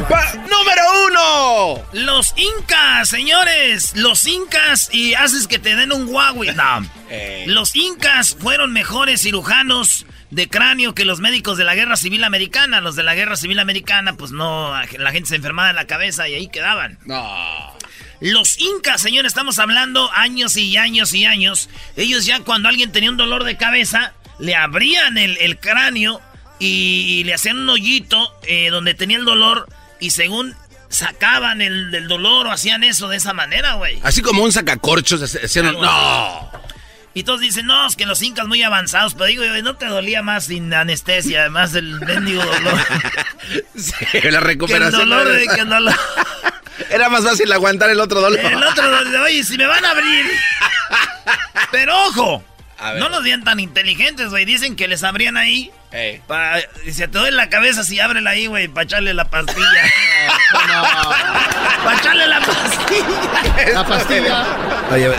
[0.00, 1.82] Número uno.
[1.92, 3.96] Los incas, señores.
[3.96, 6.54] Los incas y haces que te den un Huawei.
[6.54, 6.86] No.
[7.46, 12.80] Los incas fueron mejores cirujanos de cráneo que los médicos de la Guerra Civil Americana.
[12.80, 16.28] Los de la Guerra Civil Americana, pues no, la gente se enfermaba en la cabeza
[16.28, 16.98] y ahí quedaban.
[17.06, 17.76] No.
[18.20, 21.68] Los incas, señor, estamos hablando años y años y años.
[21.96, 26.20] Ellos ya cuando alguien tenía un dolor de cabeza, le abrían el, cráneo
[26.58, 29.68] y, le hacían un hoyito eh, donde tenía el dolor
[30.00, 30.54] y según
[30.88, 33.98] sacaban el, dolor o hacían eso de esa manera, güey.
[34.02, 35.72] Así como un sacacorchos, hacían...
[35.72, 36.50] No.
[37.16, 39.14] Y todos dicen, no, es que los incas muy avanzados.
[39.14, 42.78] Pero digo, no te dolía más sin anestesia, además del mendigo dolor.
[43.74, 45.00] sí, la recuperación.
[45.00, 45.94] el dolor de que dolor.
[46.90, 48.38] Era más fácil aguantar el otro dolor.
[48.38, 50.26] El otro dolor, oye, si me van a abrir.
[51.72, 52.44] Pero ojo,
[52.98, 54.44] no los vean tan inteligentes, güey.
[54.44, 55.70] Dicen que les abrían ahí.
[56.26, 56.58] Pa,
[56.90, 59.66] se te duele la cabeza si ábrela ahí, güey, para echarle la pastilla.
[60.68, 60.82] No,
[61.84, 63.72] para echarle la pastilla.
[63.72, 64.46] La pastilla.
[64.92, 65.10] Oye,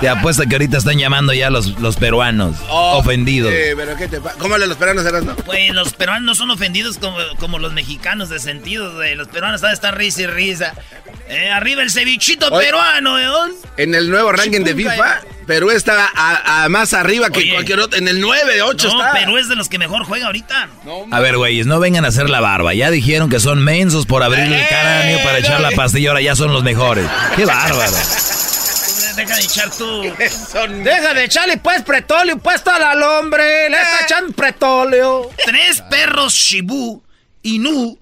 [0.00, 2.56] te apuesto que ahorita están llamando ya los, los peruanos.
[2.68, 3.52] Oh, ofendidos.
[3.76, 5.36] pero ¿qué te ¿Cómo le los peruanos eran, no?
[5.36, 9.14] Pues los peruanos no son ofendidos como, como los mexicanos de sentido, güey.
[9.14, 10.74] Los peruanos estar risa y risa.
[11.28, 13.52] Eh, arriba el cevichito peruano, ¿eh?
[13.76, 17.98] En el nuevo ranking de FIFA, Perú está a, más arriba que cualquier otro.
[17.98, 20.68] En el 9, 8 no, Perú es de los que mejor juega ahorita.
[21.10, 22.74] a ver, güeyes, no vengan a hacer la barba.
[22.74, 26.10] Ya dijeron que son mensos por abrir el eh, cráneo para echar la pastilla.
[26.10, 27.06] Ahora ya son los mejores.
[27.36, 27.96] ¡Qué bárbaro!
[29.16, 30.02] Deja de echar tú.
[30.82, 33.70] Deja de echarle pues pretóleo puesto al hombre.
[33.70, 34.04] Le está eh.
[34.04, 35.30] echando pretóleo.
[35.44, 37.02] Tres perros Shibu
[37.44, 37.98] Nu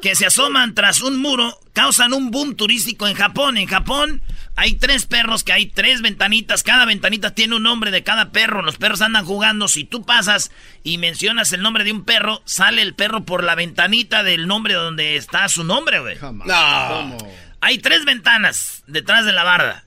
[0.00, 3.56] que se asoman tras un muro causan un boom turístico en Japón.
[3.56, 4.22] En Japón
[4.56, 6.62] hay tres perros que hay tres ventanitas.
[6.62, 8.62] Cada ventanita tiene un nombre de cada perro.
[8.62, 9.66] Los perros andan jugando.
[9.68, 13.54] Si tú pasas y mencionas el nombre de un perro, sale el perro por la
[13.54, 16.18] ventanita del nombre donde está su nombre, güey.
[16.44, 17.18] No.
[17.60, 19.84] Hay tres ventanas detrás de la barda.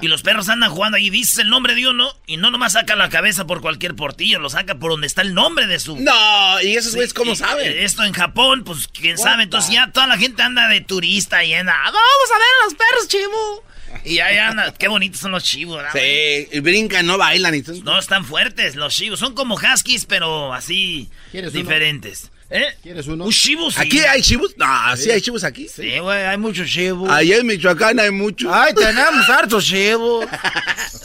[0.00, 2.94] Y los perros andan jugando ahí, dices el nombre de uno y no nomás saca
[2.94, 5.96] la cabeza por cualquier portillo, lo saca por donde está el nombre de su.
[5.98, 7.76] No, y esos güeyes, ¿cómo saben?
[7.78, 9.42] Esto en Japón, pues quién sabe.
[9.42, 11.74] Entonces ya toda la gente anda de turista y anda.
[11.82, 11.96] Vamos
[12.32, 13.64] a ver a los perros, chivo.
[14.04, 15.92] Y ahí anda, qué bonitos son los chivos, ¿verdad?
[15.92, 17.54] Sí, y brincan, no bailan.
[17.54, 19.18] Y no, están fuertes los chivos.
[19.18, 21.08] Son como huskies, pero así
[21.52, 22.30] diferentes.
[22.48, 22.76] ¿Eh?
[22.80, 23.24] ¿Quieres uno?
[23.24, 24.56] Un shibu, ¿Aquí hay shibus?
[24.56, 25.68] No, sí, hay shibus aquí.
[25.68, 27.10] Sí, güey, hay muchos shibus.
[27.10, 28.52] Allá en Michoacán hay muchos.
[28.52, 30.26] Ay, tenemos hartos shibus.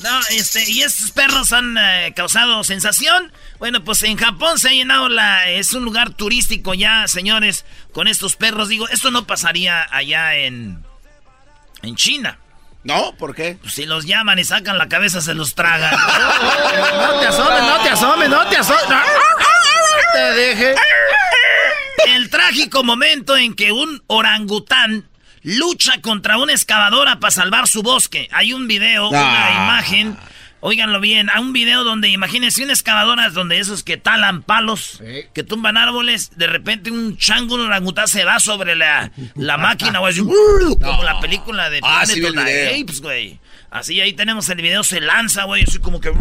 [0.04, 3.32] no, este, y estos perros han eh, causado sensación.
[3.58, 5.50] Bueno, pues en Japón se ha llenado la...
[5.50, 8.70] Es un lugar turístico ya, señores, con estos perros.
[8.70, 10.84] Digo, esto no pasaría allá en...
[11.82, 12.38] En China.
[12.84, 13.14] ¿No?
[13.16, 13.58] ¿Por qué?
[13.62, 15.92] Pues si los llaman y sacan la cabeza, se los tragan.
[16.96, 18.90] no te asomes, no te asomes, no te asomes.
[18.90, 18.98] No.
[20.14, 20.76] Te deje.
[22.08, 25.08] El trágico momento en que un orangután
[25.42, 28.28] lucha contra una excavadora para salvar su bosque.
[28.32, 30.18] Hay un video, una imagen
[30.64, 35.02] Óiganlo bien, a un video donde imagínense una excavadora donde esos que talan palos,
[35.34, 39.98] que tumban árboles, de repente un chango, un orangután se va sobre la, la máquina,
[40.00, 42.82] güey, así, como la película de Ah, sí, Planet of the.
[42.82, 43.40] Apes, güey.
[43.72, 46.12] Así ahí tenemos el video, se lanza, güey, así como que...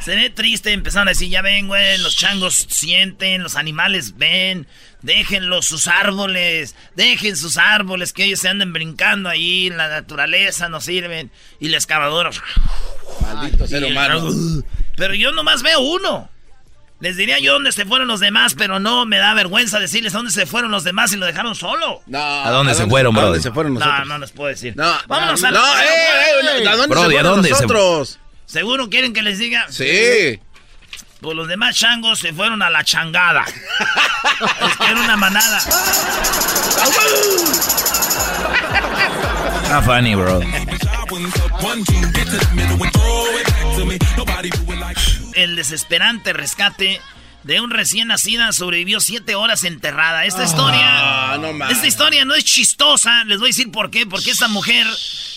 [0.00, 4.66] Se ve triste, empezaron a decir, ya ven, güey, los changos sienten, los animales ven,
[5.04, 10.68] déjenlos sus árboles, dejen sus árboles, que ellos se anden brincando ahí, en la naturaleza
[10.68, 11.30] no sirven.
[11.60, 12.30] Y la excavadora...
[13.20, 14.28] Maldito ser el- humano.
[14.96, 16.28] Pero yo nomás veo uno.
[17.00, 20.30] Les diría yo dónde se fueron los demás, pero no me da vergüenza decirles dónde
[20.30, 22.00] se fueron los demás y lo dejaron solo.
[22.06, 23.42] No, ¿A dónde se fueron, ¿A dónde brody?
[23.42, 24.08] se fueron No, nosotros?
[24.08, 24.74] no les puedo decir.
[24.76, 25.84] No, Vámonos no, a no, eh,
[26.62, 28.18] eh, ¿a dónde Brody, se ¿a fueron dónde se- nosotros?
[28.46, 29.66] ¿Seguro quieren que les diga?
[29.70, 30.40] Sí.
[31.24, 33.46] Pues los demás changos se fueron a la changada.
[34.60, 35.58] es que era una manada.
[39.70, 40.42] Ah, funny, bro.
[45.32, 47.00] El desesperante rescate
[47.42, 50.26] de un recién nacida sobrevivió siete horas enterrada.
[50.26, 50.82] Esta historia.
[50.84, 51.74] Ah, no mames.
[51.74, 53.24] Esta historia no es chistosa.
[53.24, 54.04] Les voy a decir por qué.
[54.04, 54.86] Porque esta mujer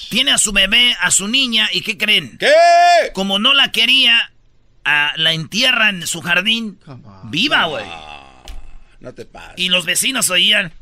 [0.09, 2.37] tiene a su bebé, a su niña, y ¿qué creen?
[2.37, 2.51] ¿Qué?
[3.13, 4.33] Como no la quería,
[5.15, 6.79] la entierra en su jardín.
[7.25, 7.85] Viva, güey.
[8.99, 9.53] No te pases.
[9.57, 10.73] Y los vecinos oían.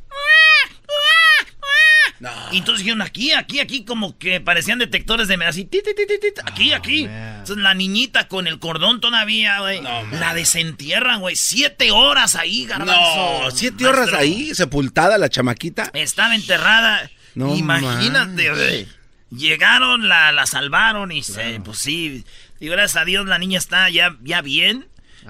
[2.20, 2.32] No.
[2.52, 5.70] Y entonces dijeron aquí, aquí, aquí, como que parecían detectores de así,
[6.46, 7.04] aquí, aquí.
[7.06, 11.36] Entonces la niñita con el cordón todavía, güey, la desentierran, güey.
[11.36, 13.42] Siete horas ahí, garbanzo.
[13.44, 14.20] No, siete horas Maestro.
[14.20, 15.92] ahí, sepultada la chamaquita.
[15.94, 17.10] Estaba enterrada.
[17.36, 18.88] No Imagínate, güey.
[19.32, 22.24] Llegaron, la, la salvaron y se, pues sí.
[22.66, 24.88] Y gracias a Dios la niña está ya, ya bien.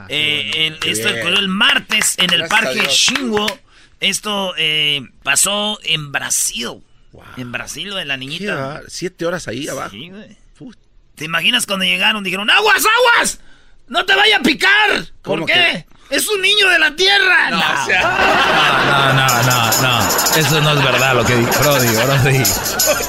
[0.07, 2.87] Eh, el- Qué esto ocurrió el martes en el Gracias parque.
[2.89, 3.45] Shingo.
[3.99, 6.81] Esto eh, pasó en Brasil.
[7.37, 8.81] En Brasil, güey, la ¿Qué niñita.
[8.87, 9.91] Siete horas ahí abajo.
[9.91, 10.11] Sí,
[11.15, 12.23] ¿Te imaginas cuando llegaron?
[12.23, 13.39] Dijeron, ¡aguas, aguas!
[13.87, 14.91] ¡No te vaya a picar!
[15.21, 15.85] ¿Por ¿Cómo qué?
[16.09, 17.49] ¡Es un niño de la tierra!
[17.49, 17.83] No, No.
[17.83, 18.01] o sea,
[18.85, 19.99] No, no, no, no.
[20.37, 22.31] Eso no es verdad lo que dijo Brody, Brody.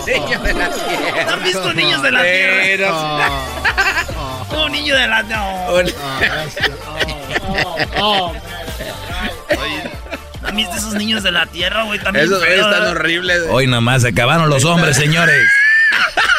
[0.06, 1.24] niño de la tierra.
[1.26, 2.62] ¿No han visto niños de la tierra?
[2.62, 3.56] Pero-
[4.64, 5.22] Un niño de la...
[5.22, 5.76] No.
[10.44, 11.98] ¿Han visto esos niños de la tierra, güey?
[11.98, 13.42] También Esos están horribles.
[13.50, 15.46] Hoy nomás se acabaron los hombres, señores.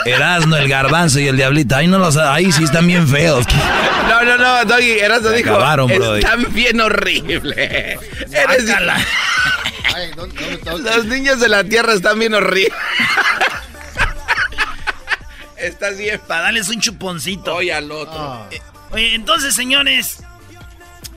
[0.05, 1.75] Erasmo, el garbanzo y el diablito.
[1.75, 3.45] Ahí no los, ahí sí están bien feos.
[4.07, 5.49] No, no, no, Doggy, Erasmo Se dijo.
[5.51, 6.19] acabaron, brody.
[6.19, 7.57] Están bien horribles.
[7.57, 9.05] Eres- Guácala.
[10.83, 12.71] Los niños de la tierra están bien horribles.
[15.57, 16.21] Estás bien.
[16.27, 17.55] Para darles un chuponcito.
[17.55, 18.47] Oye al otro.
[18.91, 20.23] Oye, entonces, señores,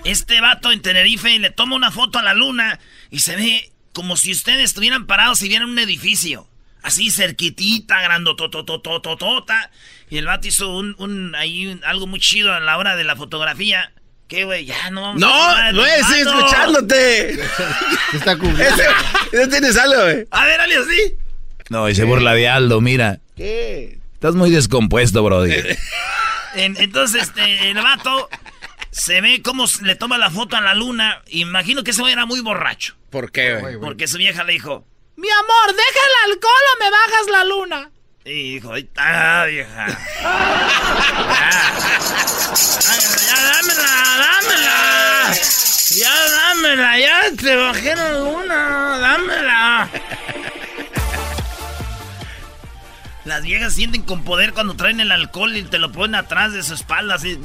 [0.04, 2.78] este vato en Tenerife le toma una foto a la luna
[3.10, 6.48] y se ve como si ustedes estuvieran parados y vieran un edificio.
[6.82, 9.70] Así cerquitita, grandotototototota.
[10.08, 13.16] Y el vato hizo un, un ahí algo muy chido a la hora de la
[13.16, 13.92] fotografía.
[14.28, 14.64] ¿Qué, güey?
[14.64, 17.40] Ya no vamos No, no el estoy escuchándote.
[18.12, 18.82] Está cubriendo.
[19.32, 20.24] Ese tienes algo, güey.
[20.30, 21.14] A ver, Ale, así.
[21.68, 23.18] No, y se burla de Aldo, mira.
[23.36, 23.98] ¿Qué?
[24.14, 25.54] Estás muy descompuesto, Brody.
[26.54, 28.28] En- entonces, este, el vato
[28.90, 31.22] se ve cómo le toma la foto a la luna.
[31.28, 32.96] Imagino que ese güey era muy borracho.
[33.10, 33.78] ¿Por qué, güey?
[33.78, 34.84] Porque su vieja le dijo,
[35.20, 37.90] Mi amor, deja el alcohol o me bajas la luna.
[38.24, 39.86] Y dijo, ahí está, vieja.
[39.86, 39.96] Ya,
[43.26, 45.34] ya dámela, dámela.
[45.94, 49.88] Ya dámela, ya te bajé la luna, dámela.
[53.26, 56.62] Las viejas sienten con poder cuando traen el alcohol y te lo ponen atrás de
[56.62, 57.38] su espalda así.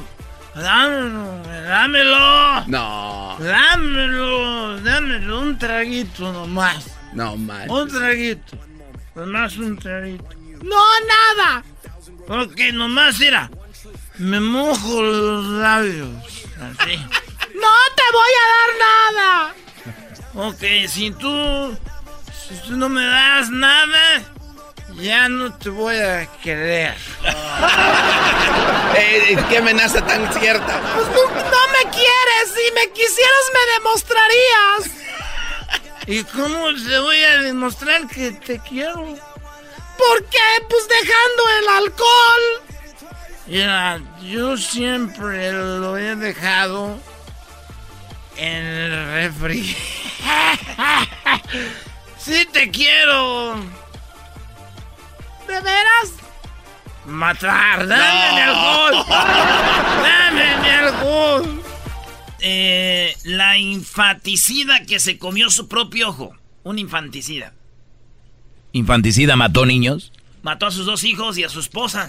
[0.54, 2.64] Dámelo, dámelo.
[2.68, 6.95] No, Dámelo, dámelo, un traguito nomás.
[7.16, 7.70] No mal.
[7.70, 8.56] Un traguito.
[9.14, 10.28] Nomás un traguito.
[10.62, 11.64] No, nada.
[12.26, 13.50] Porque nomás, mira,
[14.18, 16.08] me mojo los labios.
[16.60, 16.96] Así.
[17.56, 19.54] No te voy a dar nada.
[20.48, 21.76] Ok, si tú,
[22.46, 24.22] si tú no me das nada,
[24.96, 26.94] ya no te voy a querer.
[28.98, 30.80] Eh, ¿Qué amenaza tan cierta?
[30.94, 32.44] Pues tú no me quieres.
[32.54, 35.06] Si me quisieras, me demostrarías.
[36.06, 39.00] ¿Y cómo te voy a demostrar que te quiero?
[39.98, 40.38] ¿Por qué?
[40.68, 42.42] Pues dejando el alcohol.
[43.46, 46.98] Mira, yo siempre lo he dejado
[48.36, 49.76] en el refri.
[52.18, 53.56] sí te quiero
[55.48, 56.12] ¿De veras?
[57.04, 57.86] matar.
[57.86, 59.06] Dame mi alcohol.
[59.08, 61.62] Dame mi alcohol.
[62.40, 66.36] Eh, la infanticida que se comió su propio ojo.
[66.62, 67.54] Un infanticida.
[68.72, 70.12] ¿Infanticida mató niños?
[70.46, 72.06] mató a sus dos hijos y a su esposa.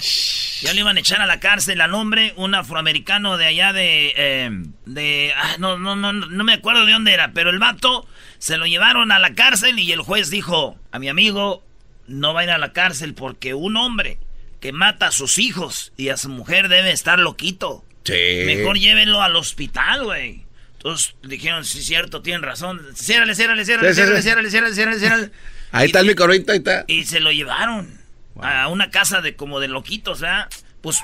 [0.61, 4.13] Ya le iban a echar a la cárcel al hombre, un afroamericano de allá de...
[4.15, 4.51] Eh,
[4.85, 8.07] de ah, no, no, no, no me acuerdo de dónde era, pero el vato
[8.37, 11.63] se lo llevaron a la cárcel y el juez dijo, a mi amigo
[12.05, 14.19] no va a ir a la cárcel porque un hombre
[14.59, 17.83] que mata a sus hijos y a su mujer debe estar loquito.
[18.07, 18.45] Sí.
[18.45, 20.45] Mejor llévenlo al hospital, güey.
[20.73, 22.81] Entonces dijeron, sí, cierto, tienen razón.
[22.95, 25.31] Ciérrale, ciérrale, ciérrale, ciérrale, ciérrale, ciérrale, ciérrale, ciérrale.
[25.71, 26.85] Ahí Y- está el microorito, ahí está.
[26.87, 27.99] Y se lo llevaron
[28.41, 30.47] a una casa de como de loquitos, ¿verdad?
[30.81, 31.01] Pues,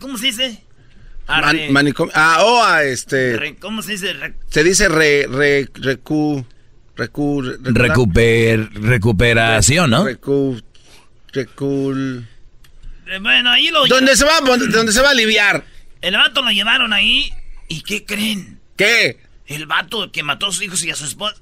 [0.00, 0.62] ¿cómo se dice?
[1.26, 2.12] A Man- re- manicomio.
[2.14, 3.36] Ah, oh, a este.
[3.38, 4.12] re- ¿Cómo se dice?
[4.12, 6.46] Re- Se dice re, re, recu,
[6.94, 10.04] recu, re- Recuper, recuperación, ¿no?
[10.04, 10.60] Recu,
[11.32, 12.26] recul.
[13.20, 13.86] bueno, ahí lo...
[13.86, 15.64] ¿Dónde se va, dónde se va a aliviar?
[16.04, 17.32] El vato lo llevaron ahí.
[17.68, 18.60] ¿Y qué creen?
[18.76, 19.20] ¿Qué?
[19.46, 21.36] El vato que mató a sus hijos y a su esposa.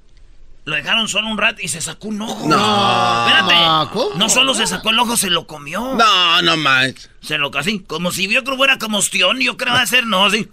[0.65, 2.49] Lo dejaron solo un rato y se sacó un ojo.
[2.49, 3.27] No.
[3.27, 3.55] Espérate.
[3.55, 4.15] No, ¿cómo?
[4.17, 5.95] No solo se sacó el ojo, se lo comió.
[5.97, 7.11] No, no más.
[7.21, 7.81] Se lo casi.
[7.81, 10.49] Como si vio que fuera como ostión, yo creo va a ser, no, sí.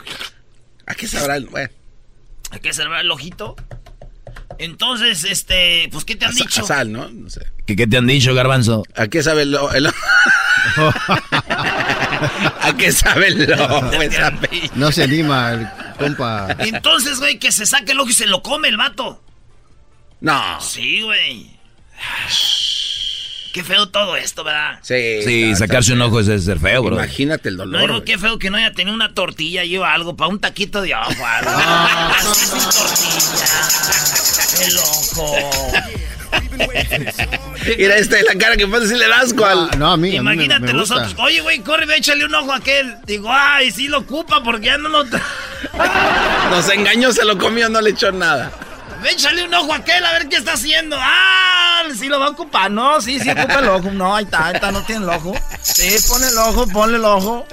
[0.88, 1.46] ¿A qué sabrá el.?
[1.46, 1.70] Bueno,
[2.50, 3.56] Hay que cerrar el ojito.
[4.58, 6.64] Entonces, este, pues, ¿qué te han a, dicho?
[6.64, 7.08] a sal, ¿no?
[7.10, 7.46] No sé.
[7.68, 8.84] ¿Qué, qué te han dicho, Garbanzo?
[8.96, 9.54] ¿A qué sabe el.
[9.56, 9.88] o- el
[12.22, 16.48] o- ¿A qué sabe el ojo esa pe- No se anima el compa.
[16.60, 19.24] Entonces, güey, que se saque el ojo y se lo come el vato.
[20.22, 20.60] No.
[20.62, 21.58] Sí, güey.
[23.54, 24.80] Qué feo todo esto, ¿verdad?
[24.84, 26.96] Sí, Sí, está- sacarse un ojo es de ser feo, bro.
[26.96, 27.82] Imagínate el No dolor.
[27.82, 28.06] digo güey.
[28.06, 30.94] qué feo que no haya tenido una tortilla y o algo para un taquito de
[30.94, 31.52] ojo, algo.
[31.52, 32.12] Ah.
[32.20, 34.68] Así sin tortilla.
[34.68, 35.62] El ojo.
[37.78, 39.70] Mira este, la cara que pone si le das cual.
[39.72, 41.16] Ah, no, a mí, a mí me- Imagínate me, los otros.
[41.18, 42.96] Oye, güey, corre, ve, échale un ojo a aquel.
[43.06, 45.06] Digo, ay, sí lo ocupa porque ya no lo.
[45.06, 45.22] tra-
[46.52, 48.52] Nos engañó, se lo comió, no le echó nada.
[49.02, 50.98] Ve, échale un ojo a aquel a ver qué está haciendo.
[51.00, 52.70] Ah, sí lo va a ocupar.
[52.70, 53.92] No, sí, sí ocupa el ojo.
[53.92, 55.34] No, ahí está, ahí está, no tiene el ojo.
[55.62, 57.46] Sí, pone el ojo, ponle el ojo.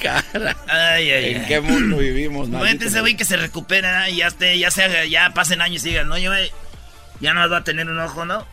[0.00, 0.56] Cara.
[0.68, 1.46] Ay, ay, ¿En ay.
[1.48, 2.50] qué mundo vivimos?
[2.50, 5.84] Vete ese güey que se recupera y ya esté, ya se haga, ya pasen años
[5.84, 6.52] y digan, oye, güey,
[7.20, 8.46] ya no va a tener un ojo, ¿no?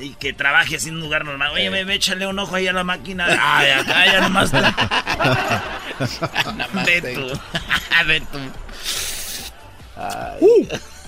[0.00, 1.50] Y que trabaje así en un lugar normal.
[1.52, 3.26] Oye, güey, ve, échale un ojo ahí a la máquina.
[3.38, 4.50] Ay, acá ya nomás.
[6.86, 7.38] Ve tú.
[8.06, 8.38] Ve tú.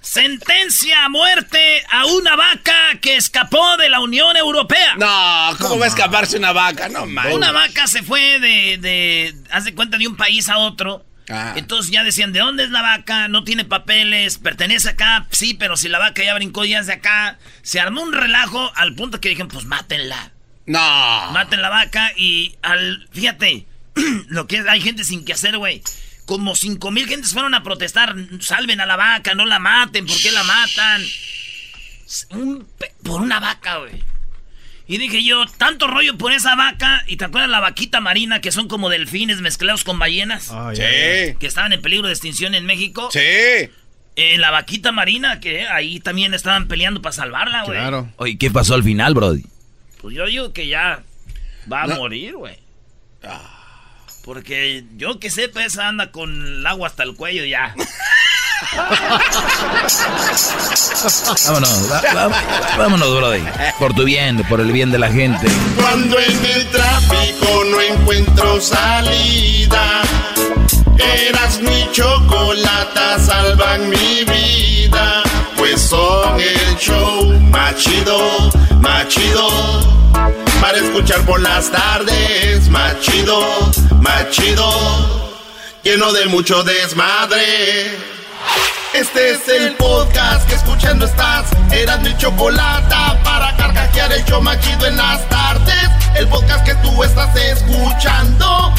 [0.01, 4.97] Sentencia a muerte a una vaca que escapó de la Unión Europea.
[4.97, 6.89] No, ¿cómo va a escaparse una vaca?
[6.89, 7.33] No, man.
[7.33, 11.05] Una vaca se fue de, de, haz de cuenta, de un país a otro.
[11.31, 11.55] Ah.
[11.57, 13.29] Entonces ya decían, ¿de dónde es la vaca?
[13.29, 16.93] No tiene papeles, pertenece acá, sí, pero si la vaca ya brincó ya es de
[16.93, 17.39] acá.
[17.63, 20.33] Se armó un relajo al punto que dijeron, pues mátenla.
[20.67, 21.31] No.
[21.33, 23.67] Maten la vaca y al, fíjate,
[24.29, 25.83] lo que es, hay gente sin que hacer, güey.
[26.27, 30.17] Como cinco mil gentes fueron a protestar, salven a la vaca, no la maten, ¿por
[30.21, 31.03] qué la matan?
[32.31, 32.67] Un
[33.03, 34.03] por una vaca, güey.
[34.87, 38.53] Y dije yo, tanto rollo por esa vaca, y te acuerdas la vaquita marina que
[38.53, 40.83] son como delfines mezclados con ballenas, Ah, Sí.
[41.39, 43.09] que estaban en peligro de extinción en México.
[43.13, 43.21] Sí.
[43.21, 47.79] Eh, la vaquita marina, que ahí también estaban peleando para salvarla, güey.
[47.79, 48.13] Claro.
[48.17, 49.45] Oye, ¿qué pasó al final, Brody?
[50.01, 51.03] Pues yo digo que ya
[51.73, 51.97] va a No.
[51.97, 52.57] morir, güey.
[54.25, 57.75] Porque yo que sepa, esa anda con el agua hasta el cuello ya.
[61.47, 63.43] Vámonos, va- va- vámonos, Brody.
[63.79, 65.47] Por tu bien, por el bien de la gente.
[65.77, 70.03] Cuando en el tráfico no encuentro salida,
[70.99, 75.23] eras mi chocolata, salvan mi vida.
[75.57, 78.51] Pues son el show más chido,
[78.81, 79.49] más chido.
[80.65, 83.39] Para escuchar por las tardes, más chido,
[84.01, 85.45] más chido.
[85.83, 87.95] Lleno de mucho desmadre.
[88.95, 91.51] Este es el podcast que escuchando estás.
[91.71, 95.91] Eran mi chocolata para carcajear el show más chido en las tardes.
[96.17, 98.73] El podcast que tú estás escuchando.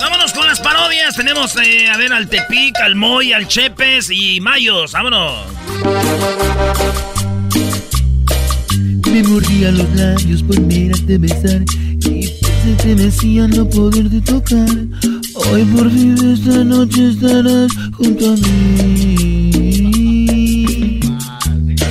[0.00, 1.14] Vámonos con las parodias.
[1.16, 4.92] Tenemos eh, a ver al Tepic, al Moy, al Chepes y Mayos.
[4.92, 5.46] Vámonos.
[9.10, 11.62] Me mordía los labios por mirarte besar
[12.00, 14.68] y se te mecía no poderte tocar.
[15.34, 19.52] Hoy por fin esta noche estarás junto a mí.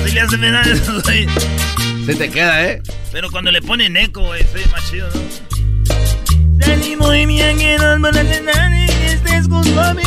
[0.04, 0.36] Así le hace
[1.04, 1.26] güey.
[2.06, 2.82] Se te queda, ¿eh?
[3.12, 5.20] Pero cuando le ponen eco, güey, sí, más chido, ¿no?
[6.56, 10.02] Dale, muy bien, que no a tener y estés junto a mí.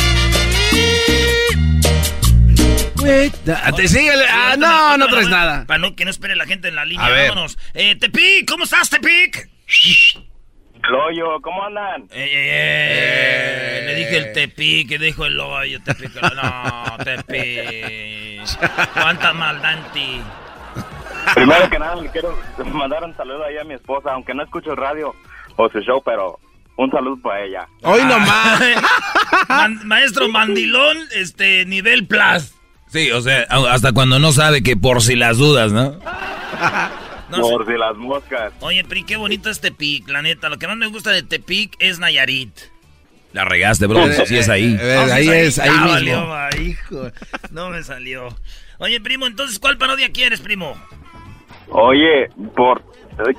[3.62, 4.10] Ah, te sigue.
[4.28, 5.64] Ah, no, no traes nada.
[5.66, 7.06] Para no, que no espere la gente en la línea.
[7.06, 7.28] A ver.
[7.28, 7.56] Vámonos.
[7.74, 9.48] Eh, Tepic, ¿cómo estás, Tepic?
[10.82, 12.02] El hoyo, ¿cómo andan?
[12.10, 18.38] Eh, eh, le dije el tepi, que dijo el hoyo, tepi, no, tepi.
[18.92, 20.22] Cuánta maldad en ti.
[21.34, 22.38] Primero que nada, le quiero
[22.72, 25.14] mandar un saludo ahí a mi esposa, aunque no escucho el radio
[25.56, 26.38] o su show, pero
[26.76, 27.66] un saludo para ella.
[27.82, 28.60] Hoy nomás.
[29.48, 32.52] Man- maestro Mandilón, este, nivel plus.
[32.88, 35.98] Sí, o sea, hasta cuando no sabe que por si las dudas, ¿no?
[37.28, 38.52] No Por si las moscas.
[38.60, 40.48] Oye, Pri, qué bonito es Tepic, la neta.
[40.48, 42.52] Lo que más me gusta de Tepic es Nayarit.
[43.32, 44.06] La regaste, bro.
[44.26, 44.76] Sí es ahí.
[44.80, 45.90] Eh, Ah, ahí es, ahí Ah, mismo.
[45.92, 47.10] valió, va, hijo.
[47.50, 48.28] No me salió.
[48.78, 50.80] Oye, primo, entonces, ¿cuál parodia quieres, primo?
[51.70, 52.82] Oye, por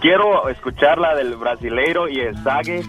[0.01, 2.84] quiero escuchar la del brasileiro y el Sague.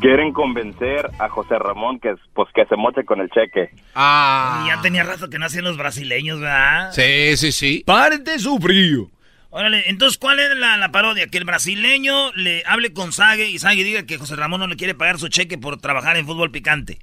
[0.00, 3.70] Quieren convencer a José Ramón que, pues, que se moche con el cheque.
[3.94, 4.64] Ah.
[4.66, 6.90] Ya tenía rato que no hacían los brasileños, ¿verdad?
[6.90, 7.84] Sí, sí, sí.
[7.86, 9.08] Párate su frío.
[9.50, 11.28] Órale, entonces, ¿cuál es la, la parodia?
[11.28, 14.74] Que el brasileño le hable con Sague y Sague diga que José Ramón no le
[14.74, 16.98] quiere pagar su cheque por trabajar en fútbol picante.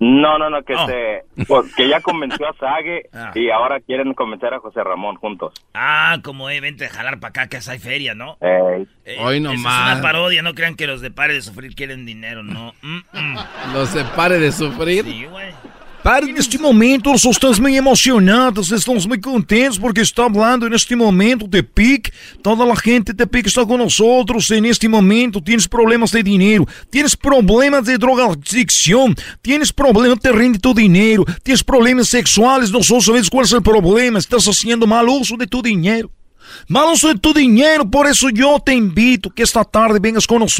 [0.00, 0.86] No, no, no, que Oh.
[0.86, 3.32] se, pues, que ya convenció a Sague Ah.
[3.34, 5.52] y ahora quieren convencer a José Ramón juntos.
[5.74, 8.38] Ah, como, eh, vente a jalar para acá que hay feria, ¿no?
[8.40, 8.88] Ey.
[9.04, 9.88] Eh, Hoy nomás.
[9.90, 12.72] Es una parodia, no crean que los de Pare de Sufrir quieren dinero, no.
[12.80, 13.36] Mm, mm.
[13.74, 15.04] No se pare de sufrir.
[15.04, 15.52] Sí, güey.
[16.02, 21.46] Para neste momento, nós estamos muito emocionados, estamos muito contentes porque está falando neste momento
[21.46, 22.10] de PIC.
[22.42, 23.62] Toda a gente de PIC está
[24.00, 30.32] outros e neste momento tienes problemas de dinheiro, tienes problemas de drogadicção, tienes problemas de
[30.32, 35.06] rende tu dinheiro, tienes problemas sexuais, nós sabemos qual é o problema, estás fazendo mal
[35.06, 36.10] uso de tu dinheiro.
[36.68, 40.38] Mal uso de tu dinheiro, por isso eu te invito que esta tarde vengas com
[40.38, 40.56] nós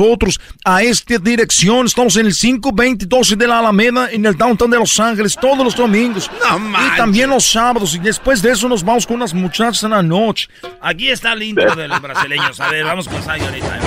[0.65, 1.85] a esta direção.
[1.85, 5.75] Estamos en el 520 de la Alameda, en el downtown de Los Ángeles, todos los
[5.75, 6.31] domingos.
[6.41, 7.95] No y también los sábados.
[7.95, 10.49] Y después de eso nos vamos con unas muchachas en la noche.
[10.81, 12.61] Aquí está el intro de los brasileños.
[12.61, 13.81] A ver, vamos con Sague ahorita.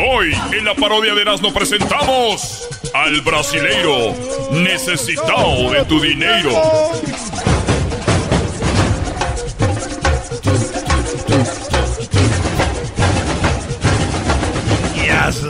[0.00, 4.14] Hoy en la parodia de Erasmo presentamos al brasileiro
[4.52, 6.50] necesitado de tu dinero.
[14.94, 15.48] ¡Qué asco!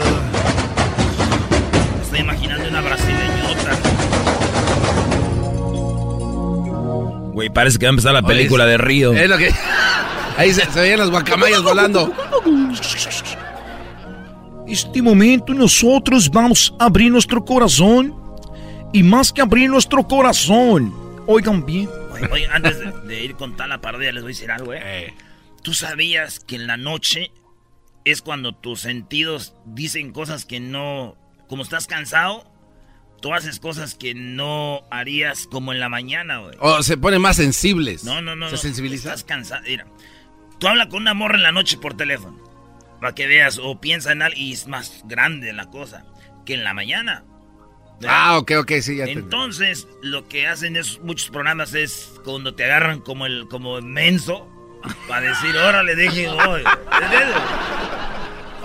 [2.03, 3.77] Estoy imaginando una brasileñota.
[7.33, 9.13] Güey, parece que va a empezar la película de Río.
[9.13, 9.53] Es lo que.
[10.37, 12.13] Ahí se, se veían las guacamayas volando.
[14.69, 18.15] Este momento nosotros vamos a abrir nuestro corazón.
[18.93, 20.93] Y más que abrir nuestro corazón,
[21.27, 21.89] oigan bien.
[22.11, 24.73] Oye, oye, antes de, de ir con tal la parodia, les voy a decir algo,
[24.73, 25.13] ¿eh?
[25.63, 27.31] ¿Tú sabías que en la noche
[28.05, 31.15] es cuando tus sentidos dicen cosas que no...
[31.47, 32.51] Como estás cansado,
[33.21, 36.55] tú haces cosas que no harías como en la mañana, güey.
[36.59, 38.03] O se ponen más sensibles.
[38.03, 38.47] No, no, no.
[38.47, 38.57] Se no.
[38.57, 39.09] sensibiliza.
[39.09, 39.63] Estás cansado.
[39.63, 39.87] Mira,
[40.59, 42.48] tú hablas con una morra en la noche por teléfono.
[42.99, 46.05] Para que veas, o piensa en algo y es más grande la cosa
[46.45, 47.23] que en la mañana.
[47.99, 48.15] ¿verdad?
[48.17, 52.63] Ah, ok, ok, sí, ya Entonces, lo que hacen esos muchos programas es cuando te
[52.65, 54.47] agarran como el como menso
[55.07, 56.63] para decir, órale, deje hoy.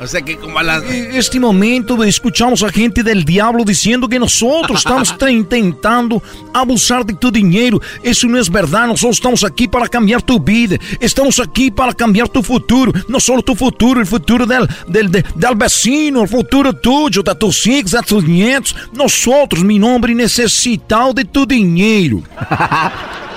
[0.00, 0.82] O sea que como a las.
[0.84, 7.30] Este momento escuchamos a gente del diablo diciendo que nosotros estamos intentando abusar de tu
[7.30, 7.80] dinero.
[8.02, 8.88] Eso no es verdad.
[8.88, 10.76] Nosotros estamos aquí para cambiar tu vida.
[11.00, 12.92] Estamos aquí para cambiar tu futuro.
[13.08, 17.34] No solo tu futuro, el futuro del, del, de- del vecino, el futuro tuyo, de
[17.36, 18.74] tus hijos, de tus nietos.
[18.92, 22.20] Nosotros, mi nombre, necesitado de tu dinero.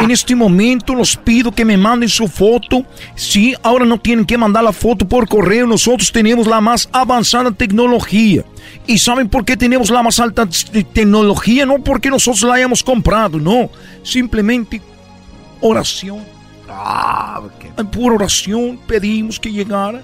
[0.00, 2.84] En este momento los pido que me manden su foto.
[3.14, 5.66] Sí, ahora no tienen que mandar la foto por correo.
[5.66, 8.44] Nosotros tenemos la más avanzada tecnología.
[8.86, 11.66] ¿Y saben por qué tenemos la más alta te- tecnología?
[11.66, 13.68] No porque nosotros la hayamos comprado, no.
[14.02, 14.80] Simplemente
[15.60, 16.20] oración.
[16.68, 20.02] Ay, Por oración pedimos que llegara.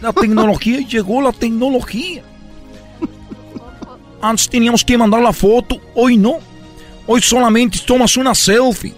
[0.00, 2.22] La tecnología llegó la tecnología.
[4.20, 6.38] Antes teníamos que mandar la foto, hoy no.
[7.06, 8.94] Hoy solamente tomas una selfie.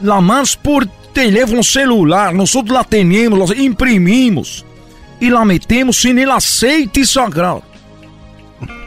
[0.00, 2.34] La más por teléfono celular.
[2.34, 4.64] Nosotros la tenemos, la imprimimos.
[5.20, 7.62] Y la metemos en el aceite sagrado.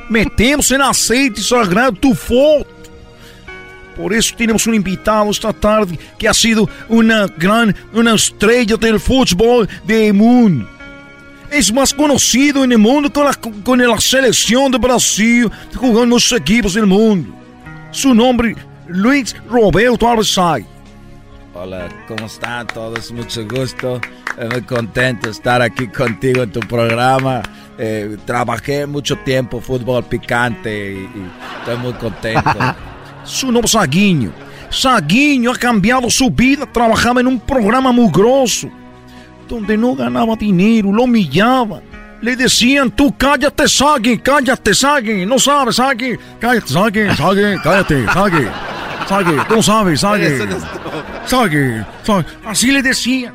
[0.10, 2.76] Metemos en aceite sagrado tu foto.
[3.96, 9.00] Por eso tenemos un invitado esta tarde que ha sido una gran, una estrella del
[9.00, 10.70] fútbol del mundo.
[11.50, 16.10] Es más conocido en el mundo con la, con la selección de Brasil, jugando en
[16.10, 17.45] los equipos del mundo.
[17.96, 18.56] Su nombre,
[18.88, 20.66] Luis Roberto Arzay.
[21.54, 23.10] Hola, ¿cómo están todos?
[23.14, 24.02] Mucho gusto.
[24.38, 27.42] Eh, Muy contento de estar aquí contigo en tu programa.
[27.78, 32.50] Eh, trabajé mucho tiempo fútbol picante y, y estoy muy contento.
[33.24, 34.32] Su nombre es Saguinho.
[34.70, 36.66] Saguinho ha cambiado su vida.
[36.70, 38.68] Trabajaba en un programa mugroso.
[39.48, 41.82] donde no ganaba dinero, lo humillaban.
[42.22, 48.48] Le decían, tú cállate, Sagi, cállate, Sagi, no sabes, Sagi, cállate, Sagi, Sagi, cállate, Sagi,
[49.08, 50.26] Sagi, tú no sabes, Sagi,
[51.26, 53.34] Sagi, Sagi, así le decían.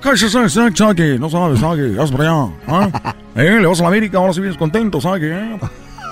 [0.00, 3.14] Cállate, Sagi, Sagi, Sagi, no sabes, Sagi, vas para allá, ¿ah?
[3.34, 3.58] ¿Eh?
[3.60, 5.58] Le vas a la América, ahora sí vienes contento, Sagi, ¿eh?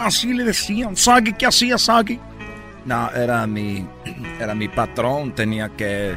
[0.01, 2.19] Así le decían, Sagi, ¿qué hacía Sagi?
[2.85, 3.87] No, era mi,
[4.41, 6.17] era mi patrón, tenía que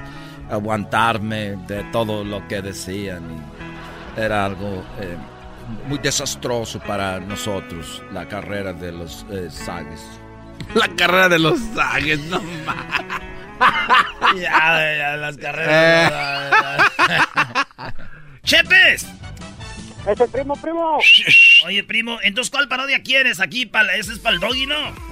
[0.50, 3.24] aguantarme de todo lo que decían.
[4.16, 5.18] Era algo eh,
[5.88, 9.50] muy desastroso para nosotros, la carrera de los eh.
[10.76, 12.42] La carrera de los Sagues, no
[14.36, 16.92] ya, ya, las carreras.
[18.44, 19.08] ¡Chepes!
[20.08, 20.98] Ese primo, primo.
[21.66, 23.66] Oye, primo, entonces, ¿cuál parodia quieres aquí?
[23.66, 25.12] Para, ¿Ese es para el doggy, no?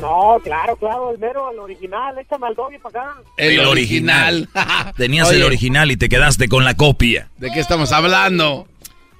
[0.00, 2.18] No, claro, claro, el mero, el original.
[2.18, 3.20] Échame al doggy para acá.
[3.36, 4.48] El, original.
[4.96, 7.28] Tenías el original y te quedaste con la copia.
[7.36, 8.66] ¿De qué estamos hablando?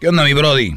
[0.03, 0.77] ¿Qué onda, mi brody?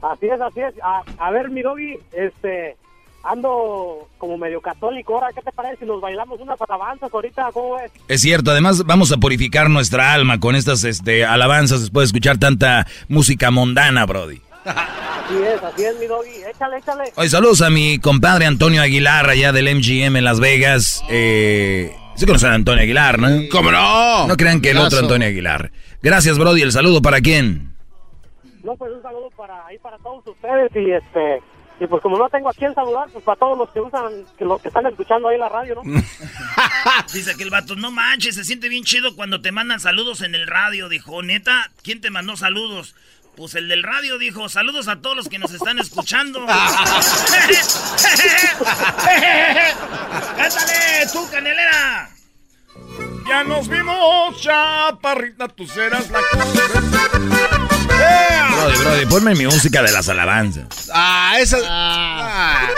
[0.00, 0.72] Así es, así es.
[0.82, 2.78] A, a ver, mi doggy, este,
[3.22, 5.16] ando como medio católico.
[5.16, 7.50] Ahora, ¿qué te parece si nos bailamos unas alabanzas ahorita?
[7.52, 7.92] ¿Cómo ves?
[8.08, 12.38] Es cierto, además vamos a purificar nuestra alma con estas este, alabanzas después de escuchar
[12.38, 14.40] tanta música mundana, brody.
[14.64, 16.30] Así es, así es, mi doggy.
[16.50, 17.12] Échale, échale.
[17.16, 21.04] Oye, saludos a mi compadre Antonio Aguilar, allá del MGM en Las Vegas.
[21.10, 23.28] Eh, ¿Sí conocen a Antonio Aguilar, no?
[23.52, 24.26] ¿Cómo no?
[24.26, 25.70] No crean que el otro Antonio Aguilar.
[26.02, 26.62] Gracias, Brody.
[26.62, 27.67] ¿El saludo para quién?
[28.68, 31.42] No, pues un saludo para ahí para todos ustedes y este
[31.80, 34.44] y pues como no tengo a quién saludar, pues para todos los que usan, que
[34.44, 35.82] los que están escuchando ahí la radio, ¿no?
[37.14, 40.34] Dice que el vato, no manches, se siente bien chido cuando te mandan saludos en
[40.34, 40.90] el radio.
[40.90, 42.94] Dijo, neta, ¿quién te mandó saludos?
[43.38, 46.44] Pues el del radio dijo, saludos a todos los que nos están escuchando.
[50.36, 52.10] ¡Cántale, tú, canelera!
[53.26, 56.20] Ya nos vimos, chaparrita, tú serás la
[58.58, 60.64] Brody, Brody, ponme mi música de las alabanzas.
[60.92, 61.58] Ah, esa.
[61.68, 62.68] Ah.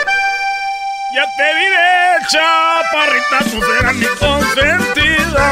[1.13, 5.47] Ya te diré, chaparrita, tú serás mi consentida.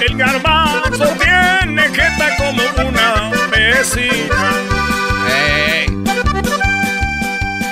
[0.00, 4.50] El garbanzo tiene jeta como una vecina.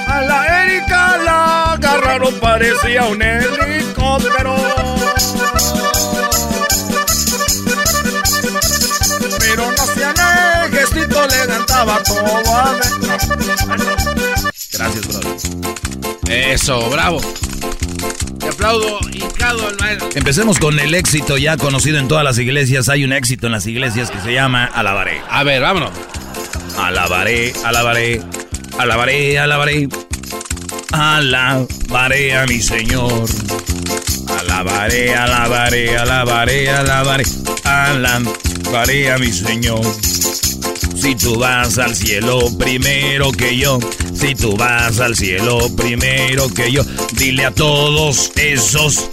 [0.07, 4.57] A la Erika la agarraron, parecía un helicóptero.
[9.61, 13.37] Pero no hacía nada, el gestito le cantaba todo adentro.
[14.73, 15.37] Gracias, brother.
[16.29, 17.20] Eso, bravo.
[18.38, 20.09] Te aplaudo, hincado al maestro.
[20.14, 22.88] Empecemos con el éxito ya conocido en todas las iglesias.
[22.88, 25.20] Hay un éxito en las iglesias que se llama Alabaré.
[25.29, 25.90] A ver, vámonos.
[26.79, 28.23] Alabaré, alabaré,
[28.79, 29.88] alabaré, alabaré.
[30.92, 33.27] Alabaré a mi Señor.
[34.38, 37.25] Alabaré, alabaré, alabaré, alabaré.
[37.64, 39.80] Alabaré a mi Señor.
[40.94, 43.80] Si tú vas al cielo primero que yo,
[44.14, 49.11] si tú vas al cielo primero que yo, dile a todos esos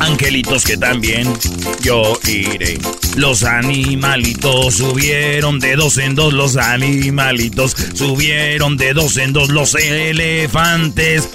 [0.00, 1.32] angelitos que también
[1.80, 2.78] yo iré.
[3.16, 9.74] Los animalitos subieron de dos en dos, los animalitos subieron de dos en dos, los
[9.76, 11.26] elefantes.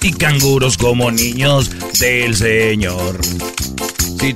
[0.00, 3.20] Y canguros como niños del Señor.
[4.18, 4.34] Si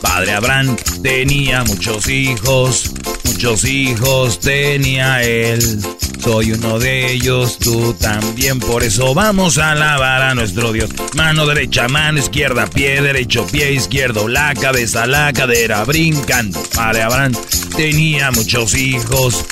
[0.00, 2.90] Padre Abraham tenía muchos hijos,
[3.24, 5.80] muchos hijos tenía él.
[6.20, 10.90] Soy uno de ellos, tú también, por eso vamos a alabar a nuestro Dios.
[11.16, 16.60] Mano derecha, mano izquierda, pie derecho, pie izquierdo, la cabeza, la cadera, brincando.
[16.74, 17.32] Padre Abraham
[17.76, 19.44] tenía muchos hijos,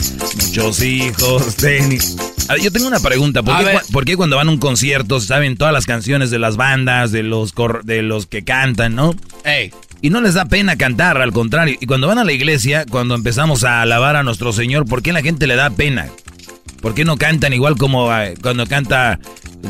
[0.43, 2.01] muchos hijos tenía...
[2.49, 3.81] Ah, Yo tengo una pregunta, ¿por A qué, ver.
[3.91, 7.23] por qué cuando van a un concierto saben todas las canciones de las bandas, de
[7.23, 9.15] los, cor- de los que cantan, no?
[9.45, 9.73] Ey.
[10.03, 11.77] Y no les da pena cantar, al contrario.
[11.81, 15.11] Y cuando van a la iglesia, cuando empezamos a alabar a nuestro Señor, ¿por qué
[15.11, 16.09] a la gente le da pena?
[16.87, 19.19] ¿Por qué no cantan igual como eh, cuando canta,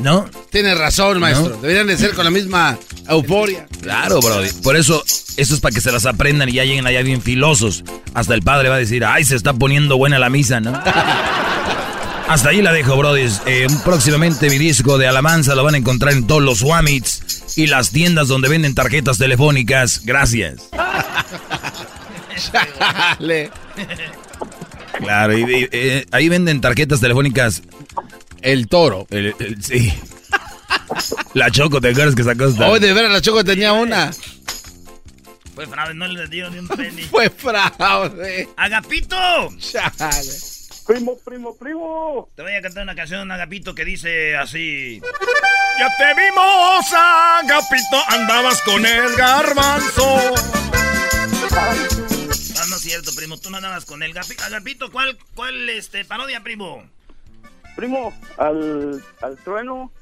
[0.02, 0.28] no?
[0.50, 1.56] Tienes razón, maestro.
[1.62, 2.76] Deberían de ser con la misma
[3.08, 3.66] euforia.
[3.80, 4.50] Claro, brody.
[4.62, 5.02] Por eso,
[5.38, 7.84] eso es para que se las aprendan y ya lleguen allá bien filosos.
[8.12, 10.78] Hasta el padre va a decir, ay, se está poniendo buena la misa, ¿no?
[12.28, 13.26] Hasta ahí la dejo, brody.
[13.46, 17.66] Eh, próximamente mi disco de alabanza lo van a encontrar en todos los Wamits y
[17.66, 20.02] las tiendas donde venden tarjetas telefónicas.
[20.04, 20.68] Gracias.
[22.52, 23.50] Chale.
[24.98, 27.62] Claro, y, y, eh, ahí venden tarjetas telefónicas.
[28.42, 29.06] El toro.
[29.10, 29.92] El- el- sí.
[31.34, 32.68] La Choco, ¿te acuerdas que sacó esta?
[32.68, 34.12] Oh, de veras, la Choco tenía una.
[35.54, 37.02] Fue fraude, no le dio ni un penny.
[37.10, 38.48] Fue fraude.
[38.56, 39.16] ¡Agapito!
[39.58, 40.22] Chale.
[40.86, 42.28] Primo, primo, primo.
[42.36, 45.00] Te voy a cantar una canción, Agapito, que dice así.
[45.78, 50.34] Ya te vimos, Agapito, andabas con el garbanzo.
[51.50, 56.42] No, no es cierto, primo, tú no andabas con el Agapito, ¿cuál, cuál este, parodia,
[56.42, 56.84] primo?
[57.76, 59.92] Primo, al, al trueno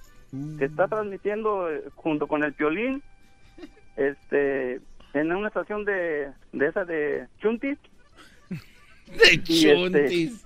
[0.58, 3.02] que está transmitiendo eh, junto con el piolín,
[3.96, 4.80] este,
[5.12, 7.78] en una estación de, de esa de Chuntis.
[9.06, 10.44] De este, chuntis.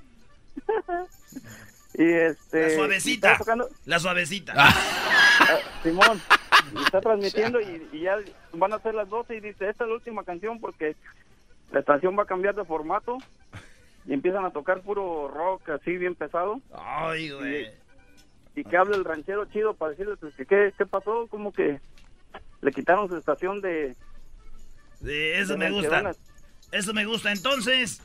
[1.98, 2.68] y este.
[2.70, 3.32] La suavecita.
[3.32, 4.54] está tocando- La suavecita.
[4.56, 4.74] Ah,
[5.82, 6.20] Simón,
[6.74, 8.16] y está transmitiendo y, y ya
[8.52, 10.96] van a ser las 12 y dice, esta es la última canción porque
[11.72, 13.18] la estación va a cambiar de formato
[14.06, 16.60] y empiezan a tocar puro rock así bien pesado.
[16.72, 17.66] Ay, güey.
[18.56, 21.52] Y, y que hable el ranchero chido para decirle pues, que qué, qué pasó, como
[21.52, 21.78] que
[22.62, 23.94] le quitaron su estación de...
[25.00, 26.12] De eso de me gusta.
[26.72, 27.30] Eso me gusta.
[27.32, 28.02] Entonces,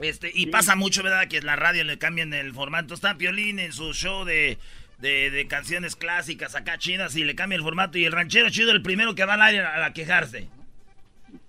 [0.00, 1.28] este, y pasa mucho, ¿verdad?
[1.28, 2.94] Que en la radio le cambian el formato.
[2.94, 4.58] Está Piolín en su show de,
[4.98, 7.98] de, de canciones clásicas acá chidas y le cambia el formato.
[7.98, 10.48] Y el ranchero chido el primero que va al aire a, a quejarse.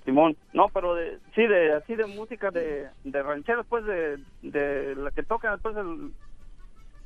[0.06, 4.96] Simón, no, pero de, sí, de así de música de, de rancheros, pues de, de
[4.96, 6.12] la que tocan después el,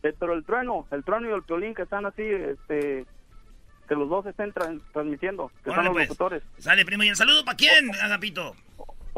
[0.04, 3.06] eh, pero el trueno, el trueno y el piolín que están así, este,
[3.88, 6.10] que los dos estén tran- transmitiendo, que Órale, son los pues.
[6.10, 6.44] locutores.
[6.58, 7.04] Sale, primo.
[7.04, 8.56] ¿Y el saludo para quién, Agapito?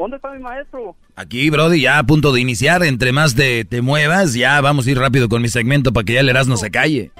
[0.00, 0.96] ¿Dónde está mi maestro?
[1.14, 2.82] Aquí, Brody, ya a punto de iniciar.
[2.84, 6.14] Entre más te, te muevas, ya vamos a ir rápido con mi segmento para que
[6.14, 7.10] ya el Erasmo se calle.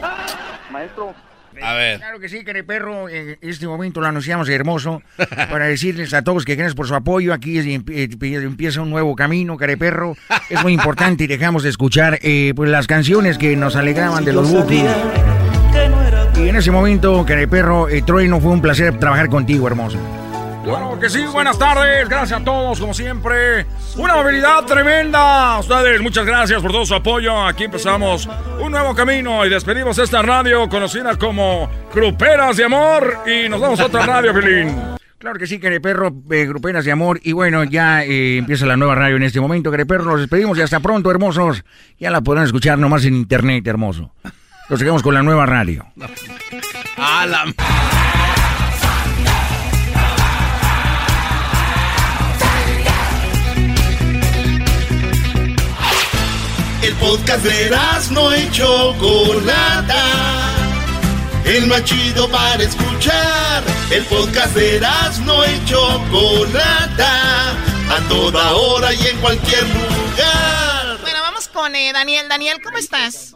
[0.73, 1.15] Maestro.
[1.63, 1.99] A ver.
[1.99, 3.11] Claro que sí, perro.
[3.11, 5.03] En este momento lo anunciamos hermoso
[5.51, 7.35] para decirles a todos que gracias por su apoyo.
[7.35, 10.17] Aquí empieza un nuevo camino, perro.
[10.49, 14.33] Es muy importante y dejamos de escuchar eh, pues las canciones que nos alegraban de
[14.33, 14.91] los Bookies.
[16.35, 19.99] Y en ese momento, perro, eh, Trueno, fue un placer trabajar contigo, hermoso.
[20.65, 23.67] Claro que sí, buenas tardes, gracias a todos, como siempre.
[23.97, 25.59] Una movilidad tremenda.
[25.59, 27.47] Ustedes, muchas gracias por todo su apoyo.
[27.47, 28.29] Aquí empezamos
[28.61, 33.21] un nuevo camino y despedimos esta radio conocida como Gruperas de Amor.
[33.27, 34.77] Y nos vamos a otra radio, Filín.
[35.19, 37.21] Claro que sí, perro, eh, gruperas de amor.
[37.23, 40.05] Y bueno, ya eh, empieza la nueva radio en este momento, perro.
[40.05, 41.63] Nos despedimos y hasta pronto, hermosos.
[41.99, 44.15] Ya la podrán escuchar nomás en internet, hermoso.
[44.71, 45.87] Nos dejamos con la nueva radio.
[46.97, 47.45] A la...
[57.01, 57.71] podcast de
[58.13, 60.05] no y Chocolata.
[61.47, 63.65] El más chido para escuchar.
[63.91, 64.81] El podcast de
[65.25, 67.53] no y Chocolata.
[67.91, 70.99] A toda hora y en cualquier lugar.
[71.01, 72.29] Bueno, vamos con eh, Daniel.
[72.29, 73.35] Daniel, ¿cómo estás?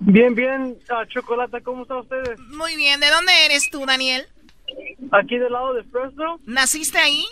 [0.00, 2.38] Bien, bien, ah, Chocolata, ¿cómo están ustedes?
[2.50, 3.00] Muy bien.
[3.00, 4.26] ¿De dónde eres tú, Daniel?
[5.12, 6.40] Aquí del lado de Fresno.
[6.44, 7.24] ¿Naciste ahí?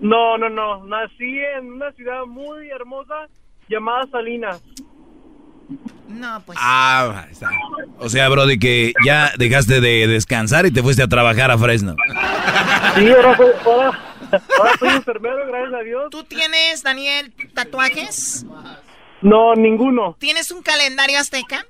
[0.00, 0.84] No, no, no.
[0.84, 3.28] Nací en una ciudad muy hermosa
[3.68, 4.62] llamada Salinas.
[6.08, 6.58] No, pues.
[6.60, 7.50] Ah, está.
[7.98, 11.96] O sea, Brody, que ya dejaste de descansar y te fuiste a trabajar a Fresno.
[12.94, 14.00] Sí, ahora soy, ahora,
[14.58, 16.10] ahora soy enfermero, gracias a Dios.
[16.10, 18.46] ¿Tú tienes, Daniel, tatuajes?
[19.22, 20.16] No, ninguno.
[20.18, 21.66] ¿Tienes un calendario azteca?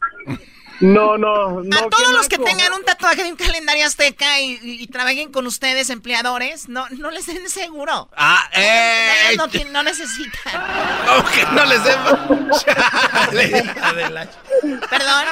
[0.81, 1.77] No, no, no.
[1.79, 5.31] a todos los que tengan un tatuaje de un calendario azteca y, y- y trabajen
[5.31, 8.09] con ustedes, empleadores, no, no les den seguro.
[8.17, 9.37] Ah, eh.
[9.37, 10.53] No, no necesitan.
[11.07, 11.81] ¿Cómo que no les
[14.91, 15.25] Perdón.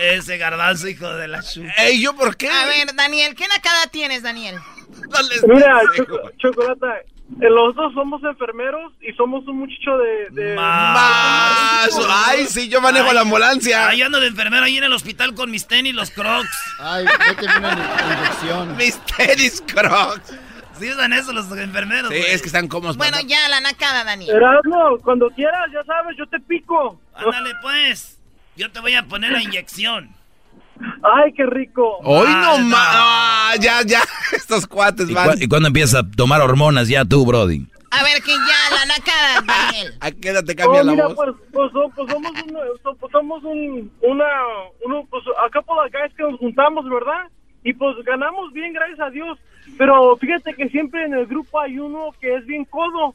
[0.00, 1.64] Ese garbanzo, hijo de la chu.
[1.78, 2.48] Ey, ¿yo por qué?
[2.50, 4.58] A ver, Daniel, ¿qué nacada tienes, Daniel?
[5.46, 7.06] Mira, Choco- Chocolata, eh,
[7.38, 10.28] los dos somos enfermeros y somos un muchacho de...
[10.30, 11.90] de Más.
[12.08, 13.88] Ay, sí, yo manejo la ambulancia.
[13.88, 16.48] Ay, ando de enfermero ahí en el hospital con mis tenis, los crocs.
[16.78, 18.76] Ay, vete una inyección.
[18.76, 20.34] Mis tenis crocs.
[20.78, 22.96] Sí usan eso los enfermeros, Sí, es que están cómodos.
[22.96, 24.34] Bueno, para- ya, la nacada, Daniel.
[24.34, 27.00] Erasmo, cuando quieras, ya sabes, yo te pico.
[27.14, 28.18] Ándale, pues.
[28.56, 30.14] Yo te voy a poner la inyección.
[31.02, 31.98] Ay, qué rico.
[32.04, 32.88] Hoy no Ah, más.
[32.92, 34.00] Ah, ya, ya.
[34.32, 35.30] Estos cuates ¿Y, van.
[35.30, 37.66] cu- y cuándo empiezas a tomar hormonas ya tú, Brody?
[37.90, 39.94] A ver, que ya, la nacada, Daniel.
[40.00, 41.14] ¿A qué edad te cambia Oh, la mira, voz?
[41.16, 44.24] pues, pues, pues somos, un, pues somos un, una,
[44.86, 47.28] uno, pues acá por las guys que nos juntamos, ¿verdad?
[47.64, 49.38] Y pues ganamos bien, gracias a Dios.
[49.78, 53.14] Pero fíjate que siempre en el grupo hay uno que es bien codo.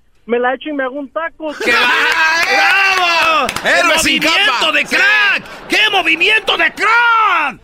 [0.25, 1.53] me la echo y me hago un taco.
[1.63, 3.47] ¡Qué ¡Bravo!
[3.63, 5.67] ¡Qué ¡Héroe sin movimiento de crack!
[5.67, 7.59] ¡Qué movimiento de crack!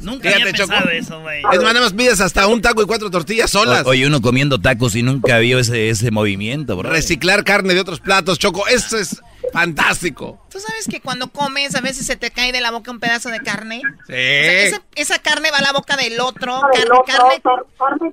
[0.00, 1.42] Nunca había pensado eso, güey.
[1.52, 3.86] Es más, nada más pides hasta un taco y cuatro tortillas solas.
[3.86, 6.90] O- oye, uno comiendo tacos y nunca vio ese, ese movimiento, bro.
[6.90, 8.66] Reciclar carne de otros platos, Choco.
[8.66, 10.44] Eso es fantástico.
[10.50, 13.28] ¿Tú sabes que cuando comes a veces se te cae de la boca un pedazo
[13.28, 13.80] de carne?
[14.08, 14.12] Sí.
[14.12, 16.60] O sea, esa, esa carne va a la boca del otro.
[17.06, 17.40] Carne,
[17.78, 18.12] carne,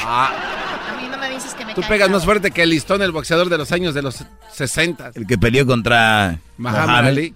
[0.00, 3.00] Ah, A mí no me dices que me tú pegas más fuerte que el listón,
[3.02, 5.12] el boxeador de los años de los 60.
[5.14, 7.06] El que peleó contra Muhammad.
[7.06, 7.34] Ali.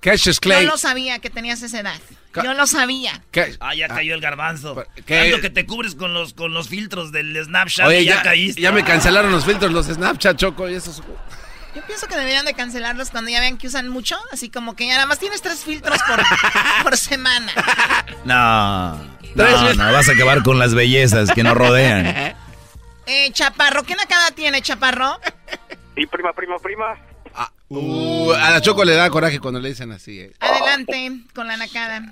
[0.00, 0.64] Cassius Clay.
[0.64, 1.94] Yo lo sabía que tenías esa edad.
[2.32, 3.22] Ca- Yo lo sabía.
[3.30, 3.56] ¿Qué?
[3.60, 4.84] Ah, ya cayó el garbanzo.
[5.06, 5.20] ¿qué?
[5.30, 8.22] Tanto que te cubres con los, con los filtros del Snapchat Oye, y ya, ya,
[8.22, 8.60] caíste.
[8.60, 11.02] ya me cancelaron los filtros, los Snapchat, Choco, y esos...
[11.74, 14.16] Yo pienso que deberían de cancelarlos cuando ya vean que usan mucho.
[14.30, 16.20] Así como que ya nada más tienes tres filtros por,
[16.82, 17.50] por semana.
[18.24, 18.98] No,
[19.34, 22.36] Tres no, no, vas a acabar con las bellezas que nos rodean.
[23.06, 25.18] Eh, Chaparro, ¿qué nacada tiene, Chaparro?
[25.94, 26.96] Sí, prima, prima, prima.
[27.68, 30.20] Uh, a la Choco le da coraje cuando le dicen así.
[30.20, 30.32] eh.
[30.40, 32.02] Adelante con la nacada.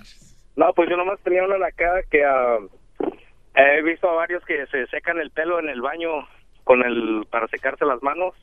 [0.57, 2.59] No, pues yo nomás tenía una lacada que ah,
[3.55, 6.09] he visto a varios que se secan el pelo en el baño
[6.65, 8.35] con el para secarse las manos.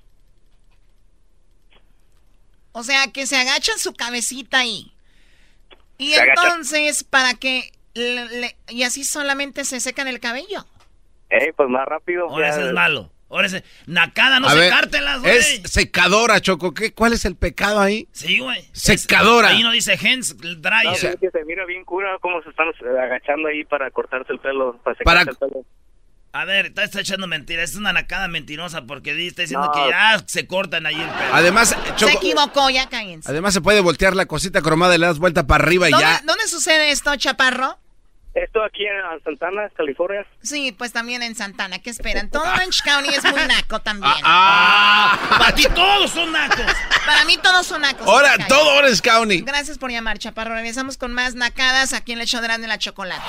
[2.78, 4.92] O sea, que se agachan su cabecita ahí.
[5.98, 7.72] Y Se entonces, para que...
[7.96, 10.66] le- le- y así solamente se secan el cabello.
[11.32, 12.30] Eh, pues más rápido.
[12.30, 13.12] Ahora ya- ese es malo.
[13.30, 13.64] Ahora ese...
[13.88, 15.36] Nacada, no A secártelas, güey.
[15.38, 16.74] Es secadora, Choco.
[16.74, 18.08] ¿Qué, ¿Cuál es el pecado ahí?
[18.12, 18.70] Sí, güey.
[18.74, 19.50] Secadora.
[19.50, 20.96] Ahí no dice Hens No, Dryer.
[20.96, 24.40] sí, que se mira bien cura cómo se están eh, agachando ahí para cortarse el
[24.40, 25.66] pelo, para Para- secarse el pelo.
[26.40, 27.72] A ver, está, está echando mentiras.
[27.72, 29.72] Es una nacada mentirosa porque está diciendo No.
[29.74, 31.34] que ya se cortan ahí el pelo.
[31.34, 33.30] Además, Se Choco, equivocó, ya cállense.
[33.32, 36.06] además se puede voltear la cosita cromada y le das vuelta para arriba y ¿Dónde,
[36.06, 36.22] ya.
[36.26, 37.80] dónde sucede esto, Chaparro?
[38.44, 40.24] Esto aquí en Santana, California.
[40.44, 41.80] Sí, pues también en Santana.
[41.80, 42.30] ¿Qué esperan?
[42.30, 44.14] Todo Orange County es muy naco también.
[44.24, 46.62] Ah, Para ti todos son nacos.
[47.06, 48.08] Para mí todos son nacos.
[48.08, 49.42] ahora todo Orange County.
[49.42, 50.54] Gracias por llamar, Chaparro.
[50.54, 53.24] Regresamos con más nacadas aquí en el show de Grande la Chocolate.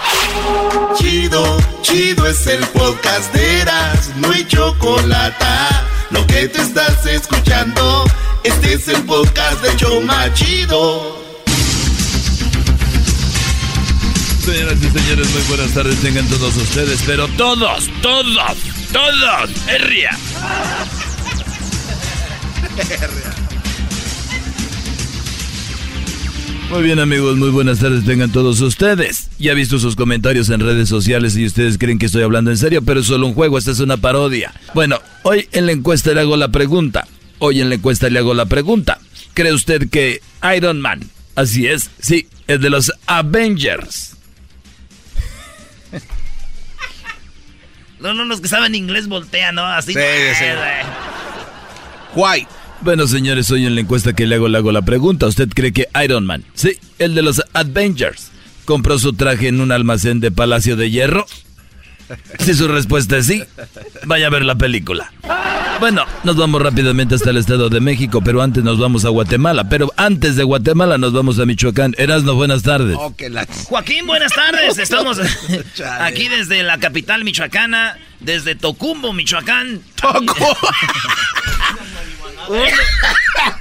[0.97, 5.44] Chido, chido es el podcast de Eras, no hay chocolate.
[6.11, 8.05] Lo que te estás escuchando,
[8.44, 11.17] este es el podcast de Choma Chido.
[14.48, 18.56] Señoras y señores, muy buenas tardes tengan todos ustedes, pero todos, todos,
[18.90, 20.11] todos, herria.
[26.70, 29.28] Muy bien amigos, muy buenas tardes tengan todos ustedes.
[29.38, 32.56] Ya he visto sus comentarios en redes sociales y ustedes creen que estoy hablando en
[32.56, 34.54] serio, pero es solo un juego, esta es una parodia.
[34.72, 37.06] Bueno, hoy en la encuesta le hago la pregunta.
[37.38, 38.98] Hoy en la encuesta le hago la pregunta.
[39.34, 40.22] ¿Cree usted que
[40.56, 41.02] Iron Man,
[41.34, 44.17] así es, sí, es de los Avengers?
[48.00, 49.66] No, no, los que saben inglés voltean, ¿no?
[49.66, 49.92] Así.
[49.92, 50.44] Sí, eh, sí.
[52.14, 52.37] güey.
[52.38, 52.48] White.
[52.80, 55.26] Bueno, señores, hoy en la encuesta que le hago, le hago la pregunta.
[55.26, 58.30] ¿Usted cree que Iron Man, sí, el de los Avengers,
[58.64, 61.26] compró su traje en un almacén de Palacio de Hierro?
[62.38, 63.42] Si su respuesta es sí,
[64.05, 65.12] vaya a ver la película.
[65.81, 69.68] Bueno, nos vamos rápidamente hasta el Estado de México, pero antes nos vamos a Guatemala.
[69.68, 71.94] Pero antes de Guatemala nos vamos a Michoacán.
[71.99, 72.97] Erasno, buenas tardes.
[72.99, 74.79] Oh, la- Joaquín, buenas tardes.
[74.88, 75.18] Estamos
[76.01, 79.81] aquí desde la capital michoacana, desde Tocumbo, Michoacán.
[80.01, 80.57] Toco.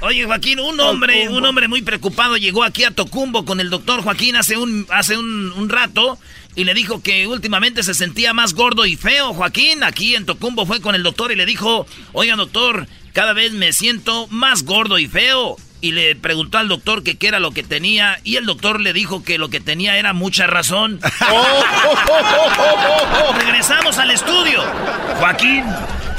[0.02, 4.02] Oye, Joaquín, un hombre, un hombre muy preocupado llegó aquí a Tocumbo con el doctor
[4.02, 6.18] Joaquín hace un, hace un, un rato
[6.58, 9.36] y le dijo que últimamente se sentía más gordo y feo.
[9.36, 13.54] Joaquín, aquí en Tocumbo fue con el doctor y le dijo, oiga doctor, cada vez
[13.54, 15.56] me siento más gordo y feo.
[15.82, 18.92] Y le preguntó al doctor que qué era lo que tenía y el doctor le
[18.92, 21.00] dijo que lo que tenía era mucha razón.
[23.40, 24.64] Regresamos al estudio.
[25.20, 25.64] Joaquín.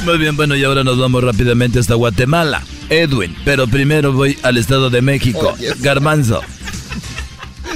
[0.05, 2.63] Muy bien, bueno, y ahora nos vamos rápidamente hasta Guatemala.
[2.91, 5.57] Edwin, pero primero voy al Estado de México.
[5.81, 6.45] Garbanzo.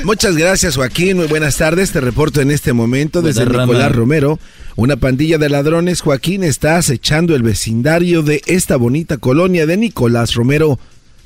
[0.05, 1.17] Muchas gracias, Joaquín.
[1.17, 1.93] Muy buenas tardes.
[1.93, 3.97] Te reporto en este momento desde Buena Nicolás rama.
[3.97, 4.38] Romero.
[4.75, 10.35] Una pandilla de ladrones, Joaquín, está acechando el vecindario de esta bonita colonia de Nicolás
[10.35, 10.81] Romero.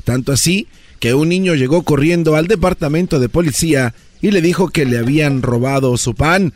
[0.04, 0.68] Tanto así
[1.00, 5.42] que un niño llegó corriendo al departamento de policía y le dijo que le habían
[5.42, 6.52] robado su pan.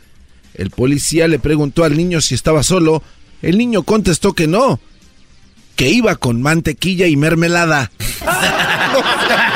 [0.53, 3.01] El policía le preguntó al niño si estaba solo.
[3.41, 4.79] El niño contestó que no,
[5.75, 7.91] que iba con mantequilla y mermelada.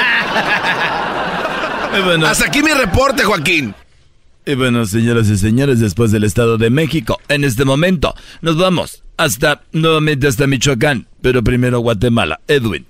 [2.04, 3.74] Bueno, Hasta aquí mi reporte, Joaquín.
[4.46, 9.04] y bueno, señoras y señores, después del Estado de México, en este momento nos vamos
[9.18, 12.39] hasta nuevamente hasta Michoacán, pero primero Guatemala.
[12.48, 12.86] Edwin.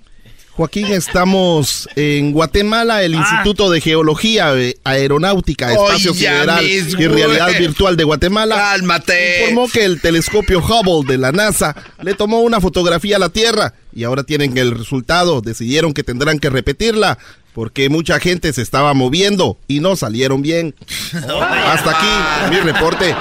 [0.50, 7.50] Joaquín, estamos en Guatemala, el Instituto de Geología, eh, Aeronáutica, Espacio Sideral y Realidad.
[7.58, 8.56] Virtual de Guatemala.
[8.56, 9.40] Cálmate.
[9.40, 13.74] Informó que el telescopio Hubble de la NASA le tomó una fotografía a la Tierra
[13.94, 15.42] y ahora tienen el resultado.
[15.42, 17.18] Decidieron que tendrán que repetirla
[17.56, 20.74] porque mucha gente se estaba moviendo y no salieron bien.
[21.14, 23.14] Hasta aquí mi reporte.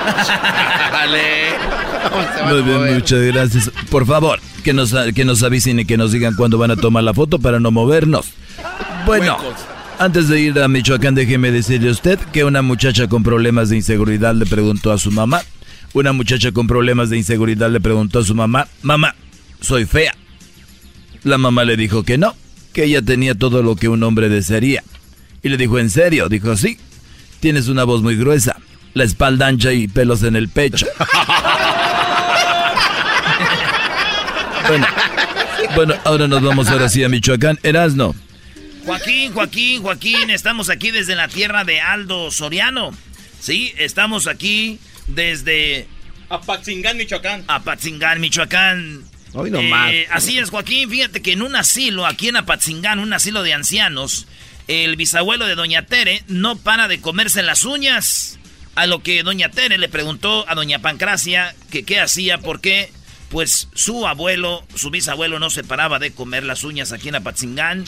[2.45, 3.71] Muy bien, muchas gracias.
[3.89, 7.05] Por favor, que nos, que nos avisen y que nos digan cuándo van a tomar
[7.05, 8.33] la foto para no movernos.
[9.05, 9.38] Bueno,
[9.99, 13.77] antes de ir a Michoacán, déjeme decirle a usted que una muchacha con problemas de
[13.77, 15.43] inseguridad le preguntó a su mamá.
[15.93, 19.15] Una muchacha con problemas de inseguridad le preguntó a su mamá, mamá,
[19.61, 20.13] soy fea.
[21.23, 22.36] La mamá le dijo que no,
[22.76, 24.84] que ella tenía todo lo que un hombre desearía.
[25.41, 26.28] Y le dijo, ¿en serio?
[26.28, 26.78] Dijo, sí,
[27.39, 28.57] tienes una voz muy gruesa,
[28.93, 30.86] la espalda ancha y pelos en el pecho.
[34.67, 34.88] Bueno,
[35.76, 37.59] bueno, ahora nos vamos ahora sí a Michoacán.
[37.61, 38.15] Erasno.
[38.84, 42.89] Joaquín, Joaquín, Joaquín, estamos aquí desde la tierra de Aldo Soriano.
[43.39, 45.86] Sí, estamos aquí desde
[46.30, 47.43] Apatzingán, Michoacán.
[47.47, 49.03] Apatzingán, Michoacán.
[49.91, 50.89] Eh, así es, Joaquín.
[50.89, 54.27] Fíjate que en un asilo, aquí en Apatzingán, un asilo de ancianos,
[54.67, 58.39] el bisabuelo de Doña Tere no para de comerse las uñas.
[58.75, 62.91] A lo que Doña Tere le preguntó a Doña Pancracia que qué hacía, porque
[63.29, 67.86] pues su abuelo, su bisabuelo no se paraba de comer las uñas aquí en Apatzingán.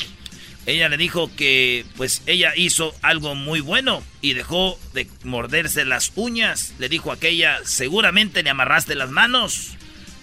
[0.65, 6.11] Ella le dijo que pues ella hizo algo muy bueno y dejó de morderse las
[6.15, 6.73] uñas.
[6.79, 9.77] Le dijo aquella, seguramente le amarraste las manos.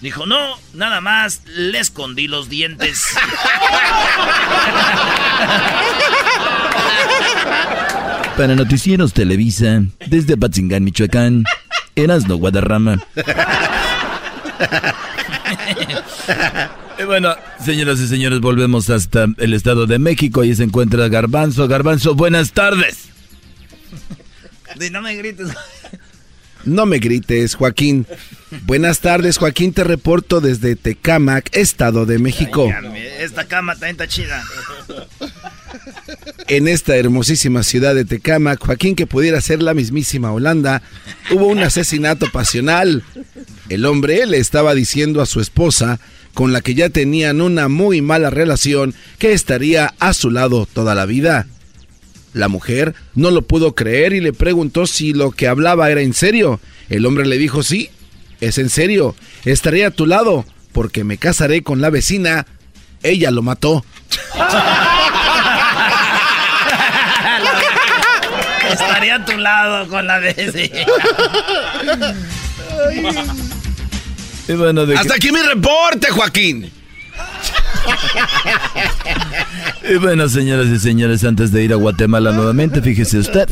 [0.04, 3.06] Dijo, no, nada más le escondí los dientes.
[8.36, 11.44] Para Noticieros Televisa, desde Patzingán, Michoacán,
[11.96, 13.02] Erasno Guadarrama.
[16.98, 17.34] Y bueno,
[17.64, 20.42] señoras y señores, volvemos hasta el Estado de México.
[20.42, 21.66] Ahí se encuentra Garbanzo.
[21.66, 23.08] Garbanzo, buenas tardes.
[24.92, 25.48] no me grites.
[26.64, 28.06] No me grites, Joaquín.
[28.62, 29.72] Buenas tardes, Joaquín.
[29.72, 32.72] Te reporto desde Tecámac, Estado de México.
[33.18, 34.42] Esta cama también está chida.
[36.48, 40.82] En esta hermosísima ciudad de Tecámac, Joaquín, que pudiera ser la mismísima Holanda,
[41.30, 43.02] hubo un asesinato pasional.
[43.68, 46.00] El hombre le estaba diciendo a su esposa,
[46.34, 50.94] con la que ya tenían una muy mala relación, que estaría a su lado toda
[50.94, 51.46] la vida.
[52.34, 56.12] La mujer no lo pudo creer y le preguntó si lo que hablaba era en
[56.12, 56.60] serio.
[56.90, 57.90] El hombre le dijo, sí,
[58.40, 59.14] es en serio,
[59.44, 62.46] estaré a tu lado, porque me casaré con la vecina.
[63.02, 63.84] Ella lo mató.
[68.70, 70.80] Estaría a tu lado con la vecina.
[74.48, 76.70] Y bueno, de Hasta aquí mi reporte, Joaquín.
[79.88, 83.50] Y bueno, señoras y señores, antes de ir a Guatemala nuevamente, fíjese usted,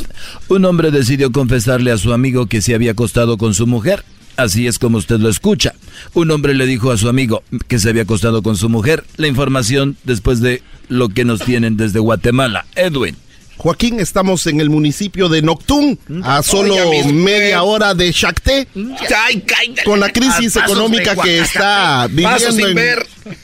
[0.48, 4.02] un hombre decidió confesarle a su amigo que se había acostado con su mujer.
[4.38, 5.74] Así es como usted lo escucha.
[6.14, 9.04] Un hombre le dijo a su amigo que se había acostado con su mujer.
[9.18, 12.64] La información después de lo que nos tienen desde Guatemala.
[12.76, 13.16] Edwin.
[13.62, 18.66] Joaquín, estamos en el municipio de Noctún, a solo Oiga, mis media hora de Chacté,
[19.84, 22.80] con la crisis A económica que está viviendo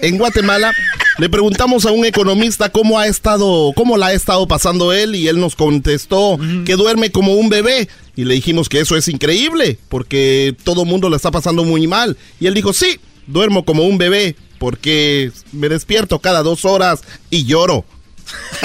[0.00, 0.72] en, Guatemala.
[1.18, 5.28] Le preguntamos a un economista cómo ha estado, cómo la ha estado pasando él y
[5.28, 7.88] él nos contestó que duerme como un bebé.
[8.16, 11.86] Y le dijimos que eso es increíble porque todo el mundo le está pasando muy
[11.86, 12.16] mal.
[12.40, 12.98] Y él dijo sí,
[13.28, 17.84] duermo como un bebé porque me despierto cada dos horas y lloro.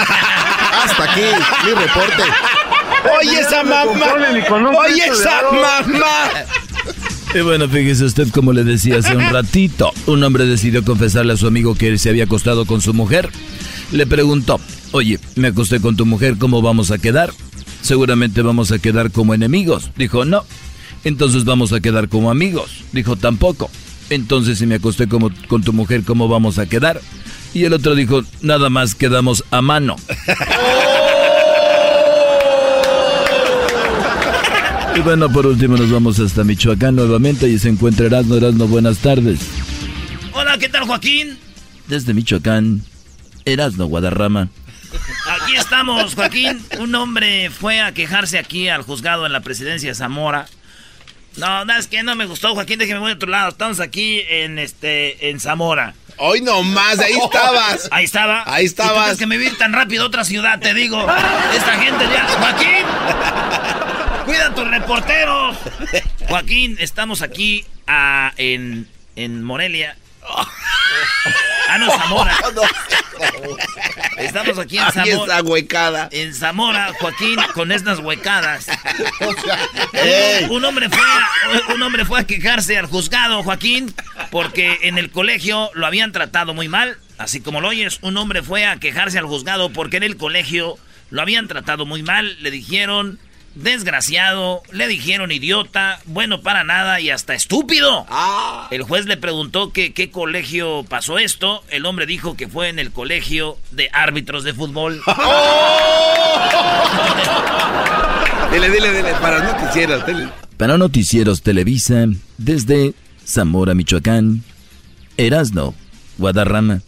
[0.83, 1.21] Hasta aquí
[1.65, 2.23] mi reporte.
[3.19, 4.05] Oye, esa mamá.
[4.79, 6.29] Oye, esa mamá.
[7.33, 11.37] Y bueno, fíjese usted como le decía hace un ratito, un hombre decidió confesarle a
[11.37, 13.29] su amigo que se había acostado con su mujer.
[13.91, 14.59] Le preguntó,
[14.91, 17.31] oye, me acosté con tu mujer, ¿cómo vamos a quedar?
[17.81, 19.89] Seguramente vamos a quedar como enemigos.
[19.97, 20.45] Dijo, no.
[21.03, 22.83] Entonces vamos a quedar como amigos.
[22.91, 23.69] Dijo, tampoco.
[24.09, 27.01] Entonces si me acosté como, con tu mujer, ¿cómo vamos a quedar?
[27.53, 29.95] Y el otro dijo, nada más quedamos a mano.
[34.95, 38.35] Y bueno, por último nos vamos hasta Michoacán nuevamente y se encuentra Erasmo.
[38.35, 39.39] Erasmo, buenas tardes.
[40.33, 41.39] Hola, ¿qué tal, Joaquín?
[41.87, 42.83] Desde Michoacán,
[43.43, 44.49] Erasmo Guadarrama.
[45.41, 46.63] Aquí estamos, Joaquín.
[46.79, 50.45] Un hombre fue a quejarse aquí al juzgado en la presidencia de Zamora.
[51.37, 53.49] No, no, es que no me gustó, Joaquín, déjeme voy a otro lado.
[53.49, 55.95] Estamos aquí en este en Zamora.
[56.17, 57.89] Hoy nomás, ahí estabas.
[57.91, 58.43] Ahí estaba.
[58.45, 58.91] Ahí estabas.
[58.91, 60.99] ¿Y tú crees que me vi tan rápido a otra ciudad, te digo.
[61.55, 62.27] Esta gente ya.
[62.27, 62.85] Joaquín.
[64.25, 65.57] Cuida a tus reporteros.
[66.27, 69.97] Joaquín, estamos aquí ah, en en Morelia.
[71.73, 72.37] Ah, no, Zamora.
[74.19, 75.41] Estamos aquí en Zamora.
[75.41, 76.07] huecada.
[76.11, 78.67] En Zamora, Joaquín, con estas huecadas.
[80.51, 83.91] Un, hombre fue a, un hombre fue a quejarse al juzgado, Joaquín,
[84.29, 86.97] porque en el colegio lo habían tratado muy mal.
[87.17, 90.77] Así como lo oyes, un hombre fue a quejarse al juzgado porque en el colegio
[91.09, 92.37] lo habían tratado muy mal.
[92.43, 93.17] Le dijeron
[93.55, 98.05] desgraciado, le dijeron idiota, bueno para nada y hasta estúpido.
[98.09, 98.67] Ah.
[98.71, 101.63] El juez le preguntó que qué colegio pasó esto.
[101.69, 105.01] El hombre dijo que fue en el colegio de árbitros de fútbol.
[108.51, 110.29] dile, dile, dile, para noticieros, dile.
[110.57, 112.05] Para noticieros Televisa,
[112.37, 112.93] desde
[113.25, 114.43] Zamora, Michoacán,
[115.17, 115.73] Erasno,
[116.17, 116.81] Guadarrama.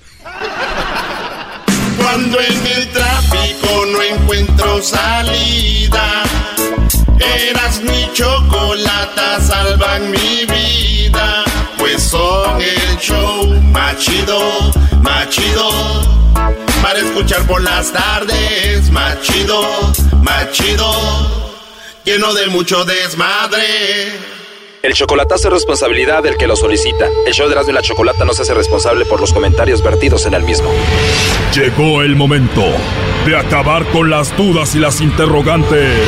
[1.98, 6.24] Cuando en el tráfico no encuentro salida,
[7.20, 11.44] eras mi chocolata, salvan mi vida,
[11.78, 14.40] pues son el show machido,
[15.02, 15.70] machido,
[16.82, 19.62] para escuchar por las tardes, machido,
[20.22, 20.92] machido,
[22.04, 24.36] lleno de mucho desmadre.
[24.86, 27.08] El chocolatazo es responsabilidad del que lo solicita.
[27.26, 30.28] El show de Erasmo y la Chocolata no se hace responsable por los comentarios vertidos
[30.28, 30.70] en el mismo.
[31.56, 32.62] Llegó el momento
[33.26, 36.08] de acabar con las dudas y las interrogantes.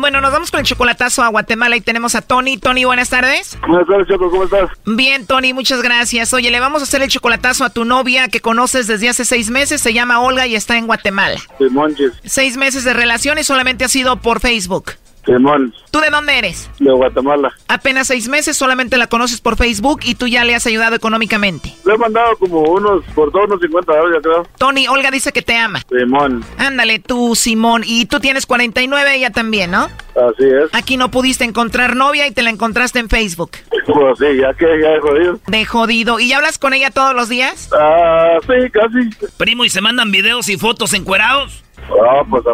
[0.00, 2.58] Bueno, nos vamos con el chocolatazo a Guatemala y tenemos a Tony.
[2.58, 3.58] Tony, buenas tardes.
[3.66, 4.70] Buenas tardes, Choco, ¿cómo estás?
[4.84, 6.32] Bien, Tony, muchas gracias.
[6.32, 9.50] Oye, le vamos a hacer el chocolatazo a tu novia que conoces desde hace seis
[9.50, 9.80] meses.
[9.80, 11.40] Se llama Olga y está en Guatemala.
[11.58, 12.12] Simonches.
[12.24, 14.92] Seis meses de relación y solamente ha sido por Facebook.
[15.26, 16.70] Simón, ¿Tú de dónde eres?
[16.78, 17.52] de Guatemala.
[17.68, 21.74] Apenas seis meses, solamente la conoces por Facebook y tú ya le has ayudado económicamente.
[21.84, 24.46] Le he mandado como unos, por todos unos 50 dólares, creo.
[24.58, 25.82] Tony, Olga dice que te ama.
[25.90, 27.82] Simón, Ándale, tú, Simón.
[27.84, 29.88] Y tú tienes 49, ella también, ¿no?
[30.16, 30.70] así es.
[30.72, 33.50] Aquí no pudiste encontrar novia y te la encontraste en Facebook.
[33.86, 35.38] Pues sí, ya que ya he jodido.
[35.46, 36.18] De jodido.
[36.20, 37.68] ¿Y ya hablas con ella todos los días?
[37.78, 39.28] Ah, sí, casi.
[39.36, 41.62] Primo, ¿y se mandan videos y fotos encuerados?
[41.88, 42.52] Ah, pues a.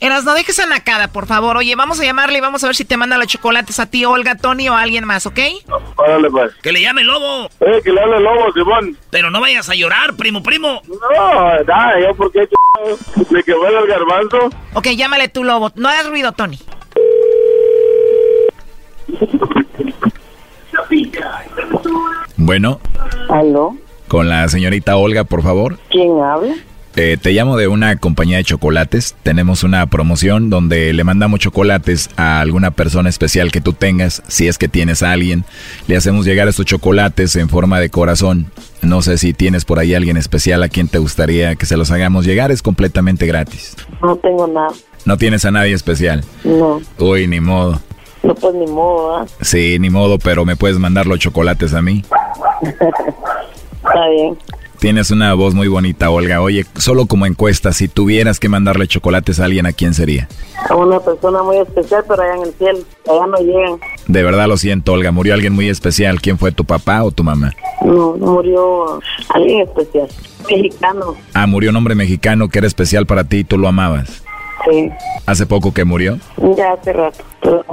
[0.00, 1.56] Eras, no dejes a Nakada, por favor.
[1.56, 4.04] Oye, vamos a llamarle y vamos a ver si te manda los chocolates a ti,
[4.04, 5.38] Olga, Tony o a alguien más, ¿ok?
[5.96, 6.52] Órale, pues.
[6.62, 7.48] Que le llame lobo.
[7.60, 8.96] Eh, que le hable el lobo, Simón.
[9.10, 10.82] Pero no vayas a llorar, primo, primo.
[10.88, 12.48] No, nada, yo porque
[13.30, 14.50] me quemé el garbanzo.
[14.74, 15.70] Ok, llámale tú, Lobo.
[15.74, 16.58] No hagas ruido, Tony.
[22.36, 22.80] Bueno,
[23.28, 23.76] ¿Aló?
[24.08, 25.78] con la señorita Olga, por favor.
[25.90, 26.54] ¿Quién habla?
[26.96, 29.14] Eh, te llamo de una compañía de chocolates.
[29.22, 34.22] Tenemos una promoción donde le mandamos chocolates a alguna persona especial que tú tengas.
[34.26, 35.44] Si es que tienes a alguien,
[35.86, 38.50] le hacemos llegar estos chocolates en forma de corazón.
[38.82, 41.90] No sé si tienes por ahí alguien especial a quien te gustaría que se los
[41.92, 42.50] hagamos llegar.
[42.50, 43.76] Es completamente gratis.
[44.02, 44.68] No tengo nada.
[45.04, 46.24] No tienes a nadie especial.
[46.44, 47.80] No, Uy, ni modo.
[48.24, 49.26] no pues ni modo, ¿ah?
[49.40, 52.04] Sí, ni modo, pero me puedes mandar los chocolates a mí.
[52.62, 54.36] Está bien.
[54.80, 56.40] Tienes una voz muy bonita, Olga.
[56.40, 60.26] Oye, solo como encuesta, si tuvieras que mandarle chocolates a alguien, ¿a quién sería?
[60.70, 62.78] A una persona muy especial, pero allá en el cielo.
[63.06, 63.78] Allá no llegan.
[64.08, 65.12] De verdad lo siento, Olga.
[65.12, 66.22] Murió alguien muy especial.
[66.22, 67.52] ¿Quién fue tu papá o tu mamá?
[67.84, 70.08] No, murió alguien especial.
[70.48, 71.14] Mexicano.
[71.34, 74.22] Ah, murió un hombre mexicano que era especial para ti y tú lo amabas.
[74.68, 74.90] Sí,
[75.26, 76.18] ¿Hace poco que murió?
[76.56, 77.24] ya hace rato.
[77.40, 77.64] Pero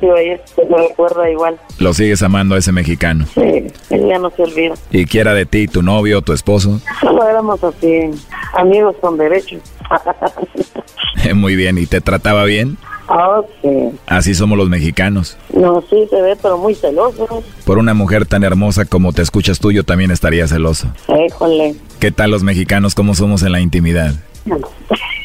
[0.00, 1.58] sido ayer, se me recuerda igual.
[1.78, 3.26] Lo sigues amando a ese mexicano.
[3.34, 4.74] Sí, él ya no se olvida.
[4.90, 6.80] ¿Y quiera de ti, tu novio tu esposo?
[7.00, 8.10] Solo éramos así,
[8.54, 9.60] amigos con derechos.
[11.34, 11.78] Muy bien.
[11.78, 12.78] ¿Y te trataba bien?
[13.08, 13.68] Ah, sí.
[14.06, 15.36] Así somos los mexicanos.
[15.52, 17.42] No, sí se ve, pero muy celoso.
[17.64, 20.92] Por una mujer tan hermosa como te escuchas tú, yo también estaría celoso.
[21.26, 21.74] Híjole.
[21.98, 22.94] ¿Qué tal los mexicanos?
[22.94, 24.14] ¿Cómo somos en la intimidad?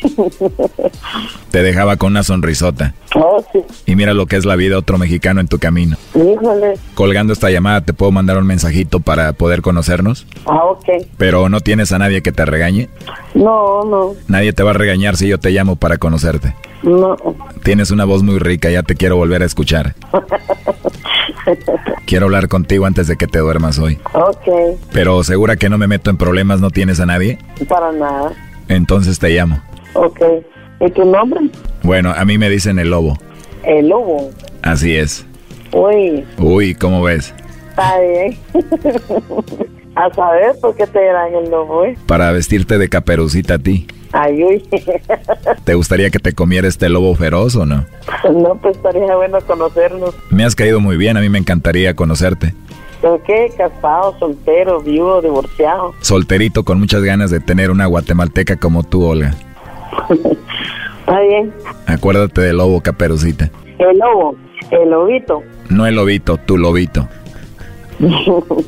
[1.51, 2.93] Te dejaba con una sonrisota.
[3.15, 3.59] Oh, sí.
[3.85, 5.97] Y mira lo que es la vida, otro mexicano en tu camino.
[6.13, 6.73] Híjole.
[6.95, 10.27] Colgando esta llamada, ¿te puedo mandar un mensajito para poder conocernos?
[10.45, 10.85] Ah, ok.
[11.17, 12.89] Pero no tienes a nadie que te regañe.
[13.33, 16.55] No, no, Nadie te va a regañar si yo te llamo para conocerte.
[16.83, 17.15] no.
[17.63, 19.95] Tienes una voz muy rica, ya te quiero volver a escuchar.
[22.05, 23.97] Quiero hablar contigo antes de que te duermas hoy.
[24.13, 27.39] ok, Pero segura que no me meto en problemas, no tienes a nadie.
[27.67, 28.31] para nada.
[28.67, 29.61] Entonces te llamo.
[29.95, 30.19] Ok.
[30.81, 31.39] ¿Y tu nombre?
[31.83, 33.17] Bueno, a mí me dicen el lobo.
[33.63, 34.29] El lobo.
[34.61, 35.25] Así es.
[35.73, 37.33] Uy, Uy, ¿cómo ves?
[37.69, 38.37] está bien.
[39.95, 41.97] A saber por qué te dan el lobo, ¿eh?
[42.05, 43.87] Para vestirte de caperucita a ti.
[44.11, 44.63] Ay, uy.
[45.63, 47.85] ¿Te gustaría que te comiera este lobo feroz o no?
[48.33, 50.13] no, pues estaría bueno conocernos.
[50.29, 52.53] Me has caído muy bien, a mí me encantaría conocerte.
[53.01, 53.49] ¿Por qué?
[53.57, 55.93] Casado, soltero, viudo, divorciado.
[56.01, 59.33] Solterito con muchas ganas de tener una guatemalteca como tú, Olga.
[60.99, 61.53] Está bien.
[61.85, 63.49] Acuérdate del lobo, caperucita.
[63.77, 64.35] El lobo,
[64.71, 65.43] el lobito.
[65.69, 67.07] No el lobito, tu lobito.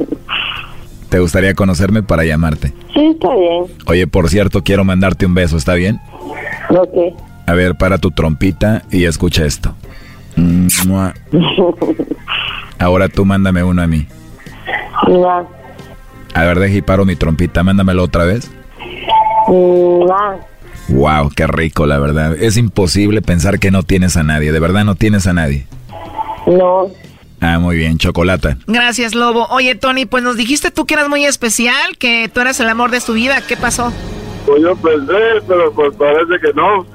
[1.10, 2.74] ¿Te gustaría conocerme para llamarte?
[2.94, 3.66] Sí, está bien.
[3.88, 6.00] Oye, por cierto, quiero mandarte un beso, ¿está bien?
[6.70, 7.16] Ok.
[7.46, 9.74] A ver, para tu trompita y escucha esto.
[12.80, 14.06] Ahora tú mándame uno a mí.
[16.34, 18.52] A ver, deja y paro mi trompita, mándamelo otra vez.
[20.90, 22.36] Wow, qué rico, la verdad.
[22.36, 24.52] Es imposible pensar que no tienes a nadie.
[24.52, 25.68] De verdad no tienes a nadie.
[26.46, 26.88] No.
[27.42, 28.58] Ah, muy bien, chocolate.
[28.68, 29.48] Gracias, Lobo.
[29.50, 32.90] Oye, Tony, pues nos dijiste tú que eras muy especial, que tú eras el amor
[32.90, 33.42] de tu vida.
[33.48, 33.94] ¿Qué pasó?
[34.46, 35.14] Pues yo pensé,
[35.48, 36.86] pero pues parece que no.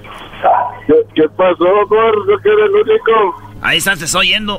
[0.86, 2.38] ¿Qué, qué pasó, gordo?
[2.42, 3.52] ¿Que eres el único?
[3.60, 4.58] Ahí estás, te estoy oyendo.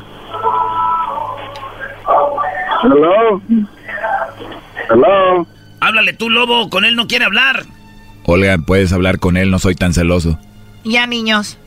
[2.83, 3.41] Hello.
[4.89, 5.47] Hello.
[5.81, 7.63] Háblale tú, Lobo, con él no quiere hablar.
[8.25, 10.37] Olga, puedes hablar con él, no soy tan celoso.
[10.83, 11.57] Ya, niños.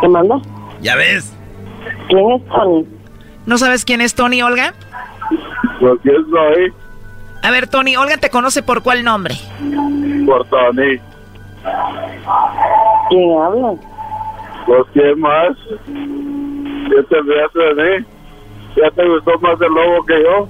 [0.00, 0.40] ¿Qué manda?
[0.80, 1.32] Ya ves.
[2.08, 2.86] ¿Quién es Tony?
[3.46, 4.74] ¿No sabes quién es Tony, Olga?
[5.80, 6.72] Pues quién soy.
[7.42, 9.34] A ver, Tony, Olga te conoce por cuál nombre.
[10.26, 10.98] Por Tony.
[13.08, 13.74] ¿Quién habla?
[14.66, 15.56] Pues quién más.
[15.86, 18.06] ¿Qué te hace de mí?
[18.76, 20.48] ¿Ya te gustó más el lobo que yo?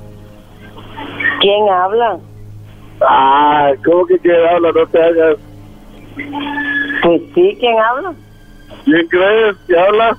[1.40, 2.18] ¿Quién habla?
[3.08, 4.72] Ah, ¿cómo que quién habla?
[4.72, 5.36] No te hagas.
[7.02, 8.14] Pues sí, ¿quién habla?
[8.84, 10.16] ¿Quién crees que habla?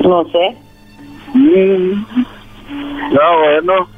[0.00, 0.56] No sé.
[1.34, 2.04] Mm.
[3.12, 3.88] No, bueno.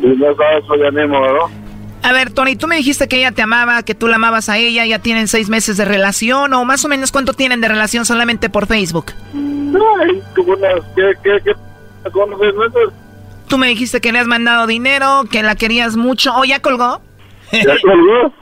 [0.00, 1.50] Si no sabes, pues ya ni modo.
[2.04, 4.58] A ver, Tony, tú me dijiste que ella te amaba, que tú la amabas a
[4.58, 8.04] ella, ya tienen seis meses de relación, o más o menos cuánto tienen de relación
[8.04, 9.12] solamente por Facebook.
[9.34, 12.10] Ay, como unas, ¿qué, qué, qué?
[12.10, 13.01] ¿Conoces meses?
[13.52, 17.02] Tú me dijiste que le has mandado dinero, que la querías mucho, ¿o ya colgó?
[17.52, 18.32] ¿Ya colgó?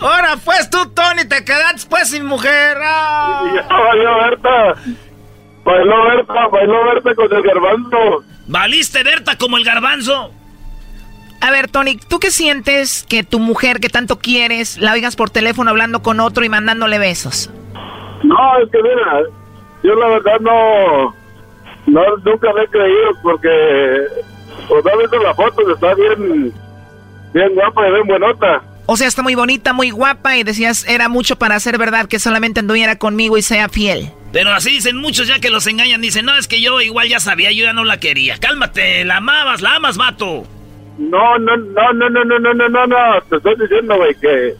[0.00, 2.78] Ahora pues tú, Tony, te quedaste pues sin mujer.
[2.82, 3.44] ¡Ah!
[3.54, 4.74] Ya valió Berta.
[5.64, 8.24] Bailó Berta, bailó Berta con el garbanzo.
[8.46, 10.32] ¿Valiste, Berta, como el garbanzo?
[11.42, 15.28] A ver, Tony, ¿tú qué sientes que tu mujer que tanto quieres la oigas por
[15.28, 17.50] teléfono hablando con otro y mandándole besos?
[18.22, 19.24] No, es que mira,
[19.82, 21.21] yo la verdad no,
[21.86, 23.48] no nunca le he creído porque,
[24.68, 26.52] pues ha visto la foto, está bien,
[27.34, 28.62] bien guapa y bien buenota.
[28.86, 32.18] O sea, está muy bonita, muy guapa y decías, era mucho para ser verdad que
[32.18, 34.10] solamente anduviera conmigo y sea fiel.
[34.32, 36.00] Pero así dicen muchos ya que los engañan.
[36.00, 38.38] Dicen, no, es que yo igual ya sabía, yo ya no la quería.
[38.38, 40.44] Cálmate, la amabas, la amas, vato.
[40.98, 44.54] No, no, no, no, no, no, no, no, no, no, te estoy diciendo, güey, que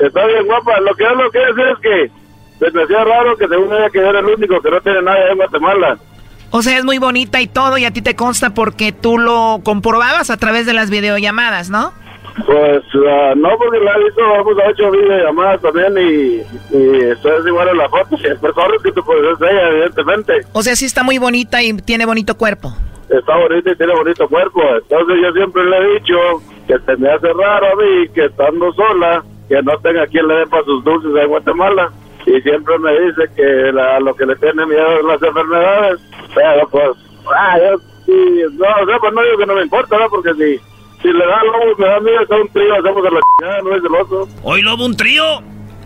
[0.00, 0.78] está bien guapa.
[0.80, 2.10] Lo que yo lo que decir es que
[2.58, 5.30] se me hacía raro que según ella que era el único que no tiene nada
[5.30, 5.98] en Guatemala.
[6.56, 9.58] O sea, es muy bonita y todo y a ti te consta porque tú lo
[9.64, 11.92] comprobabas a través de las videollamadas, ¿no?
[12.46, 17.38] Pues uh, no, porque la he visto, vamos a hecho videollamadas también y, y eso
[17.40, 18.16] es igual a la foto.
[18.18, 18.38] Si es
[18.84, 20.32] que tú puedes ella, evidentemente.
[20.52, 22.72] O sea, sí está muy bonita y tiene bonito cuerpo.
[23.08, 24.62] Está bonita y tiene bonito cuerpo.
[24.76, 26.14] Entonces yo siempre le he dicho
[26.68, 30.36] que se me hace raro a mí que estando sola, que no tenga quien le
[30.36, 31.90] dé para sus dulces en Guatemala.
[32.26, 36.00] Y siempre me dice que la, lo que le tiene miedo es las enfermedades.
[36.34, 36.90] Pero pues,
[37.36, 38.12] ah, yo sí,
[38.52, 40.08] no, o sea, pues no digo que no me importa, ¿no?
[40.08, 40.58] Porque si,
[41.02, 43.76] si le da lobo, me da miedo, está un trío, hacemos a la chingada, no
[43.76, 44.28] es celoso.
[44.42, 45.24] ¿Hoy lobo un trío?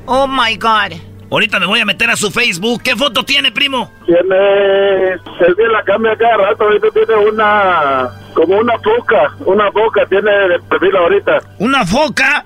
[0.06, 0.98] Oh my God.
[1.30, 2.82] Ahorita me voy a meter a su Facebook.
[2.82, 3.90] ¿Qué foto tiene, primo?
[4.06, 10.06] Tiene, él bien la cambia cada rato, ahorita tiene una, como una foca, una foca
[10.06, 11.38] tiene de perfil ahorita.
[11.58, 12.44] ¿Una foca?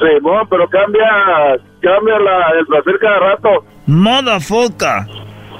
[0.00, 3.64] Sí, bueno, pero cambia, cambia la, el perfil cada rato.
[3.86, 5.06] Moda foca.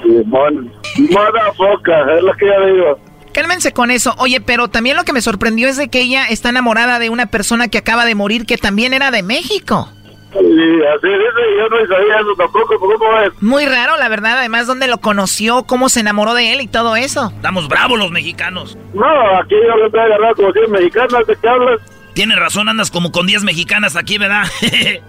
[0.05, 2.99] Sí, moda foca, es lo que yo digo.
[3.33, 4.15] Cálmense con eso.
[4.19, 7.27] Oye, pero también lo que me sorprendió es de que ella está enamorada de una
[7.27, 9.89] persona que acaba de morir que también era de México.
[10.35, 13.43] Y así dice, yo no sabía eso tampoco, ¿cómo es?
[13.43, 14.39] Muy raro, la verdad.
[14.39, 15.63] Además, ¿dónde lo conoció?
[15.65, 17.33] ¿Cómo se enamoró de él y todo eso?
[17.35, 18.77] Estamos bravos los mexicanos.
[18.95, 21.81] No, aquí yo le he agarrado como 100 mexicanas, ¿de qué hablas?
[22.15, 24.45] Tienes razón, andas como con 10 mexicanas aquí, ¿verdad?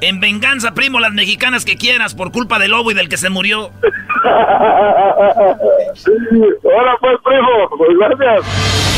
[0.00, 3.28] en venganza, primo, las mexicanas que quieras por culpa del lobo y del que se
[3.28, 3.72] murió.
[6.62, 7.68] Hola, pues, primo.
[7.76, 8.97] Pues gracias.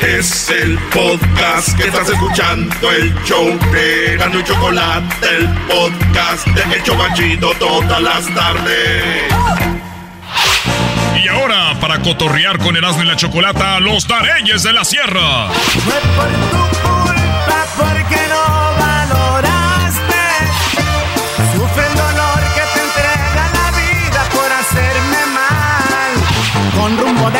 [0.00, 6.76] Es el podcast que estás escuchando, el show de Gano y Chocolate, el podcast de
[6.76, 9.24] El Chocachito todas las tardes.
[11.20, 15.48] Y ahora, para cotorrear con Erasmo y la chocolata, los Dareyes de la Sierra.
[17.76, 17.96] Por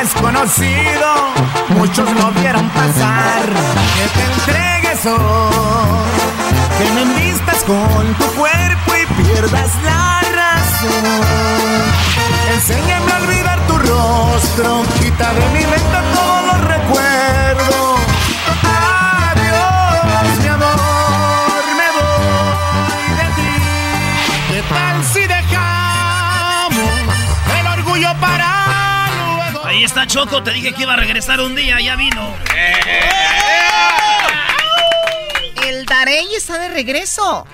[0.01, 1.09] desconocido,
[1.71, 3.43] muchos lo vieron pasar.
[3.97, 6.11] Que te entregues hoy,
[6.79, 11.29] que me envistas con tu cuerpo y pierdas la razón.
[12.55, 16.48] Enséñame a olvidar tu rostro, quita de mi mente todos
[29.79, 32.35] Ahí está Choco, te dije que iba a regresar un día, ya vino.
[35.65, 37.47] El Darey está de regreso.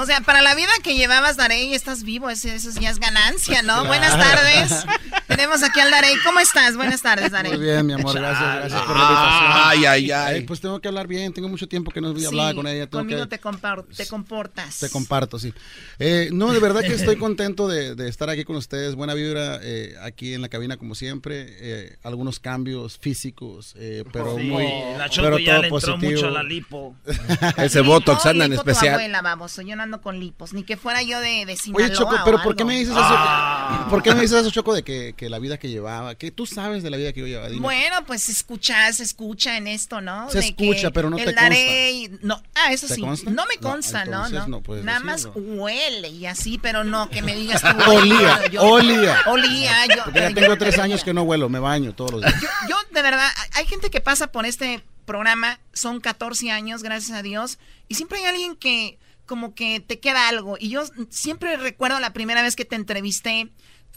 [0.00, 2.30] O sea, para la vida que llevabas, Darey, estás vivo.
[2.30, 3.74] Eso, eso ya es ganancia, ¿no?
[3.84, 3.88] Claro.
[3.88, 4.84] Buenas tardes.
[5.26, 6.14] Tenemos aquí al Darey.
[6.24, 6.74] ¿Cómo estás?
[6.76, 7.52] Buenas tardes, Darey.
[7.52, 9.92] Muy bien, mi amor, gracias, gracias por la Ay, invitación.
[9.92, 10.38] ay, ay.
[10.38, 12.56] Eh, pues tengo que hablar bien, tengo mucho tiempo que no voy a hablar Sí,
[12.56, 12.86] con ella.
[12.86, 14.78] Tengo conmigo que, te, te comportas.
[14.78, 15.52] te comparto, sí.
[15.98, 18.94] Eh, no, de verdad que estoy contento de, de estar aquí con ustedes.
[18.94, 21.46] Buena vibra eh, aquí en la cabina, como siempre.
[21.60, 24.64] Eh, algunos cambios físicos, eh, pero Sí, muy.
[24.96, 26.12] la pero ya todo le entró positivo.
[26.12, 26.96] mucho a la lipo.
[27.58, 28.94] Ese Botox No, anda en especial.
[28.94, 29.60] abuela, baboso.
[29.62, 30.52] Yo no ando con lipos.
[30.52, 32.94] Ni que fuera yo de, de Sinaloa Oye, Choco, o pero ¿por qué me dices
[32.94, 33.88] eso?
[33.90, 36.14] ¿Por qué me dices eso, Choco, de que, que la vida que llevaba?
[36.14, 37.48] que tú sabes de la vida que yo llevaba?
[37.48, 37.60] Dime.
[37.62, 40.30] Bueno, pues escucha, se escucha en esto, ¿no?
[40.30, 43.00] Se De que escucha, pero no te el Darey- No, ah, eso ¿Te sí.
[43.00, 43.30] consta?
[43.30, 44.48] No me No, consta, no, entonces no.
[44.48, 45.62] no puedes Nada más decirlo.
[45.62, 47.68] huele y así, pero no que me digas tú.
[47.90, 49.18] Olía, yo- olía.
[49.26, 50.04] Olía, yo.
[50.04, 52.40] Porque ya yo- tengo tres años que no vuelo, me baño todos los días.
[52.68, 57.22] Yo, de verdad, hay gente que pasa por este programa, son 14 años, gracias a
[57.22, 58.98] Dios, y siempre hay alguien que
[59.30, 60.56] como que te queda algo.
[60.58, 63.48] Y yo siempre recuerdo la primera vez que te entrevisté,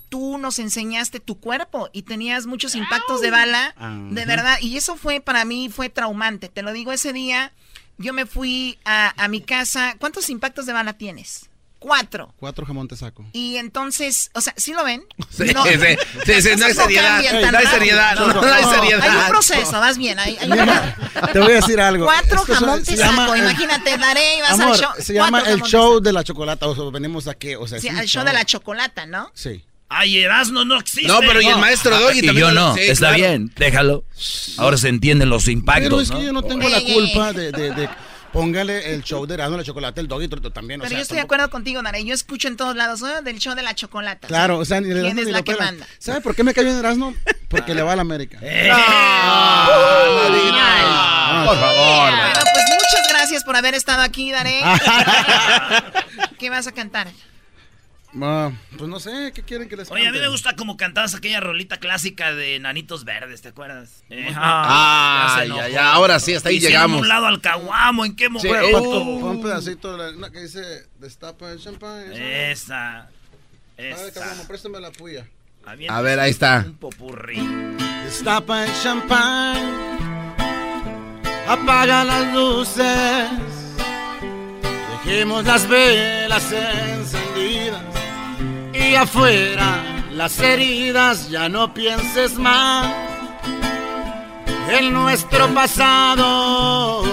[0.07, 3.73] tú nos enseñaste tu cuerpo y tenías muchos impactos de bala,
[4.11, 6.49] de verdad, y eso fue para mí, fue traumante.
[6.49, 7.51] Te lo digo, ese día
[7.97, 9.95] yo me fui a, a mi casa.
[9.97, 11.49] ¿Cuántos impactos de bala tienes?
[11.83, 12.33] Cuatro.
[12.37, 13.25] Cuatro jamón te saco.
[13.33, 15.03] Y entonces, o sea, ¿sí lo ven?
[15.29, 15.53] Sí, sí,
[16.25, 19.01] sí, sí, no hay seriedad, no hay seriedad, no, no hay seriedad.
[19.09, 20.17] Hay un proceso, vas bien.
[20.17, 20.95] Hay, hay Mira,
[21.33, 22.05] te voy a decir algo.
[22.05, 23.35] Cuatro Esto jamón se te llama saco.
[23.37, 24.89] Imagínate, daré y vas Amor, al show.
[24.99, 26.67] se llama el show de la chocolata.
[26.67, 29.29] O sea, venimos aquí, o sea, Sí, al show de la chocolata, ¿no?
[29.33, 29.61] Sí.
[29.89, 31.07] Ay, Erasmo no existe.
[31.07, 33.15] No, pero y el maestro Doggy y también yo lo- no, sí, está claro.
[33.17, 34.05] bien, déjalo.
[34.57, 36.17] Ahora se entienden los impactos, Pero es ¿no?
[36.19, 37.89] que yo no tengo la culpa de, de, de-
[38.33, 40.81] Póngale el show de Erasmo la chocolate, el doggy también.
[40.81, 42.03] o Pero sea, yo estoy de acuerdo contigo, Daré.
[42.03, 44.27] Yo escucho en todos lados "Oh, del show de la chocolata.
[44.27, 45.85] Claro, o sea, ni ¿Quién es ni la que manda?
[45.99, 47.13] ¿Sabe por qué me cayó en Erasmo?
[47.47, 48.39] Porque le va a la América.
[48.41, 48.71] Eh.
[49.25, 49.67] Ah,
[50.07, 50.55] no.
[50.55, 52.11] Ah, por favor.
[52.11, 54.61] Bueno, pues muchas gracias por haber estado aquí, Daré.
[56.39, 57.07] ¿Qué vas a cantar?
[58.21, 60.21] Ah, pues no sé, ¿qué quieren que les Oye, a mí cante?
[60.21, 64.03] me gusta como cantabas aquella rolita clásica de Nanitos Verdes, ¿te acuerdas?
[64.11, 67.01] Eh, Ah, ya ya, ahora sí, hasta ahí llegamos.
[67.01, 68.71] un lado al caguamo, ¿en qué Sí, momento?
[68.71, 70.61] Pato, pon un pedacito de la- una que dice
[70.99, 72.13] destapa el champán.
[72.13, 73.07] Esa.
[73.79, 74.11] Ay, Esa.
[74.13, 75.25] cabrón, préstame la puya.
[75.89, 76.63] A ver, ahí está.
[76.67, 77.39] Un popurrí.
[78.03, 80.37] Destapa el champán.
[81.47, 83.29] Apaga las luces.
[85.05, 87.81] Dejemos las velas encendidas.
[88.93, 92.85] Y afuera las heridas, ya no pienses más
[94.69, 97.03] en nuestro pasado.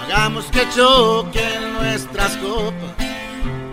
[0.00, 2.94] Hagamos que choquen nuestras copas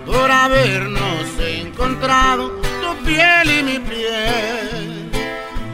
[0.03, 2.49] por habernos encontrado
[2.81, 5.11] tu piel y mi piel.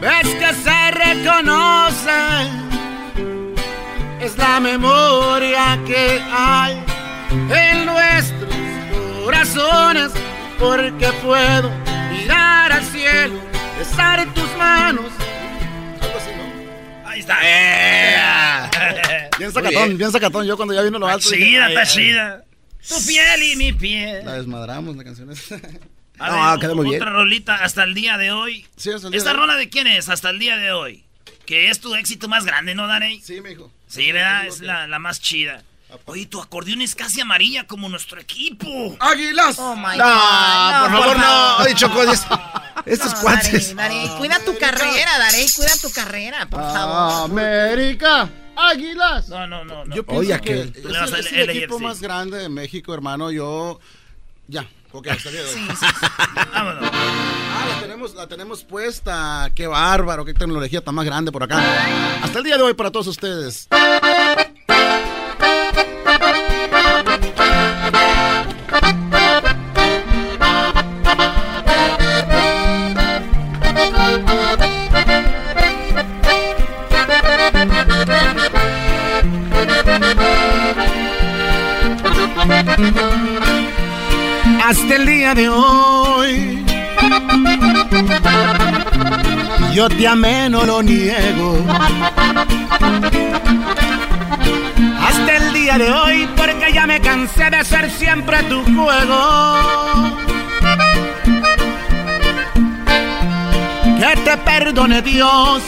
[0.02, 2.50] Ves que se reconoce,
[4.20, 6.84] es la memoria que hay
[7.48, 8.54] en nuestros
[9.24, 10.12] corazones,
[10.62, 11.70] porque puedo
[12.12, 13.40] mirar al cielo,
[13.78, 15.10] besar tus manos.
[16.00, 17.08] Algo así, ¿no?
[17.08, 17.40] Ahí está.
[19.38, 19.98] Bien Muy sacatón, bien.
[19.98, 20.46] bien sacatón.
[20.46, 21.28] Yo cuando ya vino lo alto.
[21.28, 22.44] chida, está chida.
[22.86, 24.24] Tu piel y mi piel.
[24.24, 25.56] La desmadramos, la canción esa.
[26.18, 27.02] A No, ver, queda muy bien.
[27.02, 28.64] Otra rolita hasta el día de hoy.
[28.76, 29.40] Sí, hasta el día ¿Esta de hoy.
[29.40, 31.04] rola de quién es hasta el día de hoy?
[31.46, 33.20] Que es tu éxito más grande, ¿no, Danny?
[33.20, 33.72] Sí, mijo.
[33.88, 34.46] Sí, ¿verdad?
[34.46, 35.64] Es la, la más chida.
[36.06, 38.96] Oye, tu acordeón es casi amarilla como nuestro equipo.
[39.00, 39.56] ¡Águilas!
[39.58, 40.80] Oh my No, God.
[40.80, 41.56] por favor, no.
[41.58, 42.24] Oye, Choco, es-
[42.86, 43.74] estos No, cuates.
[43.76, 47.30] Darey, Darey, cuida tu carrera, Darey, cuida tu carrera, por favor.
[47.30, 49.28] América, Águilas.
[49.28, 49.84] No, no, no.
[49.84, 49.94] no.
[49.94, 53.30] Yo pienso Oye, que es, el- el equipo más grande de México, hermano.
[53.30, 53.78] Yo.
[54.48, 55.54] Ya, ok, hasta el día de hoy.
[55.54, 56.06] Sí, sí, sí.
[56.52, 56.90] Vámonos.
[56.92, 59.50] Ah, la tenemos, la tenemos puesta.
[59.54, 61.62] Qué bárbaro, qué tecnología tan más grande por acá.
[62.22, 63.68] Hasta el día de hoy para todos ustedes.
[84.82, 86.64] Hasta el día de hoy.
[89.72, 91.64] Yo te amé, no lo niego.
[95.00, 100.18] Hasta el día de hoy, porque ya me cansé de ser siempre tu juego.
[104.00, 105.62] Que te perdone Dios.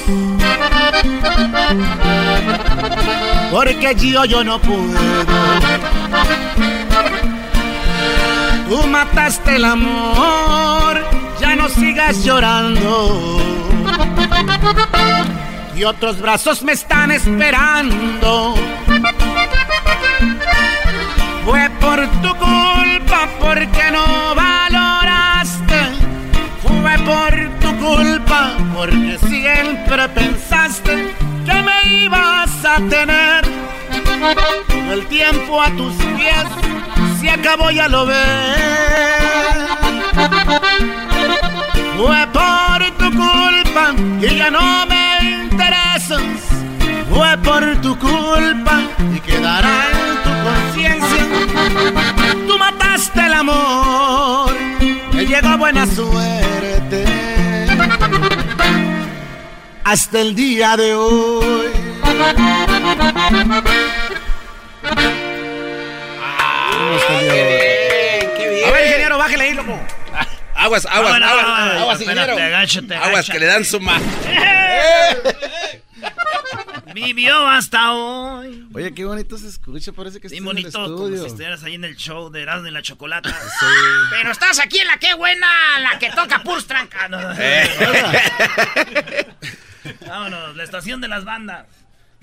[3.52, 4.98] Porque yo, yo no puedo.
[8.68, 11.02] Tú mataste el amor,
[11.40, 13.40] ya no sigas llorando.
[15.76, 18.54] Y otros brazos me están esperando.
[21.44, 25.80] Fue por tu culpa porque no valoraste.
[26.62, 33.73] Fue por tu culpa porque siempre pensaste que me ibas a tener.
[34.90, 36.44] El tiempo a tus pies
[37.20, 38.16] se acabó, ya lo ves.
[41.96, 46.22] Fue por tu culpa y ya no me interesas.
[47.12, 48.82] Fue por tu culpa
[49.14, 51.26] y quedará en tu conciencia.
[52.46, 54.54] Tú mataste el amor,
[55.12, 57.04] me llegó buena suerte.
[59.84, 61.68] Hasta el día de hoy.
[68.36, 68.68] ¡Qué bien!
[68.68, 69.78] A ver, ingeniero, bájale ahí, loco.
[70.54, 72.56] Aguas, aguas, No, no, aguas, no, no, aguas, espérate, ingeniero.
[72.56, 73.32] agáchate, Aguas, agáchate.
[73.32, 74.00] que le dan su ma.
[76.94, 78.68] Vivió hasta hoy.
[78.72, 81.20] Oye, qué bonito se escucha, parece que Sí, estás en el bonito, como estudio.
[81.22, 83.34] si estuvieras ahí en el show de Erasmo y la Chocolata.
[84.10, 85.48] Pero estás aquí en la que buena,
[85.80, 87.08] la que toca Purs Tranca.
[87.08, 87.18] No.
[90.06, 91.66] Vámonos, la estación de las bandas.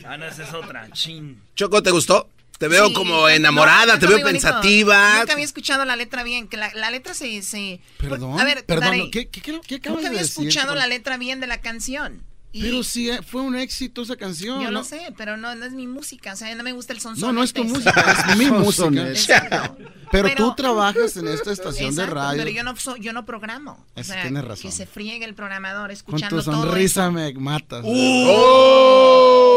[0.05, 0.87] Ah, no, esa es otra.
[0.93, 1.41] Chin.
[1.55, 2.29] Choco, ¿te gustó?
[2.61, 5.17] Te veo Sí, como enamorada, no, te veo pensativa.
[5.17, 7.41] Nunca había escuchado la letra bien, que la, la letra se...
[7.41, 10.47] se Perdón, a ver, perdón, Darey, ¿qué, qué, qué, qué acabas nunca de había decir?
[10.47, 12.21] escuchado la letra bien de la canción.
[12.53, 14.59] Y Pero sí, eh, fue un éxito esa canción.
[14.61, 14.71] yo ¿no?
[14.79, 17.19] lo sé, pero no, no es mi música, o sea, no me gusta el son
[17.19, 19.09] No, no es tu música, es mi música.
[19.09, 19.77] Exacto.
[20.11, 22.43] Pero, Pero- tú trabajas en esta estación Exacto, de radio.
[22.43, 23.83] Pero yo no, so- yo no programo.
[23.95, 24.69] O Eso sea, tienes razón.
[24.69, 27.11] que se friegue el programador Con escuchando tu todo sonrisa eso.
[27.11, 27.83] me matas.
[27.85, 29.50] ¡Oh!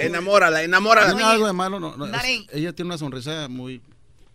[0.00, 1.08] Enamórala, enamórala.
[1.14, 1.80] ¿Tiene algo de malo?
[1.80, 3.80] No, no, es- ella tiene una sonrisa muy...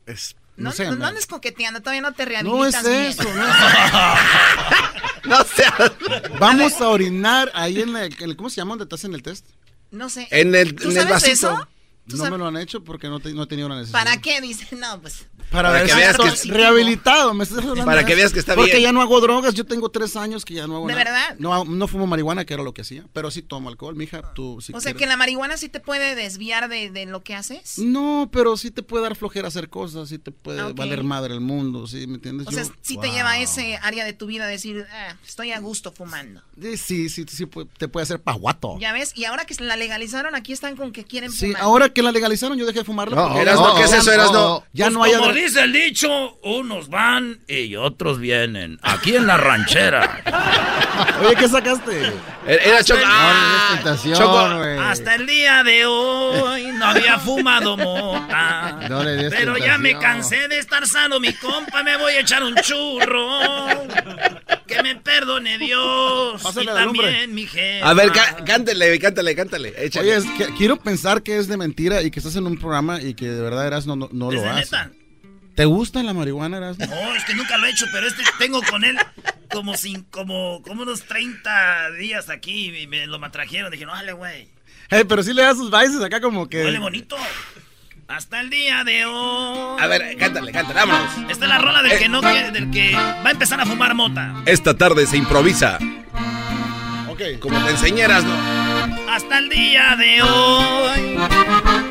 [0.06, 3.02] Es, no, No, sé, no, no andes coqueteando, todavía no te no rehabilitas es bien.
[3.04, 3.54] eso, no es
[5.26, 5.74] No sea.
[6.40, 9.24] Vamos a orinar ahí en el, en el- ¿Cómo se llama donde te hacen el
[9.24, 9.46] test?
[9.92, 10.28] No sé.
[10.32, 11.32] En el, ¿Tú en el vasito.
[11.32, 11.68] eso?
[12.08, 13.98] ¿Tú No sabes- me lo han hecho porque no, te- no he tenido la necesidad.
[14.04, 14.42] ¿Para qué?
[14.42, 15.26] Dice, no, pues.
[15.52, 18.40] Para, Para ver que si veas que- rehabilitado, me estás hablando Para que veas que
[18.40, 18.84] está Porque bien.
[18.84, 21.04] ya no hago drogas, yo tengo tres años que ya no hago ¿De nada.
[21.04, 21.36] verdad?
[21.40, 24.60] No, no fumo marihuana, que era lo que hacía, pero sí tomo alcohol, mija, tú
[24.62, 27.78] sí o sea, que la marihuana sí te puede desviar de, de lo que haces.
[27.78, 30.76] No, pero sí te puede dar flojera hacer cosas, sí te puede Ok.
[30.76, 32.08] valer madre el mundo, ¿sí?
[32.08, 32.48] ¿Me entiendes?
[32.48, 35.52] O sea, sí te lleva a ese área de tu vida a decir, ah, estoy
[35.52, 36.42] a gusto fumando.
[36.60, 38.78] Sí, sí, sí, sí, te puede hacer paguato.
[38.80, 41.62] Ya ves, y ahora que la legalizaron, aquí están con que quieren Sí, fumar.
[41.62, 43.16] ahora que la legalizaron, yo dejé de fumarla.
[43.16, 44.64] No, porque Erasno, ya- ¿qué es eso, ya- Erasno?
[44.74, 48.80] Ya Pues no hay como dice el dicho, unos van y otros vienen.
[48.82, 50.22] Aquí en la ranchera.
[51.26, 52.14] Oye, ¿qué sacaste?
[52.48, 53.00] Era era Choco.
[53.02, 53.80] No, ¡Ah!
[54.14, 54.40] Choco.
[54.82, 58.80] Hasta el día de hoy no había fumado mota.
[58.90, 61.84] No le des pero ya me cansé de estar sano, mi compa.
[61.84, 63.28] Me voy a echar un churro.
[64.68, 66.42] Que me perdone Dios.
[66.42, 67.90] Pásale y también mi jefa.
[67.90, 69.74] A ver, cá- cántale, cántale, cántale.
[69.78, 70.10] Échale.
[70.16, 73.02] Oye, es que quiero pensar que es de mentira y que estás en un programa
[73.02, 74.72] y que de verdad eras no, no, no ¿Es lo haces.
[74.72, 74.92] neta?
[75.56, 76.86] ¿Te gusta la marihuana, Erasmo?
[76.88, 78.98] No, es que nunca lo he hecho, pero este tengo con él
[79.52, 83.72] como sin, como, como unos 30 días aquí y me lo matrajeron.
[83.72, 84.50] Dije, no, dale, güey.
[84.90, 86.64] Hey, pero sí le das sus bailes acá como que...
[86.64, 87.16] Huele bonito.
[88.08, 89.82] Hasta el día de hoy.
[89.82, 91.32] A ver, cántale, cántale, vámonos.
[91.32, 93.96] Esta es la rola del que no quiere, del que va a empezar a fumar
[93.96, 94.36] mota.
[94.46, 95.78] Esta tarde se improvisa.
[97.10, 97.40] Ok.
[97.40, 98.34] Como te enseñaras, ¿no?
[99.10, 101.83] Hasta el día de hoy.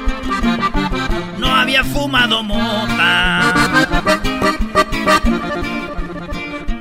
[1.85, 3.53] Fumado mota.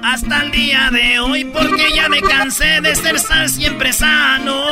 [0.04, 4.66] Hasta el día de hoy, porque ya me cansé de ser sal siempre sano.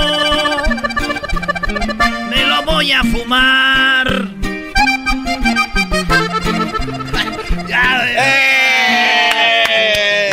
[2.29, 4.07] Me lo voy a fumar.
[7.67, 9.63] ya, ¡Eh!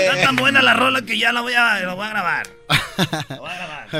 [0.07, 2.47] Está tan buena la rola que ya la voy a, la voy a grabar.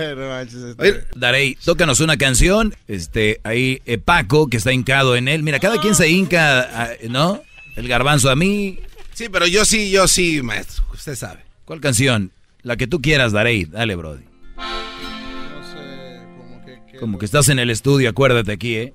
[0.79, 2.75] Oye, Darey, tócanos una canción.
[2.89, 5.43] Este, ahí eh, Paco, que está hincado en él.
[5.43, 7.43] Mira, cada quien se hinca, ah, ¿no?
[7.77, 8.81] El garbanzo a mí.
[9.13, 10.85] Sí, pero yo sí, yo sí, maestro.
[10.93, 11.41] Usted sabe.
[11.65, 12.33] ¿Cuál canción?
[12.63, 13.65] La que tú quieras, Darey.
[13.65, 14.25] Dale, Brody.
[16.99, 18.95] Como que estás en el estudio, acuérdate aquí, ¿eh?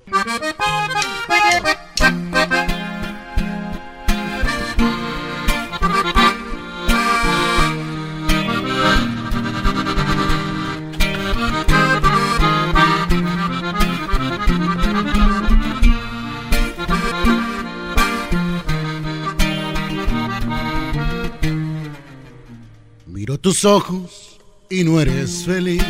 [23.22, 25.84] Miro tus ojos y no eres feliz.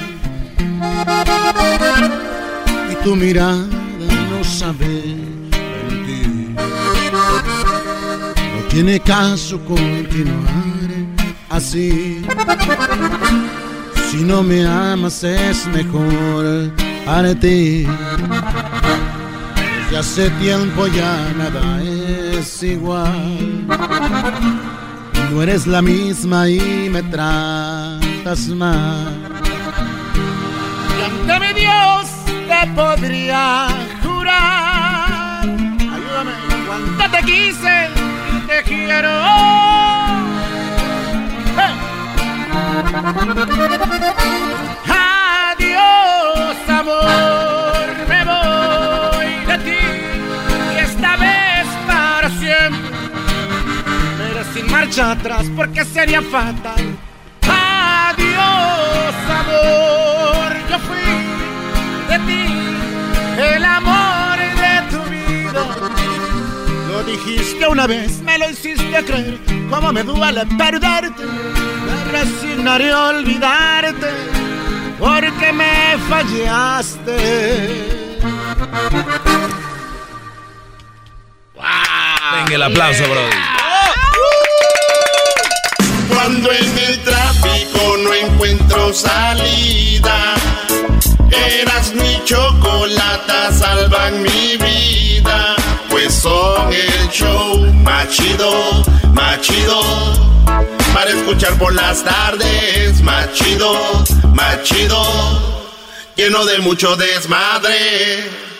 [2.91, 3.67] Y tu mirada
[4.29, 5.17] no sabe
[5.89, 6.55] mentir.
[8.55, 10.91] No tiene caso continuar
[11.49, 12.23] así.
[14.11, 16.71] Si no me amas es mejor
[17.41, 17.87] ti.
[19.85, 23.67] Desde hace tiempo ya nada es igual.
[25.33, 29.19] No eres la misma y me tratas mal.
[30.99, 32.07] Y ante mi Dios
[32.47, 33.67] te podría
[34.03, 35.43] jurar.
[35.43, 36.33] Ayúdame.
[36.67, 37.89] Cuánto te quise
[38.37, 39.09] y te quiero.
[41.57, 41.93] ¡Hey!
[45.57, 47.52] Adiós, amor,
[54.73, 56.97] marcha atrás porque sería fatal.
[57.43, 61.09] Adiós, amor, yo fui
[62.09, 62.45] de ti,
[63.39, 65.65] el amor de tu vida.
[66.89, 69.39] Lo dijiste una vez, me lo hiciste creer.
[69.71, 71.23] Cómo me duele perderte.
[71.87, 74.11] Me resignaré a olvidarte.
[74.99, 77.17] Porque me fallaste.
[82.35, 83.05] Venga el aplauso.
[83.05, 83.52] Cuando
[88.43, 90.35] encuentro salida,
[91.31, 95.55] eras mi chocolata, salvan mi vida.
[95.89, 98.83] Pues son el show más chido,
[99.15, 99.81] más chido.
[100.93, 103.75] Para escuchar por las tardes, más chido,
[104.35, 105.01] más chido.
[106.17, 108.52] Lleno de mucho desmadre.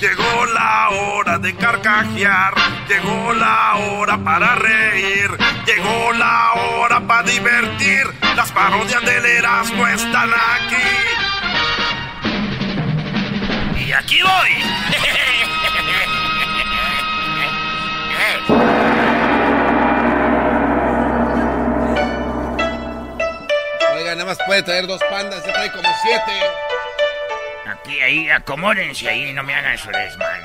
[0.00, 2.54] Llegó la hora de carcajear,
[2.88, 5.28] llegó la hora para reír,
[5.66, 8.06] llegó la hora para divertir.
[8.36, 10.76] Las parodias del Erasmo están aquí.
[13.86, 14.50] Y aquí voy.
[23.96, 26.40] Oiga, nada más puede traer dos pandas, ya trae como siete.
[27.88, 30.42] Aquí, ahí, acomódense ahí, no me hagan su desmadre.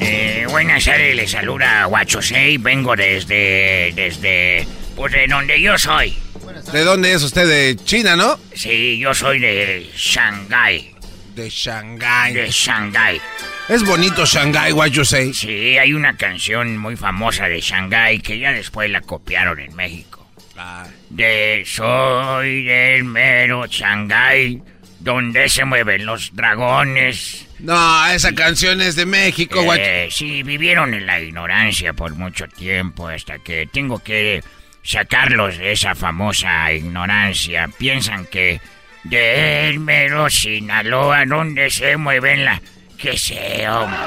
[0.00, 6.18] Eh, buenas tardes, les saluda Guachosei, vengo desde, desde, pues de donde yo soy.
[6.72, 7.46] ¿De dónde es usted?
[7.46, 8.36] De China, ¿no?
[8.52, 10.92] Sí, yo soy de Shanghái.
[11.36, 12.34] De Shanghái.
[12.34, 13.20] De Shanghái.
[13.68, 15.32] Es bonito Shanghái, what you say.
[15.32, 20.26] Sí, hay una canción muy famosa de Shanghái que ya después la copiaron en México.
[20.56, 20.86] Ah.
[21.08, 24.60] De soy del mero Shanghái,
[24.98, 27.46] donde se mueven los dragones.
[27.60, 29.82] No, esa canción es de México, guacho.
[29.84, 34.42] Eh, sí, vivieron en la ignorancia por mucho tiempo hasta que tengo que
[34.82, 37.68] sacarlos de esa famosa ignorancia.
[37.78, 38.60] Piensan que
[39.04, 42.60] del mero Sinaloa, donde se mueven la...
[43.02, 43.98] Que sé, hombre.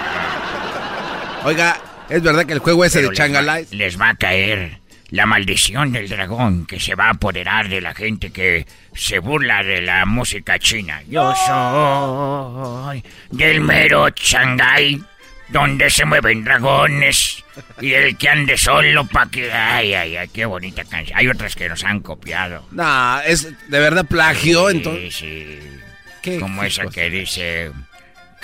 [1.43, 1.77] Oiga,
[2.09, 3.67] ¿es verdad que el juego ese Pero de les va- Changalai?
[3.71, 4.79] Les va a caer
[5.09, 8.65] la maldición del dragón que se va a apoderar de la gente que
[8.95, 11.01] se burla de la música china.
[11.07, 15.03] Yo soy del mero Shanghái,
[15.49, 17.43] donde se mueven dragones.
[17.81, 19.51] Y el que ande solo pa' que...
[19.51, 21.17] Ay, ay, ay, qué bonita canción.
[21.19, 22.65] Hay otras que nos han copiado.
[22.71, 25.15] No, es de verdad plagio, Sí, entonces.
[25.15, 26.39] sí.
[26.39, 27.71] Como esa que dice...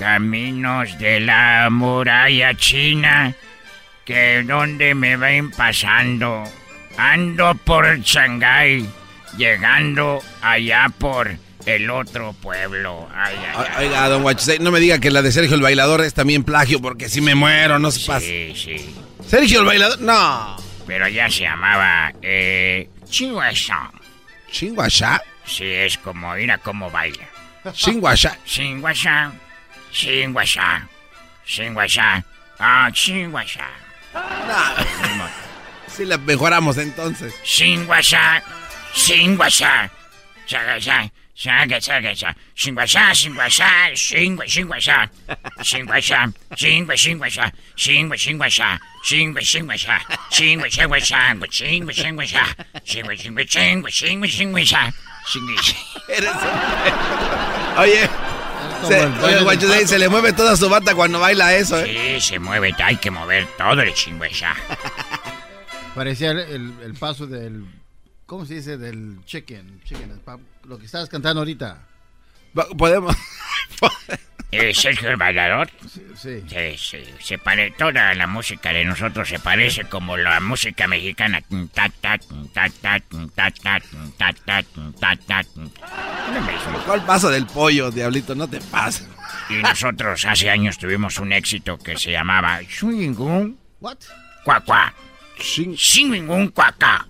[0.06, 3.36] Caminos de la muralla china
[4.04, 6.44] que dónde me ven pasando.
[6.98, 8.90] Ando por Shanghái,
[9.38, 11.30] llegando allá por
[11.68, 13.08] el otro pueblo.
[13.16, 13.86] Ay, ay, O- ay.
[13.86, 16.82] Oiga, don Guachusei, no me diga que la de Sergio el Bailador es también plagio,
[16.82, 18.22] porque si me muero, no se pasa.
[18.26, 18.96] Sí, sí.
[19.28, 20.58] Sergio el Bailador, no.
[20.88, 23.92] Pero ya se llamaba, eh, Chinguasha.
[24.52, 25.22] ¿Chinguasha?
[25.46, 27.24] Sí, es como, mira cómo baila.
[27.72, 28.36] Chinguasha.
[28.46, 29.32] Chinguasha,
[29.92, 30.88] Shinguasha.
[31.46, 32.24] Shinguasha.
[32.60, 33.68] Ah, Shinguasha.
[34.14, 34.76] Ah,
[35.18, 35.26] no.
[35.88, 37.34] si la mejoramos entonces.
[37.44, 38.42] Shinguasha.
[38.94, 39.90] Shinguasha.
[40.48, 41.10] Shagasha.
[41.36, 42.36] Shagasha.
[42.56, 43.14] Shinguasha.
[43.14, 43.94] Shinguasha.
[43.96, 44.46] Shingua.
[44.46, 45.10] Shinguasha.
[45.60, 46.34] Shinguasha.
[46.56, 46.96] Shingua.
[46.96, 47.52] Shinguasha.
[47.76, 48.18] Shingua.
[48.18, 48.80] Shinguasha.
[49.04, 49.42] Shingua.
[49.42, 49.98] Shinguasha.
[50.32, 50.70] Shingua.
[50.70, 51.20] Shinguasha.
[51.56, 51.92] Shingua.
[51.94, 52.44] Shinguasha.
[52.86, 53.16] Shingua.
[53.16, 53.46] Shingua.
[53.46, 53.90] Shingua.
[53.90, 54.28] Shingua.
[54.28, 54.94] Shingua.
[55.26, 55.92] Shingua.
[56.10, 57.78] Eres un...
[57.78, 58.31] Oye
[59.88, 62.18] se le mueve toda su bata cuando baila eso, ¿eh?
[62.20, 64.56] Sí, se mueve, hay que mover todo el chinguasha.
[65.96, 67.66] Parecía el, el- el paso del.
[68.26, 68.78] ¿Cómo se dice?
[68.78, 69.82] Del chicken.
[69.84, 70.22] chicken el
[70.70, 71.82] lo que estabas cantando ahorita.
[72.78, 73.16] Podemos.
[74.52, 75.70] Eh, Sergio el bailador.
[75.88, 76.44] Sí, sí.
[76.48, 81.42] Se, se, se pare, toda la música de nosotros se parece como la música mexicana.
[86.86, 88.36] ¿Cuál pasa del pollo, diablito?
[88.36, 89.06] No te pasa.
[89.50, 93.58] Y nosotros hace años tuvimos un éxito que se llamaba Swingun.
[93.80, 93.98] ¿What?
[94.44, 94.94] Cuacua.
[95.40, 97.08] Swingun Cuacá.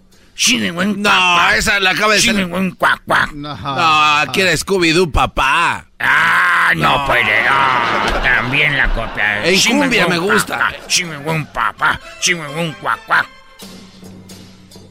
[0.98, 3.30] No, esa la acaba de Cuacua.
[3.34, 5.86] No, aquí era Scooby-Doo, papá.
[6.00, 7.48] Ah, no, puede.
[7.48, 9.46] Ah, también la copia.
[9.46, 10.74] En cumbia me gusta.
[10.88, 12.00] Swingun Papá.
[12.20, 13.26] Swingun Cuacua.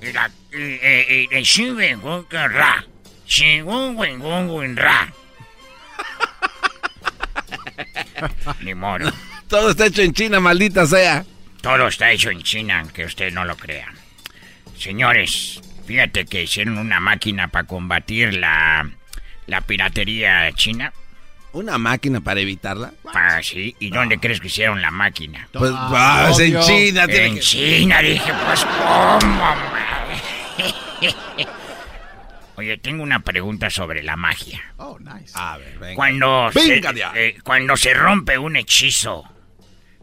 [0.03, 0.30] Y la.
[1.45, 2.84] Swingun Ra.
[3.64, 5.12] Wingun Ra.
[8.61, 9.11] Ni modo.
[9.49, 11.24] Todo está hecho en China, maldita sea.
[11.61, 13.88] Todo está hecho en China, aunque usted no lo crea.
[14.81, 18.89] Señores, fíjate que hicieron una máquina para combatir la,
[19.47, 20.91] la piratería china.
[21.53, 22.95] ¿Una máquina para evitarla?
[23.12, 23.76] Ah, sí.
[23.78, 25.47] ¿Y dónde crees que hicieron la máquina?
[25.53, 29.55] Pues, ah, es en China, tiene En que- China, dije, pues, ¿cómo?
[32.57, 34.62] Oye, tengo una pregunta sobre la magia.
[34.78, 35.33] Oh, nice.
[35.35, 35.95] A ver, venga.
[35.95, 39.24] Cuando, Venga, se, eh, cuando se rompe un hechizo,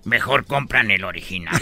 [0.08, 1.54] mejor compran el original.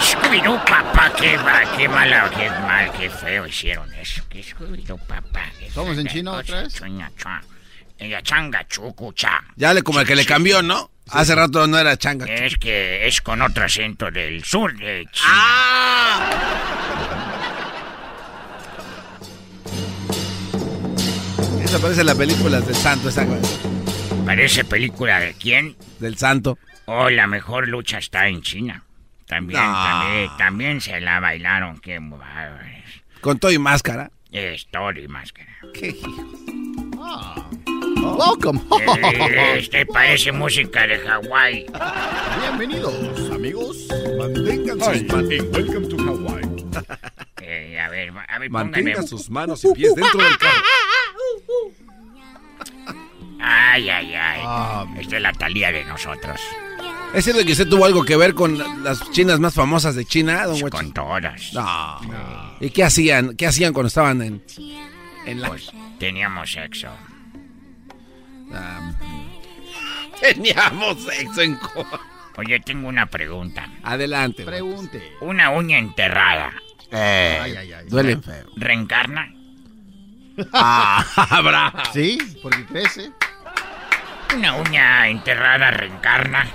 [0.00, 1.38] Scooby-Doo, papá, qué,
[1.76, 4.22] qué mala, qué mal, qué feo hicieron eso.
[4.28, 5.50] ¿Qué Scooby-Doo, papá?
[5.58, 6.80] qué ¿Somos en chino otra vez?
[7.14, 7.42] changa.
[9.56, 10.90] Ya le como el que le cambió, ¿no?
[11.10, 12.26] Hace rato no era changa.
[12.26, 15.28] Es que es con otro acento del sur de China.
[15.28, 16.30] Ah.
[21.62, 23.26] Esa parece la película del santo, esa.
[24.24, 25.76] Parece película de quién?
[25.98, 26.58] Del santo.
[26.86, 28.84] Oh, la mejor lucha está en China.
[29.26, 29.72] También, No.
[29.72, 32.00] también, también se la bailaron, qué.
[33.20, 34.10] Con todo y máscara.
[34.30, 35.48] Es todo y máscara.
[35.74, 36.10] Qué hijo.
[38.18, 38.60] Welcome.
[38.80, 41.66] Eh, Este parece música de Hawái.
[42.40, 43.88] Bienvenidos, amigos.
[44.18, 45.30] Mantengan sus manos.
[45.52, 46.66] Welcome to Hawaii.
[47.42, 49.08] Eh, a ver, a ver, Mantenga póngame.
[49.08, 50.62] sus manos y pies dentro del carro.
[53.44, 54.40] Ay, ay, ay.
[54.44, 56.40] Ah, Esta es la talía de nosotros.
[57.12, 60.04] ¿Es cierto que usted tuvo algo que ver con la- las chinas más famosas de
[60.04, 60.60] China, don?
[60.70, 61.52] Con todas.
[61.52, 62.00] No.
[62.60, 63.36] ¿Y qué hacían?
[63.36, 64.42] ¿Qué hacían cuando estaban en,
[65.26, 65.48] en la...
[65.48, 66.88] Pues teníamos sexo.
[68.52, 68.92] Ah,
[70.20, 71.56] teníamos sexo en...
[71.56, 71.86] co-
[72.38, 73.68] Oye, tengo una pregunta.
[73.82, 74.44] Adelante.
[74.44, 75.02] Pregunte.
[75.20, 76.50] Una uña enterrada.
[76.90, 77.86] Ay, ay, ay.
[77.88, 78.46] Duele feo.
[78.56, 79.34] ¿Reencarna?
[80.54, 81.04] Ah.
[81.92, 83.10] Sí, porque crece.
[84.34, 86.46] Una uña enterrada reencarna.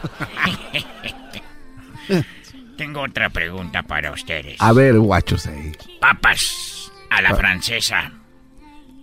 [2.77, 4.55] Tengo otra pregunta para ustedes.
[4.61, 5.71] A ver, guachos ahí.
[5.99, 8.11] Papas a la francesa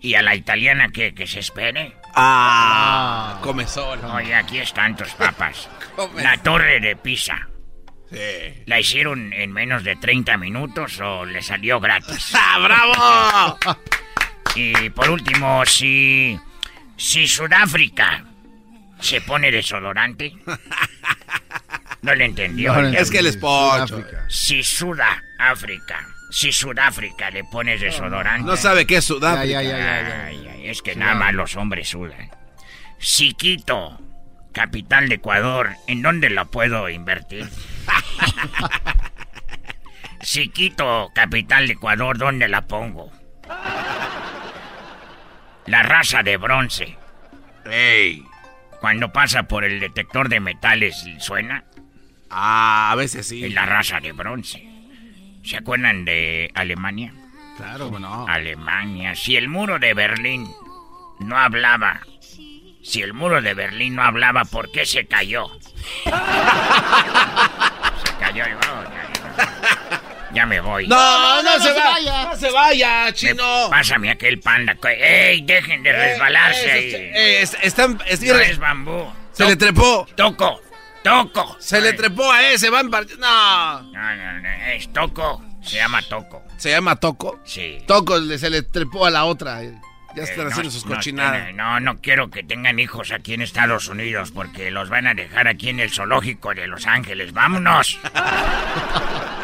[0.01, 1.97] y a la italiana que, que se espere.
[2.15, 4.05] Ah, comezón.
[4.05, 5.69] Oye, aquí están tus papas.
[5.97, 7.49] Come- La torre de Pisa.
[8.11, 8.63] Sí.
[8.67, 12.31] ¿La hicieron en menos de 30 minutos o le salió gratis?
[12.35, 13.79] ¡Ah, bravo!
[14.55, 16.39] Y por último, si.
[16.97, 18.23] Si Sudáfrica
[19.05, 20.33] se pone desodorante.
[22.03, 22.75] No le entendió.
[22.75, 24.05] No Es que él es pocho.
[24.29, 26.07] Si Sudáfrica.
[26.31, 28.47] Si Sudáfrica le pones desodorante.
[28.47, 29.45] No sabe qué es Sudáfrica.
[29.45, 30.25] Ya, ya, ya, ya, ya.
[30.27, 32.31] Ay, ay, es que nada más los hombres sudan.
[32.99, 34.01] Si Quito,
[34.53, 37.49] capital de Ecuador, ¿en dónde lo puedo invertir?
[40.23, 43.13] si Quito, capital de Ecuador, ¿dónde la pongo?
[45.67, 46.97] La raza de bronce.
[47.65, 48.23] Ey.
[48.85, 51.65] Cuando pasa por el detector de metales, ¿suena?
[52.29, 53.43] Ah, a veces sí.
[53.43, 54.63] Es la raza de bronce.
[55.43, 57.15] ¿Se acuerdan de Alemania?
[57.57, 58.27] Claro, bueno.
[58.29, 59.15] Alemania.
[59.15, 60.47] Si el muro de Berlín
[61.19, 62.03] no hablaba,
[62.83, 65.47] si el muro de Berlín no hablaba, ¿por qué se cayó?
[66.05, 66.11] se
[68.21, 68.85] cayó y oh,
[70.35, 70.87] ya, me voy.
[70.89, 72.25] No, no, se, vaya.
[72.25, 73.65] No se vaya, chino.
[73.65, 74.75] Me- Pásame aquel panda.
[74.75, 75.43] que- ¡Ey!
[75.43, 76.93] Dejen de resbalarse ahí.
[76.95, 79.07] Eh, es- están, es- No es bambú.
[79.33, 80.07] se le trepó.
[80.17, 80.61] Toco.
[81.03, 81.57] Toco.
[81.61, 83.83] Se le trepó a ese, van No.
[83.83, 85.43] No, no, no, es Toco.
[85.63, 86.43] Se llama Toco.
[86.57, 87.41] ¿Se llama Toco?
[87.45, 87.79] Sí.
[87.87, 89.63] Toco le- se le trepó a la otra.
[89.63, 89.71] Ya
[90.23, 91.53] Eh, están no, haciendo sus cochinadas.
[91.55, 95.49] No, no quiero que tengan hijos aquí en Estados Unidos porque los van a dejar
[95.49, 97.33] aquí en el zoológico de Los Ángeles.
[97.33, 97.99] ¡Vámonos!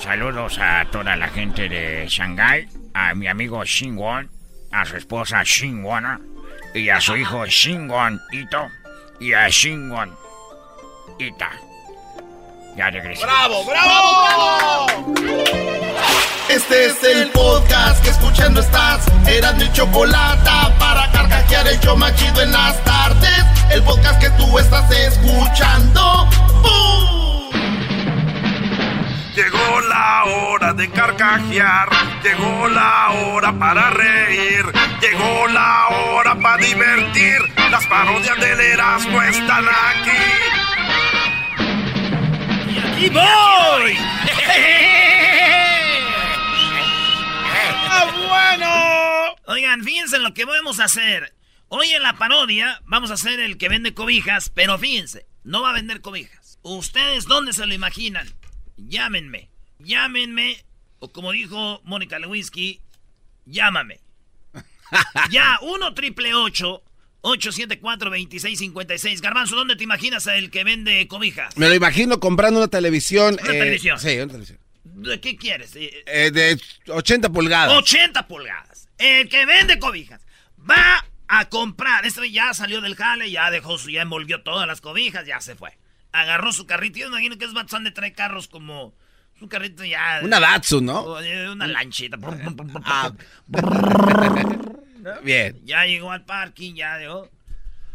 [0.00, 4.30] Saludos a toda la gente de Shanghai, a mi amigo Shinwon,
[4.72, 6.18] a su esposa Shinwona
[6.74, 8.66] y a su hijo Shinwon Ito
[9.20, 10.16] y a Shinwon
[11.18, 11.50] Ita.
[12.76, 13.24] Ya regresé.
[13.24, 14.86] ¡Bravo, bravo!
[16.48, 19.06] Este es el podcast que escuchando estás.
[19.28, 23.44] Eran mi chocolate para carcajear el yo machido en las tardes.
[23.70, 26.26] El podcast que tú estás escuchando.
[26.62, 27.50] ¡Bum!
[29.34, 29.69] Llegó
[30.90, 31.88] de carcajear,
[32.22, 34.64] llegó la hora para reír,
[35.00, 37.38] llegó la hora para divertir.
[37.70, 40.10] Las parodias del Erasmo están aquí.
[43.04, 43.96] ¡Y voy!
[47.88, 49.36] ¡Ah, bueno!
[49.46, 51.34] Oigan, fíjense en lo que vamos a hacer.
[51.68, 55.70] Hoy en la parodia vamos a hacer el que vende cobijas, pero fíjense, no va
[55.70, 56.58] a vender cobijas.
[56.62, 58.28] ¿Ustedes dónde se lo imaginan?
[58.76, 60.64] Llámenme, llámenme,
[61.00, 62.80] o como dijo Mónica Lewinsky,
[63.46, 64.00] llámame.
[65.30, 71.56] ya, 1 triple 874 2656 Garbanzo, ¿dónde te imaginas el que vende cobijas?
[71.56, 73.38] Me lo imagino comprando una televisión.
[73.42, 73.98] Una televisión.
[73.98, 74.58] Sí, una televisión.
[74.84, 75.74] ¿De qué quieres?
[75.76, 77.76] Eh, Eh, de 80 pulgadas.
[77.76, 78.88] 80 pulgadas.
[78.98, 80.20] El que vende cobijas
[80.68, 82.04] va a comprar.
[82.04, 85.54] Este ya salió del jale, ya dejó su, ya envolvió todas las cobijas, ya se
[85.56, 85.76] fue.
[86.12, 86.98] Agarró su carrito.
[86.98, 88.94] Yo me imagino que es Batson de tres carros como.
[89.40, 90.20] Un carrito ya.
[90.22, 91.04] Una Datsun, ¿no?
[91.52, 92.18] Una lanchita.
[92.84, 93.10] Ah.
[95.22, 95.56] Bien.
[95.64, 97.28] Ya llegó al parking, ya llegó.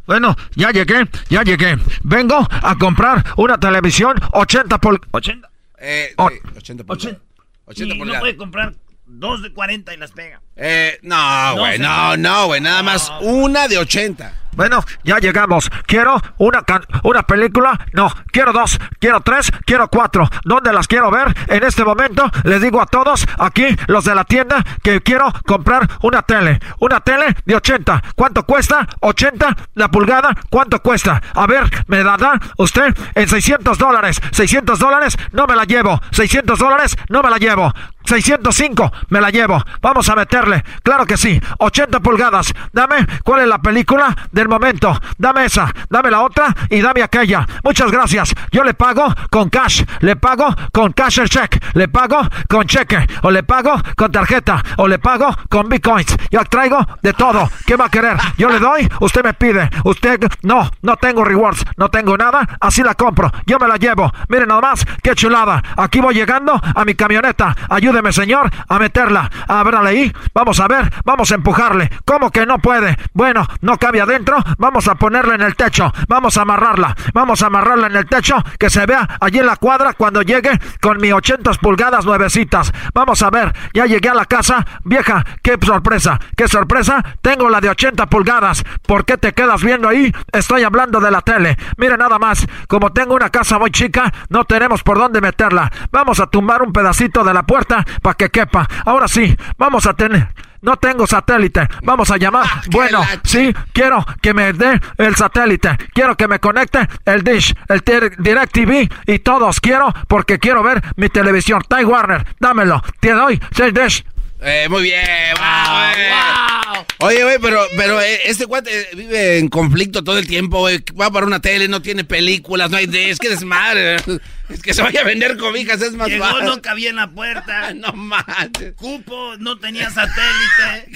[0.08, 1.78] Bueno, ya llegué, ya llegué.
[2.04, 5.00] Vengo a comprar una televisión 80 por...
[5.12, 5.48] ¿80?
[5.80, 6.30] Eh, Oh.
[6.30, 7.18] sí, 80 pulgadas.
[7.66, 8.22] 80 y no pulgadas.
[8.22, 8.74] puede comprar
[9.08, 10.42] dos de 40 y las pega.
[10.56, 14.34] Eh, no, No, güey, no, no, güey, nada más una de 80.
[14.56, 15.70] Bueno, ya llegamos.
[15.86, 17.80] Quiero una can- una película.
[17.94, 20.30] No, quiero dos, quiero tres, quiero cuatro.
[20.44, 21.36] ¿Dónde las quiero ver?
[21.48, 25.88] En este momento les digo a todos aquí, los de la tienda, que quiero comprar
[26.02, 26.60] una tele.
[26.80, 28.02] Una tele de 80.
[28.16, 28.88] ¿Cuánto cuesta?
[29.02, 30.30] 80 la pulgada.
[30.50, 31.22] ¿Cuánto cuesta?
[31.34, 34.22] A ver, ¿me la da usted en 600 dólares?
[34.32, 36.02] 600 dólares, no me la llevo.
[36.12, 37.74] 600 dólares, no me la llevo.
[38.06, 39.64] 605, me la llevo.
[39.82, 40.64] Vamos a meterle.
[40.84, 41.42] Claro que sí.
[41.58, 42.54] 80 pulgadas.
[42.72, 44.16] Dame cuál es la película
[44.46, 44.96] del momento.
[45.18, 47.48] Dame esa, dame la otra y dame aquella.
[47.64, 48.34] Muchas gracias.
[48.52, 49.84] Yo le pago con cash.
[50.02, 51.64] Le pago con cash el check.
[51.74, 53.08] Le pago con cheque.
[53.24, 54.62] O le pago con tarjeta.
[54.78, 56.16] O le pago con bitcoins.
[56.30, 57.50] Yo traigo de todo.
[57.66, 58.18] ¿Qué va a querer?
[58.38, 59.70] Yo le doy, usted me pide.
[59.84, 61.66] Usted, no, no tengo rewards.
[61.78, 62.48] No tengo nada.
[62.60, 63.32] Así la compro.
[63.48, 64.12] Yo me la llevo.
[64.30, 65.64] Miren nomás, qué chulada.
[65.76, 67.56] Aquí voy llegando a mi camioneta.
[67.70, 69.32] Ayúdeme, señor, a meterla.
[69.48, 70.14] Ábrale ahí.
[70.34, 70.94] Vamos a ver.
[71.04, 71.90] Vamos a empujarle.
[72.06, 72.98] ¿Cómo que no puede?
[73.14, 74.35] Bueno, no cabe adentro.
[74.58, 75.92] Vamos a ponerla en el techo.
[76.08, 76.96] Vamos a amarrarla.
[77.14, 78.36] Vamos a amarrarla en el techo.
[78.60, 80.52] Que se vea allí en la cuadra cuando llegue
[80.82, 82.72] con mi 80 pulgadas nuevecitas.
[82.94, 83.54] Vamos a ver.
[83.74, 84.66] Ya llegué a la casa.
[84.84, 86.20] Vieja, qué sorpresa.
[86.36, 87.04] Qué sorpresa.
[87.22, 88.64] Tengo la de 80 pulgadas.
[88.88, 90.14] ¿Por qué te quedas viendo ahí?
[90.32, 91.58] Estoy hablando de la tele.
[91.78, 92.46] Mire nada más.
[92.68, 95.72] Como tengo una casa muy chica, no tenemos por dónde meterla.
[95.92, 98.68] Vamos a tumbar un pedacito de la puerta para que quepa.
[98.86, 100.45] Ahora sí, vamos a tener.
[100.66, 101.68] No tengo satélite.
[101.84, 102.46] Vamos a llamar.
[102.72, 105.78] Bueno, sí, quiero que me dé el satélite.
[105.94, 110.64] Quiero que me conecte el Dish, el Dir- Direct TV y todos quiero porque quiero
[110.64, 111.62] ver mi televisión.
[111.70, 112.82] Time Warner, dámelo.
[113.00, 114.04] Te doy el Dish.
[114.42, 115.04] Eh, muy bien,
[115.38, 120.60] wow, Oye, güey, pero, pero eh, este cuate eh, vive en conflicto todo el tiempo,
[120.60, 120.84] güey.
[121.00, 123.10] Va para una tele, no tiene películas, no hay de...
[123.10, 123.98] Es que desmadre.
[124.48, 126.46] Es que se vaya a vender cobijas, es más Llegó, fácil.
[126.46, 127.74] no cabía en la puerta.
[127.76, 128.76] no manches.
[128.76, 130.92] Cupo, no tenía satélite.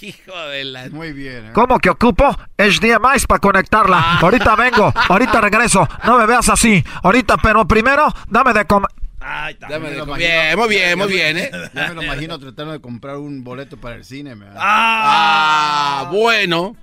[0.06, 0.88] Hijo de la...
[0.88, 1.48] Muy bien.
[1.48, 1.50] ¿eh?
[1.52, 2.34] ¿Cómo que ocupo?
[2.56, 4.18] HDMI para conectarla.
[4.20, 5.86] Ahorita vengo, ahorita regreso.
[6.04, 6.82] No me veas así.
[7.02, 8.88] Ahorita, pero primero, dame de comer.
[9.68, 10.18] De comer.
[10.18, 11.50] Bien, muy bien, muy bien, ¿eh?
[11.74, 14.34] Ya me lo imagino tratando de comprar un boleto para el cine.
[14.34, 16.76] me- Ah, bueno.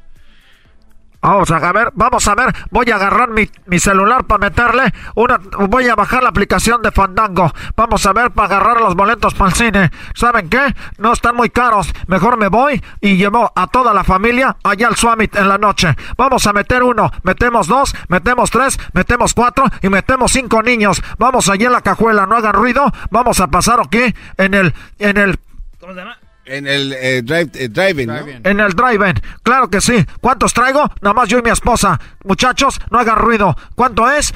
[1.22, 2.56] Vamos a ver, vamos a ver.
[2.72, 5.40] Voy a agarrar mi, mi celular para meterle una.
[5.68, 7.54] Voy a bajar la aplicación de Fandango.
[7.76, 9.92] Vamos a ver para agarrar los boletos para el cine.
[10.16, 10.74] ¿Saben qué?
[10.98, 11.94] No están muy caros.
[12.08, 15.96] Mejor me voy y llevo a toda la familia allá al Summit en la noche.
[16.18, 21.04] Vamos a meter uno, metemos dos, metemos tres, metemos cuatro y metemos cinco niños.
[21.20, 22.92] Vamos allá en la cajuela, no hagan ruido.
[23.12, 25.40] Vamos a pasar aquí en el, en el
[25.80, 26.18] ¿Cómo se llama?
[26.58, 28.18] En el eh, drive, eh, drive-in, ¿no?
[28.44, 29.14] En el drive-in,
[29.44, 30.06] claro que sí.
[30.20, 30.90] ¿Cuántos traigo?
[31.02, 32.00] Nada más yo y mi esposa.
[32.26, 33.56] Muchachos, no hagan ruido.
[33.76, 34.34] ¿Cuánto es?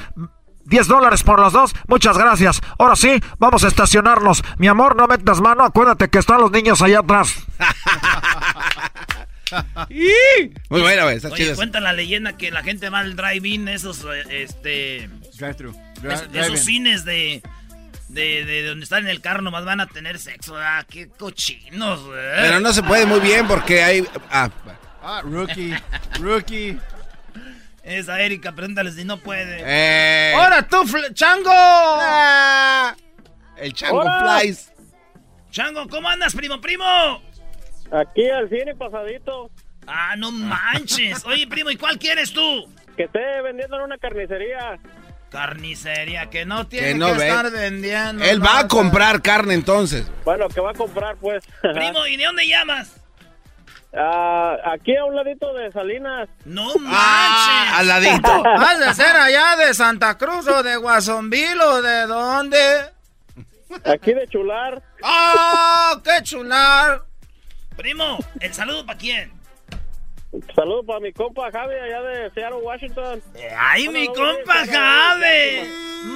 [0.64, 1.72] 10 dólares por los dos.
[1.86, 2.60] Muchas gracias.
[2.78, 4.42] Ahora sí, vamos a estacionarnos.
[4.58, 5.62] Mi amor, no metas mano.
[5.64, 7.34] Acuérdate que están los niños allá atrás.
[10.70, 11.16] Muy buena, güey.
[11.16, 11.56] Está Oye, chido.
[11.56, 15.08] cuenta la leyenda que la gente va al drive-in, esos, eh, este...
[15.38, 15.72] Drive-thru.
[16.10, 17.42] es- esos cines de,
[18.08, 22.04] de, de donde están en el carro nomás van a tener sexo, ah, qué cochinos,
[22.04, 22.18] güey.
[22.36, 24.06] Pero no se puede muy bien porque hay.
[24.30, 24.50] Ah,
[25.08, 25.72] Ah, rookie.
[26.20, 26.76] Rookie.
[27.84, 29.62] Esa Erika, pregúntale si no puede.
[29.64, 30.34] Eh.
[30.34, 30.78] ¡Ahora tú,
[31.14, 31.52] Chango!
[33.56, 34.38] el Chango ¡Hola!
[34.40, 34.72] Flies.
[35.52, 37.22] Chango, ¿cómo andas, primo, primo?
[37.92, 39.48] Aquí al cine pasadito.
[39.86, 41.24] Ah, no manches.
[41.24, 42.68] Oye, primo, ¿y cuál quieres tú?
[42.96, 44.76] Que esté vendiendo en una carnicería.
[45.30, 47.28] Carnicería, que no tiene Que que, no ve.
[47.28, 48.24] estar vendiendo.
[48.24, 50.10] Él va a comprar carne entonces.
[50.24, 51.44] Bueno, que va a comprar, pues.
[51.60, 52.96] Primo, ¿y de dónde llamas?
[53.98, 56.28] Ah, aquí a un ladito de Salinas.
[56.44, 58.44] No Ah, al ladito.
[58.58, 62.58] ¿Has de ser allá de Santa Cruz o de Guasonville o de dónde?
[63.84, 64.82] Aquí de Chular.
[65.02, 67.02] ¡Ah, qué chular!
[67.76, 69.32] Primo, ¿el saludo para quién?
[70.54, 73.22] Saludos para mi compa Javi allá de Seattle, Washington.
[73.58, 75.68] ¡Ay, mi compa Javi!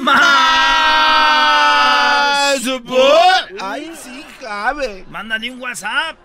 [0.03, 0.17] ¡Más!
[3.61, 5.05] ¡Ay, sí, Javi!
[5.09, 6.17] Mándale un WhatsApp.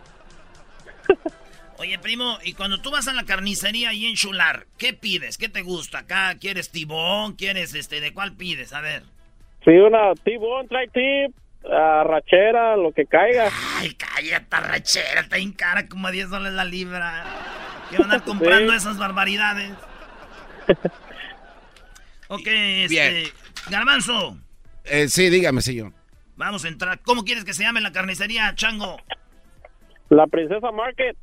[1.78, 5.38] Oye, primo, y cuando tú vas a la carnicería ahí en Chular, ¿qué pides?
[5.38, 6.00] ¿Qué te gusta?
[6.00, 7.34] Acá, ¿quieres tibón?
[7.34, 8.00] ¿Quieres este?
[8.00, 8.74] ¿De cuál pides?
[8.74, 9.04] A ver.
[9.64, 13.50] Sí, una T-Bone, trae tip, rachera, lo que caiga.
[13.78, 17.26] Ay, cállate, rachera, está en cara como a 10 dólares la libra.
[17.90, 18.78] ¿Qué van a andar comprando Sí.
[18.78, 19.72] esas barbaridades?
[22.28, 22.88] ok, este.
[22.88, 23.30] Bien.
[23.70, 24.38] Garbanzo,
[24.84, 25.92] Eh, sí, dígame, señor.
[26.36, 27.00] vamos a entrar.
[27.02, 28.98] ¿Cómo quieres que se llame la carnicería, Chango?
[30.10, 31.18] La Princesa Market.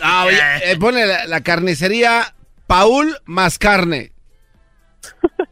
[0.00, 0.38] Ah, oye,
[0.70, 2.34] eh, pone la, la carnicería
[2.66, 4.12] Paul más carne.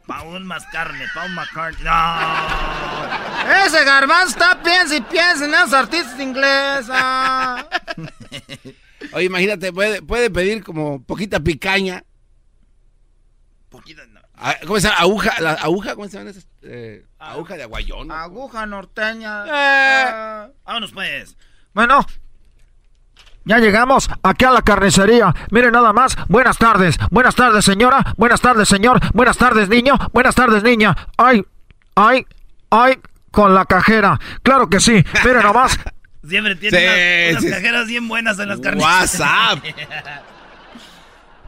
[0.07, 1.83] Paul más carne, Paul McCartney.
[1.83, 3.65] No.
[3.65, 6.89] Ese garbanzo está piensa y piensa en esos artistas ingleses.
[9.13, 9.17] Ah.
[9.17, 12.03] Oye, imagínate, puede, puede pedir como poquita picaña.
[13.69, 14.21] Poquita, no.
[14.35, 14.99] Ah, ¿Cómo se llama?
[14.99, 16.47] Aguja, la aguja, ¿cómo se llama esas?
[16.63, 18.07] Eh, aguja de aguayón.
[18.07, 18.15] ¿no?
[18.15, 19.45] Aguja norteña.
[19.47, 20.51] Eh.
[20.65, 21.37] Vámonos, pues.
[21.73, 22.05] Bueno.
[23.45, 25.33] Ya llegamos aquí a la carnicería.
[25.51, 26.15] Miren nada más.
[26.29, 26.97] Buenas tardes.
[27.11, 28.13] Buenas tardes, señora.
[28.17, 28.99] Buenas tardes, señor.
[29.13, 29.95] Buenas tardes, niño.
[30.13, 30.95] Buenas tardes, niña.
[31.17, 31.43] Ay,
[31.95, 32.25] ay,
[32.69, 32.99] ay,
[33.31, 34.19] con la cajera.
[34.43, 35.03] Claro que sí.
[35.25, 35.77] Miren nomás.
[36.27, 37.49] Siempre tiene Sí, unas, unas sí.
[37.49, 39.19] cajeras bien buenas en las carnicerías.
[39.19, 39.63] WhatsApp.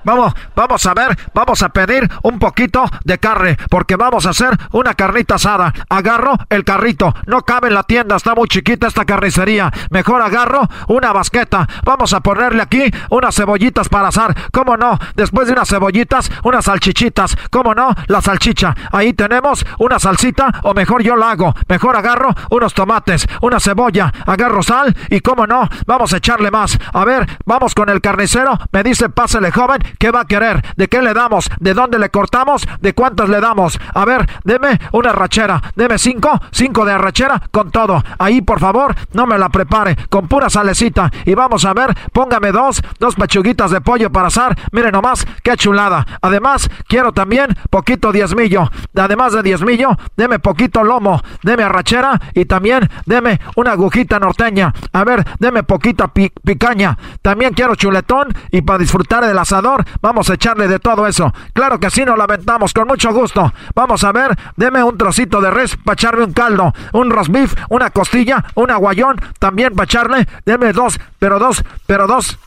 [0.06, 4.56] Vamos, vamos a ver, vamos a pedir un poquito de carne, porque vamos a hacer
[4.72, 5.74] una carnita asada.
[5.90, 9.72] Agarro el carrito, no cabe en la tienda, está muy chiquita esta carnicería.
[9.90, 11.68] Mejor agarro una basqueta.
[11.84, 14.36] Vamos a ponerle aquí unas cebollitas para asar.
[14.52, 14.98] ¿Cómo no?
[15.16, 17.36] Después de unas cebollitas, unas salchichitas.
[17.50, 17.94] ¿Cómo no?
[18.08, 18.76] La salchicha.
[18.92, 21.56] Ahí tenemos una salsita, o mejor yo la hago.
[21.68, 26.78] Mejor agarro unos tomates, una cebolla, agarro sal y cómo no, vamos a echarle más.
[26.94, 28.58] A ver, vamos con el carnicero.
[28.72, 30.64] Me dice, pásele joven, ¿qué va a querer?
[30.76, 31.50] ¿De qué le damos?
[31.60, 32.64] ¿De dónde le cortamos?
[32.82, 33.80] ¿De cuántas le damos?
[33.94, 35.62] A ver, deme una rachera.
[35.76, 38.04] Deme cinco, cinco de arrachera con todo.
[38.20, 41.12] Ahí, por favor, no me la prepare, con pura salecita.
[41.26, 44.58] Y vamos a ver, póngame dos, dos pechuguitas de pollo para asar.
[44.72, 46.06] Miren nomás, qué chulada.
[46.22, 48.70] Además, quiero también poquito diezmillo.
[48.96, 54.74] Además de diezmillo, deme poquito lomo, deme arrachera y también deme una agujita norteña.
[54.94, 56.98] A ver, deme poquita pi- picaña.
[57.22, 61.34] También quiero chuletón y para disfrutar del asador, vamos a echarle de todo eso.
[61.54, 63.54] Claro que sí, nos la aventamos con mucho gusto.
[63.74, 67.54] Vamos a ver, deme un trocito de res para echarme un caldo, un roast beef,
[67.70, 70.28] una costilla, un aguayón, también para echarle.
[70.46, 72.38] Deme dos, pero dos, pero dos.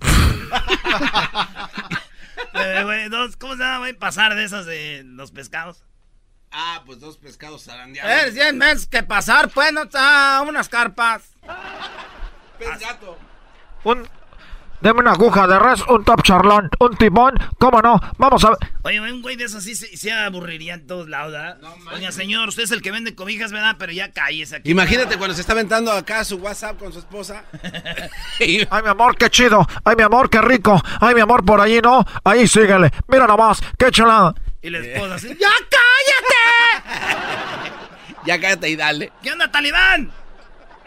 [2.54, 3.94] Eh, güey, dos, ¿Cómo se llama, güey?
[3.94, 5.84] Pasar de esas de los pescados.
[6.50, 8.36] Ah, pues dos pescados zarandeados.
[8.36, 11.22] Eh, meses que pasar, pues, no está unas carpas.
[12.58, 13.16] Pez gato.
[13.84, 14.06] Un,
[14.82, 18.00] deme una aguja de res, un top charlón, un timón, ¿cómo no?
[18.18, 18.58] Vamos a ver.
[18.82, 21.58] Oye, un güey de esos sí se, se aburriría en todos lados, ¿verdad?
[21.92, 23.76] Oiga, señor, usted es el que vende cobijas, ¿verdad?
[23.78, 24.70] Pero ya cállese aquí.
[24.70, 27.44] Imagínate cuando se está aventando acá su WhatsApp con su esposa.
[28.40, 29.66] Ay, mi amor, qué chido.
[29.84, 30.80] Ay, mi amor, qué rico.
[31.00, 32.04] Ay, mi amor, por allí no.
[32.24, 32.90] Ahí síguele.
[33.08, 34.34] Mira nomás, qué chulada.
[34.62, 36.92] Y la esposa así, ¡Ya cállate!
[38.26, 39.12] ya cállate y dale.
[39.22, 40.12] ¿Qué onda, talibán?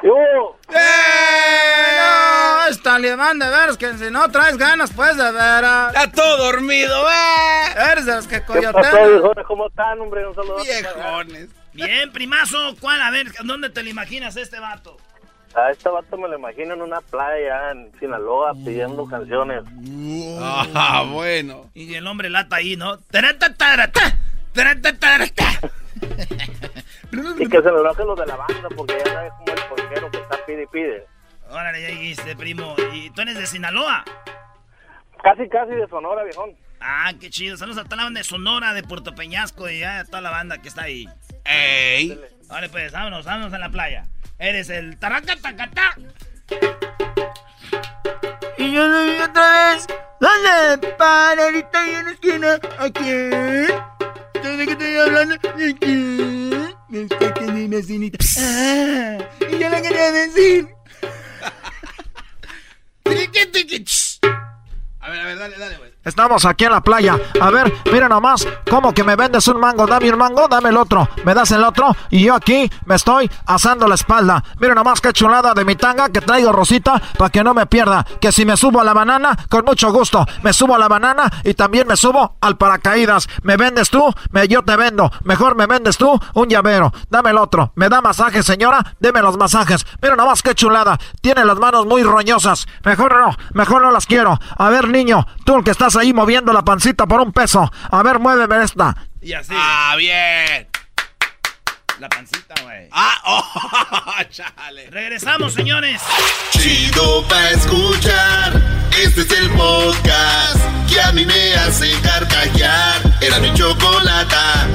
[0.06, 0.56] Yo.
[0.70, 1.98] ¡Eh!
[1.98, 5.96] No, talibán de veras, que si no traes ganas, pues de veras.
[5.96, 7.92] Está todo dormido, eh.
[7.92, 9.22] Eres de los que ¿Qué coyotean.
[9.48, 10.28] ¿Cómo están, hombre?
[10.28, 10.64] Un saludo.
[10.64, 11.50] Viejones.
[11.74, 13.02] Bien, primazo, ¿cuál?
[13.02, 14.96] A ver, ¿dónde te lo imaginas este vato?
[15.56, 19.64] A este vato me lo imagino en una playa en Sinaloa pidiendo canciones.
[20.40, 21.72] Ah, bueno.
[21.74, 23.00] Y el hombre lata ahí, ¿no?
[23.00, 24.20] Taratatarata,
[24.54, 25.46] taratatarata.
[27.12, 30.12] Y que se lo enojen los de la banda porque ya sabes como el porquero
[30.12, 31.08] que está pide y pide.
[31.50, 32.76] Órale, ya dijiste, primo.
[32.94, 34.04] ¿Y tú eres de Sinaloa?
[35.24, 36.56] Casi, casi de Sonora, viejón.
[36.80, 37.58] Ah, qué chido.
[37.58, 40.60] Saludos a toda la banda de Sonora, de Puerto Peñasco y a toda la banda
[40.60, 41.08] que está ahí.
[41.44, 42.20] ¡Ey!
[42.48, 44.06] Vale, pues, vámonos, vámonos a la playa.
[44.38, 45.96] Eres el taracatacatá.
[48.58, 49.88] Y yo lo vi otra vez.
[50.20, 50.88] ¿Dónde?
[50.98, 52.60] Para ahorita ahí en la esquina.
[52.78, 53.68] ¿A quién?
[54.44, 55.36] ¿De qué estoy hablando?
[55.58, 56.35] ¿De quién?
[56.96, 58.18] Está que mi vecinita.
[58.40, 60.68] Ah, y yo le quería decir.
[65.06, 65.96] A ver, a ver, dale, dale, güey.
[66.04, 67.20] Estamos aquí en la playa.
[67.40, 69.86] A ver, mira nomás, ¿cómo que me vendes un mango?
[69.86, 71.08] Dame un mango, dame el otro.
[71.24, 74.44] Me das el otro y yo aquí me estoy asando la espalda.
[74.60, 78.04] Mira nomás qué chulada de mi tanga que traigo rosita para que no me pierda.
[78.20, 80.26] Que si me subo a la banana, con mucho gusto.
[80.42, 83.28] Me subo a la banana y también me subo al paracaídas.
[83.44, 84.12] ¿Me vendes tú?
[84.32, 85.12] Me, yo te vendo.
[85.24, 86.94] Mejor me vendes tú un llavero.
[87.10, 87.74] Dame el otro.
[87.76, 88.96] ¿Me da masaje, señora?
[89.00, 89.86] Deme los masajes.
[90.02, 91.00] Mira nomás qué chulada.
[91.22, 92.68] Tiene las manos muy roñosas.
[92.84, 94.40] Mejor no, mejor no las quiero.
[94.58, 97.72] A ver, niño, tú el que estás ahí moviendo la pancita por un peso.
[97.92, 98.96] A ver, muéveme esta.
[99.22, 99.54] Y así.
[99.56, 100.68] Ah, bien.
[102.00, 102.90] La pancita, güey.
[102.92, 104.90] Ah, oh, chale.
[104.90, 106.02] Regresamos, señores.
[106.52, 108.62] Chido pa' escuchar.
[109.02, 110.60] Este es el podcast
[110.90, 113.02] que a mí me hace carcajear.
[113.22, 114.68] Era mi chocolata.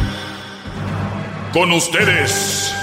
[1.52, 2.74] Con ustedes.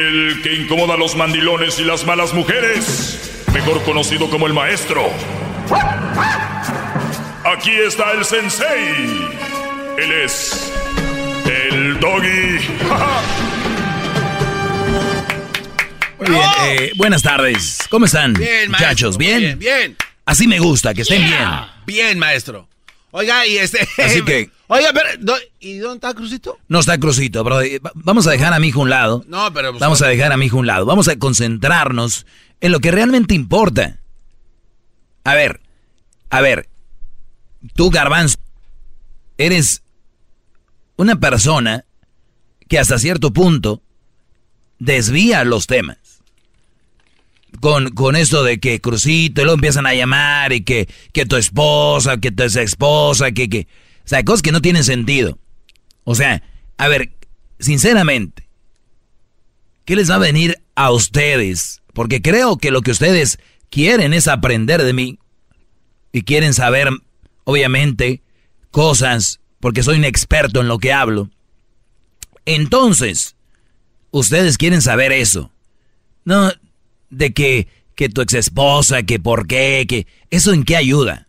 [0.00, 3.44] El que incomoda a los mandilones y las malas mujeres.
[3.52, 5.10] Mejor conocido como el maestro.
[7.44, 9.28] Aquí está el sensei.
[9.98, 10.72] Él es
[11.44, 12.60] el doggy.
[16.18, 17.86] Muy bien, eh, buenas tardes.
[17.90, 18.88] ¿Cómo están, Bien, maestro.
[18.88, 19.16] muchachos?
[19.18, 19.38] muy ¿Bien?
[19.38, 19.96] Bien, bien.
[20.24, 21.22] Así me gusta, que estén
[21.84, 22.69] Bien, maestro.
[23.12, 23.86] Oiga, y este.
[24.02, 25.34] Así que- Oiga, pero.
[25.58, 26.58] ¿Y dónde está Crucito?
[26.68, 27.56] No está Crucito, bro.
[27.56, 29.24] Va- Vamos a dejar a mi hijo a un lado.
[29.26, 29.70] No, pero.
[29.72, 30.86] pues, Vamos a dejar a mi hijo a un lado.
[30.86, 32.24] Vamos a concentrarnos
[32.60, 33.98] en lo que realmente importa.
[35.24, 35.60] A ver,
[36.30, 36.68] a ver.
[37.74, 38.38] Tú, Garbanzo,
[39.38, 39.82] eres
[40.96, 41.84] una persona
[42.68, 43.82] que hasta cierto punto
[44.78, 45.98] desvía los temas.
[47.60, 51.36] Con, con esto de que Crucito, y luego empiezan a llamar y que, que tu
[51.36, 53.66] esposa, que tu esposa, que, que...
[54.04, 55.38] O sea, cosas que no tienen sentido.
[56.04, 56.42] O sea,
[56.78, 57.12] a ver,
[57.58, 58.48] sinceramente,
[59.84, 61.82] ¿qué les va a venir a ustedes?
[61.92, 65.18] Porque creo que lo que ustedes quieren es aprender de mí
[66.12, 66.88] y quieren saber,
[67.44, 68.22] obviamente,
[68.70, 71.30] cosas, porque soy un experto en lo que hablo.
[72.46, 73.36] Entonces,
[74.10, 75.52] ustedes quieren saber eso.
[76.24, 76.50] No,
[77.10, 80.06] de que, que tu ex esposa, que por qué, que...
[80.30, 81.28] ¿Eso en qué ayuda?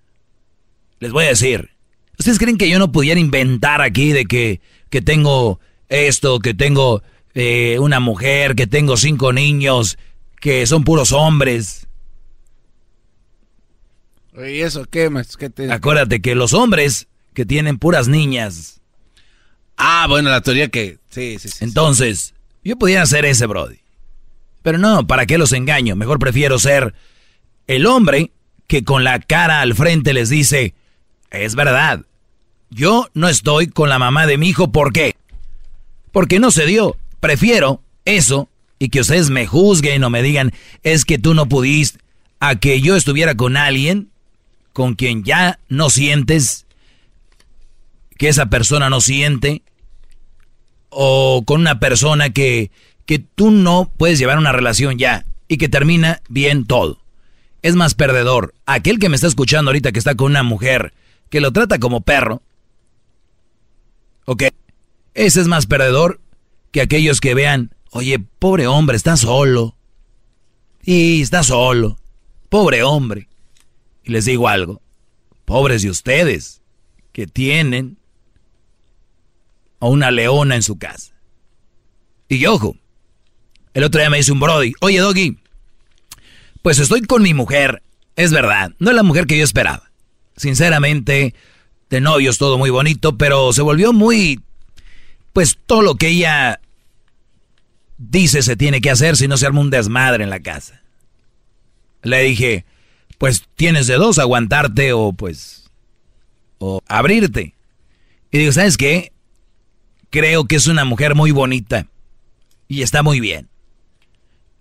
[1.00, 1.72] Les voy a decir.
[2.18, 5.60] ¿Ustedes creen que yo no pudiera inventar aquí de que, que tengo
[5.90, 7.04] esto, que tengo
[7.34, 9.98] eh, una mujer, que tengo cinco niños,
[10.40, 11.88] que son puros hombres?
[14.38, 15.40] ¿Y eso qué, maestro?
[15.40, 15.72] ¿Qué te...
[15.72, 18.82] Acuérdate que los hombres que tienen puras niñas.
[19.78, 21.00] Ah, bueno, la teoría que.
[21.10, 21.64] Sí, sí, sí.
[21.64, 22.34] Entonces,
[22.64, 23.81] yo pudiera ser ese Brody.
[24.62, 25.96] Pero no, ¿para qué los engaño?
[25.96, 26.94] Mejor prefiero ser
[27.68, 28.32] el hombre
[28.68, 30.76] que con la cara al frente les dice,
[31.30, 32.06] es verdad,
[32.70, 35.16] yo no estoy con la mamá de mi hijo, ¿por qué?
[36.12, 36.98] Porque no se dio.
[37.20, 42.00] Prefiero eso y que ustedes me juzguen o me digan, es que tú no pudiste,
[42.40, 44.12] a que yo estuviera con alguien
[44.74, 46.66] con quien ya no sientes,
[48.18, 49.64] que esa persona no siente,
[50.90, 52.72] o con una persona que,
[53.12, 57.02] que tú no puedes llevar una relación ya y que termina bien todo.
[57.62, 60.94] Es más perdedor aquel que me está escuchando ahorita que está con una mujer
[61.30, 62.42] que lo trata como perro.
[64.24, 64.44] ¿Ok?
[65.14, 66.22] Ese es más perdedor
[66.72, 69.76] que aquellos que vean, oye, pobre hombre, está solo.
[70.82, 71.98] Y está solo.
[72.48, 73.28] Pobre hombre.
[74.06, 74.82] Y les digo algo.
[75.44, 76.62] Pobres de ustedes
[77.12, 77.98] que tienen
[79.82, 81.12] a una leona en su casa.
[82.30, 82.78] Y ojo,
[83.74, 85.38] el otro día me dice un Brody, oye Doggy,
[86.62, 87.82] pues estoy con mi mujer,
[88.16, 89.92] es verdad, no es la mujer que yo esperaba.
[90.36, 91.34] Sinceramente,
[91.90, 94.42] de novios todo muy bonito, pero se volvió muy,
[95.34, 96.60] pues todo lo que ella
[97.98, 100.82] dice se tiene que hacer si no se arma un desmadre en la casa.
[102.04, 102.66] Le dije,
[103.18, 105.70] pues tienes de dos, aguantarte o pues,
[106.58, 107.54] o abrirte.
[108.32, 109.12] Y digo, ¿sabes qué?
[110.10, 111.88] Creo que es una mujer muy bonita
[112.68, 113.51] y está muy bien.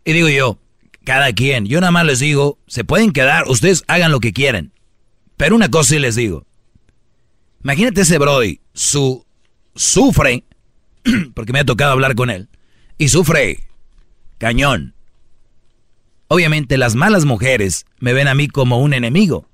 [0.05, 0.59] Y digo yo,
[1.05, 4.72] cada quien, yo nada más les digo, se pueden quedar, ustedes hagan lo que quieren.
[5.36, 6.44] Pero una cosa sí les digo.
[7.62, 9.27] Imagínate ese Brody, su,
[9.74, 10.44] sufre,
[11.35, 12.48] porque me ha tocado hablar con él,
[12.98, 13.60] y sufre
[14.39, 14.94] cañón.
[16.28, 19.48] Obviamente las malas mujeres me ven a mí como un enemigo.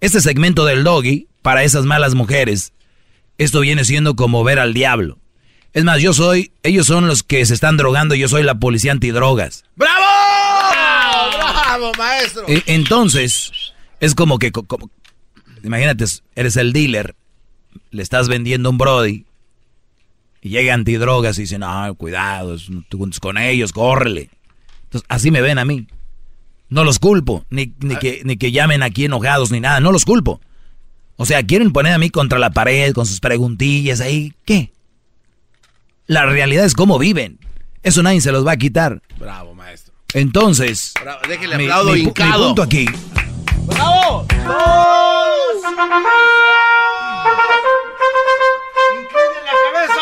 [0.00, 2.72] Este segmento del doggy, para esas malas mujeres,
[3.38, 5.18] esto viene siendo como ver al diablo.
[5.72, 8.92] Es más, yo soy, ellos son los que se están drogando, yo soy la policía
[8.92, 9.64] antidrogas.
[9.76, 10.04] ¡Bravo!
[11.38, 12.44] ¡Bravo, maestro!
[12.48, 13.52] E- Entonces,
[14.00, 14.90] es como que, co- como-
[15.62, 17.14] imagínate, eres el dealer,
[17.90, 19.24] le estás vendiendo un Brody,
[20.42, 24.30] y llega antidrogas y dicen, no, cuidado, es- tú con ellos, córrele.
[24.84, 25.86] Entonces, así me ven a mí.
[26.68, 30.04] No los culpo, ni, ni, que, ni que llamen aquí enojados ni nada, no los
[30.04, 30.40] culpo.
[31.16, 34.72] O sea, quieren poner a mí contra la pared con sus preguntillas ahí, ¿qué?
[36.10, 37.38] La realidad es cómo viven.
[37.84, 39.00] Eso nadie se los va a quitar.
[39.16, 39.94] Bravo, maestro.
[40.12, 42.86] Entonces, Bravo, Déjele mi, aplaudo mi mi punto aquí,
[43.66, 44.26] ¡Bravo!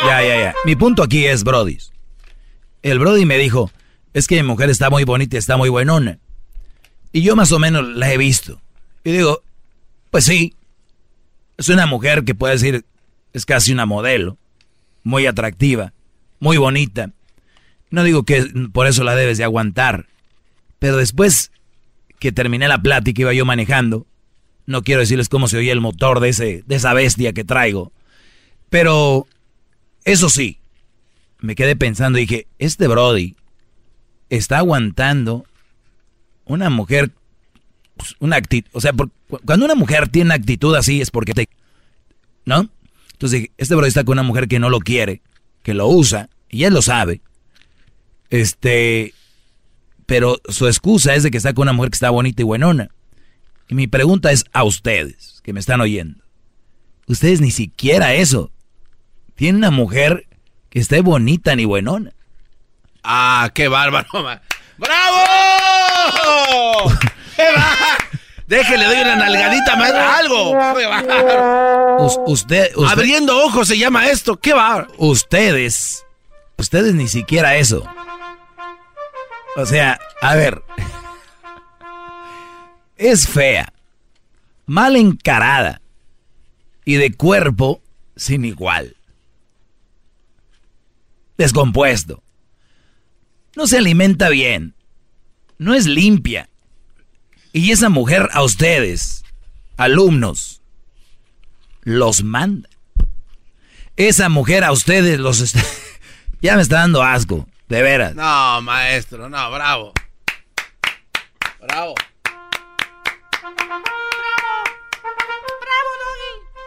[0.07, 0.55] ya, ya, ya.
[0.65, 1.77] Mi punto aquí es Brody.
[2.81, 3.71] El Brody me dijo,
[4.15, 6.19] es que mi mujer está muy bonita, y está muy buenona.
[7.13, 8.63] Y yo más o menos la he visto.
[9.05, 9.43] Y digo,
[10.11, 10.55] pues sí,
[11.59, 12.87] es una mujer que puede decir,
[13.35, 14.39] es casi una modelo,
[15.03, 15.93] muy atractiva,
[16.41, 17.11] muy bonita.
[17.91, 20.07] No digo que por eso la debes de aguantar,
[20.79, 21.51] pero después
[22.19, 24.07] que terminé la plática iba yo manejando,
[24.67, 27.93] no quiero decirles cómo se oía el motor de, ese, de esa bestia que traigo,
[28.69, 29.27] pero
[30.05, 30.59] eso sí,
[31.41, 33.37] me quedé pensando y dije, este Brody
[34.29, 35.47] está aguantando
[36.45, 37.11] una mujer,
[37.97, 41.33] pues, una actitud, o sea, por- cu- cuando una mujer tiene actitud así es porque
[41.33, 41.49] te...
[42.45, 42.69] ¿No?
[43.13, 45.23] Entonces dije, este Brody está con una mujer que no lo quiere,
[45.69, 47.21] que lo usa, y él lo sabe.
[48.31, 49.13] Este,
[50.07, 52.89] pero su excusa es de que está con una mujer que está bonita y buenona.
[53.69, 56.25] Y mi pregunta es a ustedes, que me están oyendo.
[57.07, 58.51] Ustedes ni siquiera eso.
[59.35, 60.27] Tienen una mujer
[60.71, 62.13] que esté bonita ni buenona.
[63.05, 64.09] Ah, qué bárbaro.
[64.23, 64.41] ma-
[64.79, 65.19] ¡Bravo!
[67.37, 67.97] ¡Qué va!
[68.49, 70.01] Déjele, doy una nalgadita, maestro.
[72.01, 72.25] Algo.
[72.27, 74.39] Usted- Abriendo ojos se llama esto.
[74.39, 74.89] ¡Qué va!
[74.97, 76.07] ustedes,
[76.57, 77.85] ustedes ni siquiera eso.
[79.57, 80.63] O sea, a ver,
[82.97, 83.71] es fea,
[84.65, 85.83] mal encarada
[86.87, 87.83] y de cuerpo
[88.17, 88.97] sin igual.
[91.37, 92.23] Descompuesto.
[93.57, 94.75] No se alimenta bien.
[95.59, 96.48] No es limpia.
[97.53, 99.25] Y esa mujer a ustedes,
[99.77, 100.61] alumnos,
[101.83, 102.69] los manda.
[103.97, 105.63] Esa mujer a ustedes los está...
[106.43, 108.15] ya me está dando asco, de veras.
[108.15, 109.93] No, maestro, no, bravo.
[111.61, 111.95] Bravo.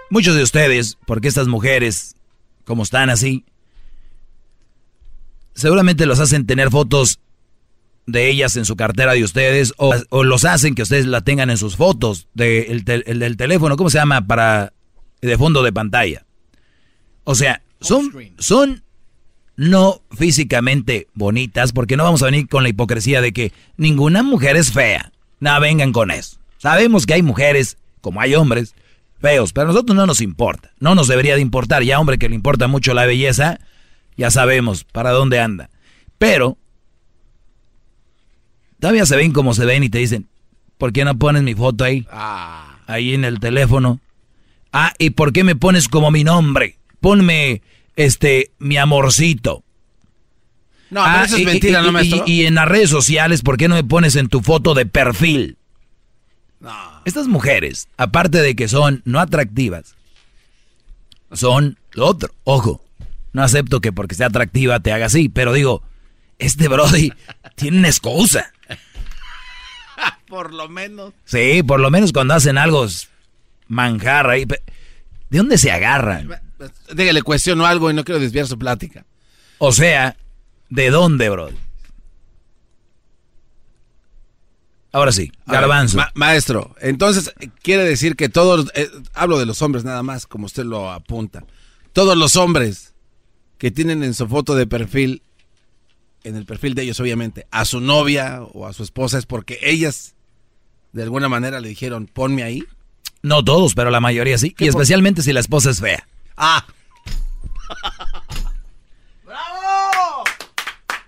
[0.09, 2.15] Muchos de ustedes, porque estas mujeres,
[2.65, 3.45] como están así,
[5.53, 7.19] seguramente los hacen tener fotos
[8.07, 11.49] de ellas en su cartera de ustedes o, o los hacen que ustedes la tengan
[11.49, 14.25] en sus fotos de el tel- el del teléfono, ¿cómo se llama?
[14.27, 14.73] Para
[15.21, 16.25] de fondo de pantalla.
[17.23, 18.83] O sea, son, son
[19.55, 24.55] no físicamente bonitas, porque no vamos a venir con la hipocresía de que ninguna mujer
[24.57, 25.11] es fea.
[25.39, 26.37] No vengan con eso.
[26.57, 28.73] Sabemos que hay mujeres, como hay hombres,
[29.19, 30.71] feos, pero a nosotros no nos importa.
[30.79, 31.83] No nos debería de importar.
[31.83, 33.59] Ya hombre que le importa mucho la belleza,
[34.17, 35.69] ya sabemos para dónde anda.
[36.17, 36.57] Pero
[38.81, 40.27] todavía se ven como se ven y te dicen,
[40.77, 42.05] ¿por qué no pones mi foto ahí?
[42.87, 44.01] Ahí en el teléfono.
[44.73, 46.77] Ah, ¿y por qué me pones como mi nombre?
[46.99, 47.61] Ponme,
[47.95, 49.63] este, mi amorcito.
[50.89, 52.23] No, pero eso es y- mentira, y- ¿no, y- maestro?
[52.27, 55.57] Y, en las redes sociales, ¿por qué no me pones en tu foto de perfil?
[57.05, 59.95] Estas mujeres, aparte de que son no atractivas,
[61.31, 62.33] son lo otro.
[62.43, 62.83] Ojo,
[63.33, 65.81] no acepto que porque sea atractiva te haga así, pero digo,
[66.39, 67.11] este Brody
[67.55, 68.51] tiene una excusa.
[70.27, 71.13] por lo menos.
[71.25, 72.87] Sí, por lo menos cuando hacen algo
[73.67, 74.45] manjar ahí.
[74.45, 76.29] ¿De dónde se agarran?
[76.93, 79.05] Dígale, cuestiono algo y no quiero desviar su plática.
[79.57, 80.15] O sea,
[80.69, 81.49] ¿de dónde, bro?
[84.93, 85.97] Ahora sí, ver, garbanzo.
[85.97, 87.33] ma- maestro, entonces
[87.63, 91.45] quiere decir que todos, eh, hablo de los hombres nada más, como usted lo apunta.
[91.93, 92.93] Todos los hombres
[93.57, 95.21] que tienen en su foto de perfil,
[96.23, 99.59] en el perfil de ellos obviamente, a su novia o a su esposa es porque
[99.61, 100.15] ellas
[100.93, 102.63] de alguna manera le dijeron, ponme ahí.
[103.21, 104.55] No todos, pero la mayoría sí.
[104.57, 106.07] Y especialmente si la esposa es fea.
[106.35, 106.65] Ah.
[109.23, 110.23] ¡Bravo!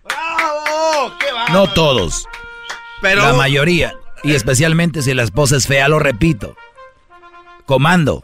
[0.03, 1.17] ¡Bravo!
[1.19, 1.49] ¡Qué va!
[1.49, 2.27] No todos.
[3.01, 3.23] Pero...
[3.23, 3.93] La mayoría.
[4.23, 6.55] Y especialmente si la esposa es fea, lo repito.
[7.65, 8.23] Comando.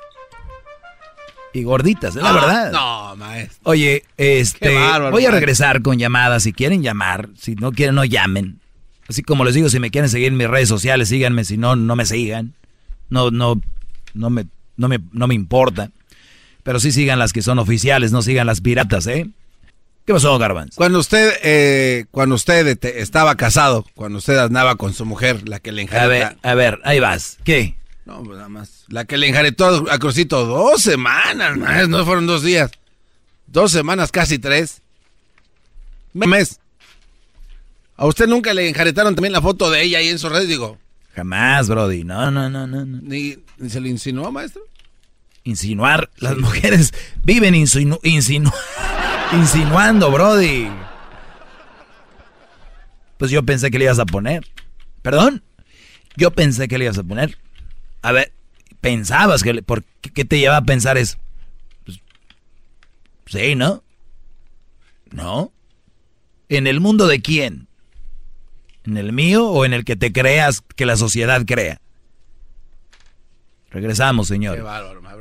[1.54, 2.72] Y gorditas, es la Ah, verdad.
[2.72, 3.58] No, maestro.
[3.64, 6.44] Oye, este, bárbaro, voy a regresar con llamadas.
[6.44, 8.60] Si quieren llamar, si no quieren, no llamen.
[9.08, 11.44] Así como les digo, si me quieren seguir en mis redes sociales, síganme.
[11.44, 12.54] Si no, no me sigan.
[13.10, 13.60] No, no,
[14.14, 14.46] no me,
[14.78, 15.90] no me, no me importa.
[16.62, 19.28] Pero sí sigan las que son oficiales, no sigan las piratas, ¿eh?
[20.06, 20.76] ¿Qué pasó, Garbanz?
[20.76, 25.60] Cuando usted, eh, cuando usted te- estaba casado, cuando usted andaba con su mujer, la
[25.60, 27.38] que le A enjareta, ver, a ver, ahí vas.
[27.44, 27.76] ¿Qué?
[28.10, 28.86] No, pues nada más.
[28.88, 31.56] La que le enjaretó a Crucito dos semanas,
[31.88, 32.72] no fueron dos días.
[33.46, 34.82] Dos semanas, casi tres.
[36.16, 36.60] Un mes.
[37.98, 40.48] ¿A usted nunca le enjaretaron también la foto de ella ahí en su red?
[40.48, 40.80] Digo,
[41.16, 42.04] Jamás, Brody.
[42.04, 42.84] No, no, no, no.
[42.84, 43.00] no.
[43.04, 44.64] ¿ni, ni se le insinuó, maestro?
[45.44, 46.10] Insinuar.
[46.18, 48.54] Las mujeres viven insinu- insinu-
[49.34, 50.68] insinuando, Brody.
[53.20, 54.48] Pues yo pensé que le ibas a poner.
[55.04, 55.44] ¿Perdón?
[56.16, 57.38] Yo pensé que le ibas a poner.
[58.02, 58.34] A ver,
[58.82, 59.54] pensabas que...
[59.54, 61.18] Le, ¿Por qué, qué te lleva a pensar eso?
[61.86, 62.00] Pues,
[63.28, 63.84] sí, ¿no?
[65.12, 65.52] ¿No?
[66.50, 67.68] ¿En el mundo de quién?
[68.86, 71.82] ¿En el mío o en el que te creas que la sociedad crea?
[73.72, 74.66] Regresamos, señor.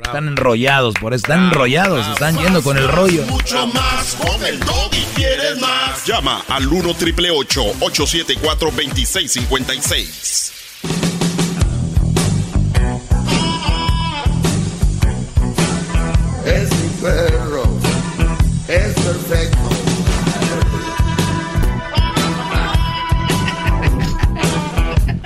[0.01, 3.23] Están enrollados, por eso están enrollados, están yendo con el rollo.
[3.27, 6.03] Mucho más con el y quieres más.
[6.07, 10.53] Llama al 1 triple 874 2656.
[17.01, 17.63] Perro,
[18.67, 19.69] es perfecto.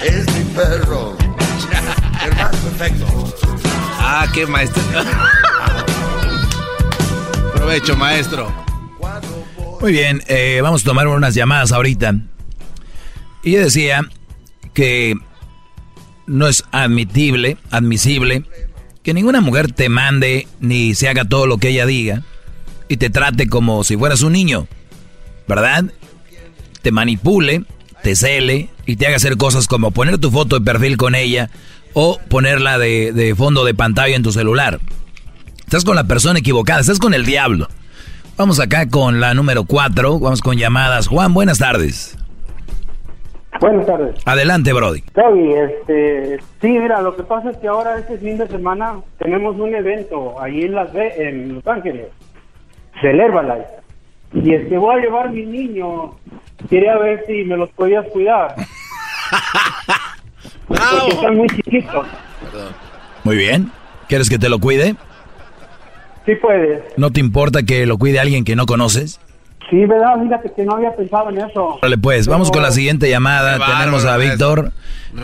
[0.02, 1.18] Es mi perro,
[2.26, 3.06] el más perfecto.
[4.00, 4.84] Ah, qué maestro.
[7.56, 8.54] Provecho, maestro.
[9.80, 12.16] Muy bien, eh, vamos a tomar unas llamadas ahorita.
[13.44, 14.02] Y yo decía
[14.74, 15.16] que
[16.26, 18.46] no es admitible, admisible,
[19.04, 22.24] que ninguna mujer te mande ni se haga todo lo que ella diga
[22.88, 24.68] y te trate como si fueras un niño,
[25.48, 25.86] ¿verdad?
[26.82, 27.66] Te manipule,
[28.02, 31.50] te cele y te haga hacer cosas como poner tu foto de perfil con ella
[31.94, 34.80] o ponerla de, de fondo de pantalla en tu celular.
[35.60, 37.68] Estás con la persona equivocada, estás con el diablo.
[38.38, 41.08] Vamos acá con la número 4, vamos con llamadas.
[41.08, 42.18] Juan, buenas tardes.
[43.60, 44.16] Buenas tardes.
[44.26, 45.02] Adelante, Brody.
[45.14, 49.56] Toby, este, sí, mira, lo que pasa es que ahora este fin de semana tenemos
[49.58, 52.08] un evento ahí en Las Ve en Los Ángeles,
[53.02, 53.68] del Herbalife.
[54.34, 56.16] Y este, voy a llevar mi niño.
[56.70, 58.56] Quería ver si me los podías cuidar.
[60.68, 62.08] Porque están muy chiquitos.
[63.24, 63.72] Muy bien.
[64.08, 64.96] ¿Quieres que te lo cuide?
[66.26, 66.82] Sí puedes.
[66.98, 69.20] ¿No te importa que lo cuide alguien que no conoces?
[69.70, 70.22] Sí, ¿verdad?
[70.22, 71.80] Fíjate que no había pensado en eso.
[71.82, 73.58] Vale, pues, vamos con la siguiente llamada.
[73.66, 74.72] Tenemos a Víctor.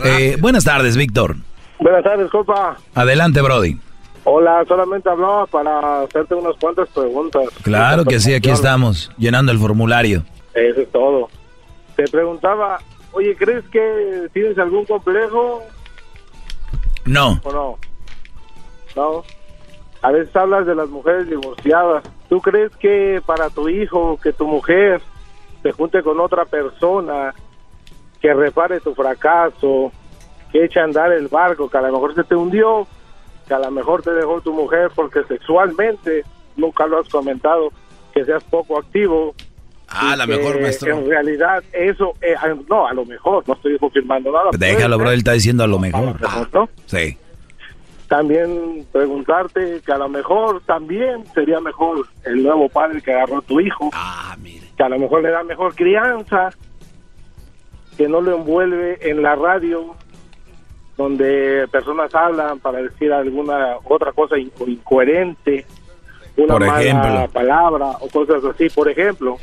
[0.04, 1.36] Eh, buenas tardes, Víctor.
[1.78, 2.76] Buenas tardes, compa.
[2.94, 3.78] Adelante, Brody.
[4.24, 7.44] Hola, solamente hablaba para hacerte unas cuantas preguntas.
[7.62, 10.24] Claro que sí, aquí estamos, llenando el formulario.
[10.54, 11.28] Eso es todo.
[11.96, 12.78] Te preguntaba,
[13.12, 15.62] oye, ¿crees que tienes algún complejo
[17.06, 17.78] No, o no?
[18.96, 19.22] No.
[20.02, 22.04] A veces hablas de las mujeres divorciadas.
[22.30, 25.02] ¿Tú crees que para tu hijo, que tu mujer
[25.64, 27.34] se junte con otra persona
[28.22, 29.90] que repare tu fracaso,
[30.52, 32.86] que eche a andar el barco, que a lo mejor se te hundió,
[33.48, 36.24] que a lo mejor te dejó tu mujer porque sexualmente
[36.56, 37.72] nunca lo has comentado,
[38.14, 39.34] que seas poco activo?
[39.88, 40.98] Ah, a lo mejor, maestro.
[40.98, 42.36] En realidad, eso, eh,
[42.68, 44.50] no, a lo mejor, no estoy confirmando nada.
[44.56, 46.14] déjalo, Puede bro, él está diciendo a lo mejor.
[46.86, 47.18] Sí.
[48.10, 53.42] También preguntarte que a lo mejor también sería mejor el nuevo padre que agarró a
[53.42, 53.88] tu hijo.
[54.76, 56.50] Que a lo mejor le da mejor crianza,
[57.96, 59.94] que no lo envuelve en la radio,
[60.96, 65.64] donde personas hablan para decir alguna otra cosa in- incoherente,
[66.36, 67.28] una Por mala ejemplo.
[67.32, 68.68] palabra o cosas así.
[68.70, 69.36] Por ejemplo,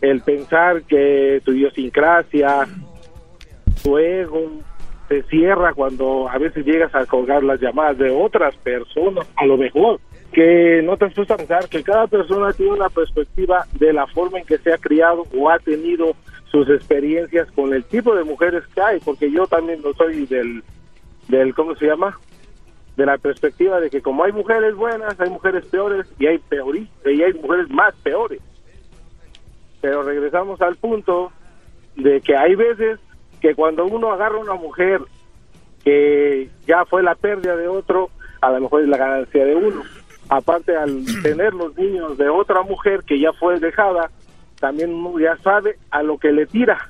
[0.00, 2.68] el pensar que tu idiosincrasia,
[3.82, 4.42] tu ego,
[5.12, 9.58] se cierra cuando a veces llegas a colgar las llamadas de otras personas, a lo
[9.58, 10.00] mejor,
[10.32, 14.46] que no te asusta pensar que cada persona tiene una perspectiva de la forma en
[14.46, 16.16] que se ha criado o ha tenido
[16.50, 20.62] sus experiencias con el tipo de mujeres que hay, porque yo también no soy del,
[21.28, 22.18] del ¿cómo se llama?
[22.96, 26.88] De la perspectiva de que como hay mujeres buenas, hay mujeres peores y hay peores,
[27.04, 28.40] y hay mujeres más peores.
[29.82, 31.32] Pero regresamos al punto
[31.96, 32.98] de que hay veces
[33.42, 35.02] que cuando uno agarra a una mujer
[35.84, 38.08] que ya fue la pérdida de otro,
[38.40, 39.82] a lo mejor es la ganancia de uno.
[40.28, 44.10] Aparte, al tener los niños de otra mujer que ya fue dejada,
[44.60, 46.88] también uno ya sabe a lo que le tira.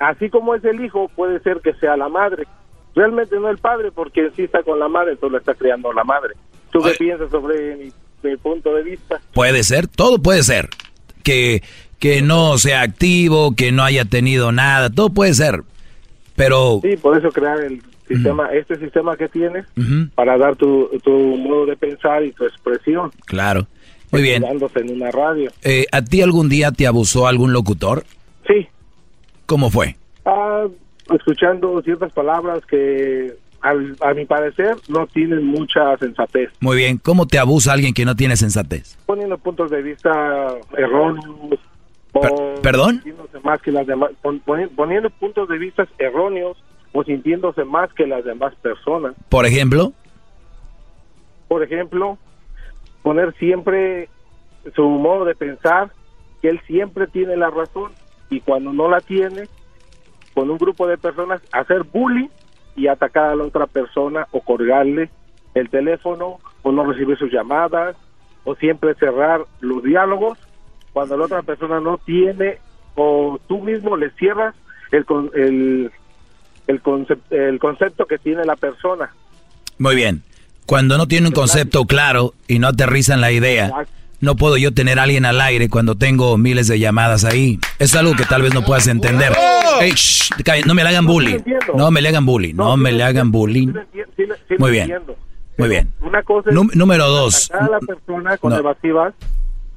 [0.00, 2.48] Así como es el hijo, puede ser que sea la madre.
[2.96, 6.02] Realmente no el padre, porque si está con la madre, entonces lo está criando la
[6.02, 6.34] madre.
[6.72, 7.92] ¿Tú qué piensas sobre mi,
[8.24, 9.20] mi punto de vista?
[9.32, 10.68] Puede ser, todo puede ser.
[11.22, 11.62] Que,
[12.00, 15.62] que no sea activo, que no haya tenido nada, todo puede ser.
[16.36, 16.80] Pero...
[16.82, 19.66] Sí, por eso crear el sistema, este sistema que tienes,
[20.14, 23.10] para dar tu, tu modo de pensar y tu expresión.
[23.26, 23.66] Claro.
[24.10, 24.44] Muy bien.
[24.44, 25.50] En una radio.
[25.62, 28.04] Eh, ¿A ti algún día te abusó algún locutor?
[28.46, 28.66] Sí.
[29.46, 29.96] ¿Cómo fue?
[30.26, 30.66] Ah,
[31.14, 33.32] escuchando ciertas palabras que
[33.62, 36.50] al- a mi parecer no tienen mucha sensatez.
[36.60, 36.98] Muy bien.
[36.98, 38.98] ¿Cómo te abusa alguien que no tiene sensatez?
[39.06, 40.10] Poniendo puntos de vista
[40.76, 41.58] erróneos.
[42.12, 42.94] O ¿Perdón?
[43.02, 46.62] sintiéndose más que las demás, pon- poni- poniendo puntos de vista erróneos
[46.92, 49.14] o sintiéndose más que las demás personas.
[49.28, 49.92] Por ejemplo,
[51.48, 52.18] Por ejemplo,
[53.02, 54.08] poner siempre
[54.74, 55.90] su modo de pensar,
[56.40, 57.92] que él siempre tiene la razón
[58.30, 59.48] y cuando no la tiene,
[60.34, 62.28] con un grupo de personas, hacer bullying
[62.74, 65.10] y atacar a la otra persona o colgarle
[65.54, 67.96] el teléfono o no recibir sus llamadas
[68.44, 70.38] o siempre cerrar los diálogos
[70.92, 72.58] cuando la otra persona no tiene
[72.94, 74.54] o tú mismo le cierras
[74.90, 75.04] el,
[75.34, 75.90] el,
[76.66, 79.12] el, concep- el concepto que tiene la persona.
[79.78, 80.22] muy bien.
[80.66, 83.72] Cuando no tiene un concepto claro y no aterrizan la idea,
[84.20, 87.58] no puedo yo tener a alguien al aire cuando tengo miles de llamadas ahí.
[87.80, 89.32] Es algo que tal vez no puedas entender.
[89.80, 91.38] Ey, shh, calla, no me le hagan bullying.
[91.74, 92.54] No me le hagan bullying.
[92.54, 93.72] No me le hagan bullying.
[94.58, 94.92] Muy bien.
[95.58, 95.92] Muy bien.
[96.00, 97.50] Una cosa es Nú- número dos.
[97.50, 99.14] a la persona con evasivas.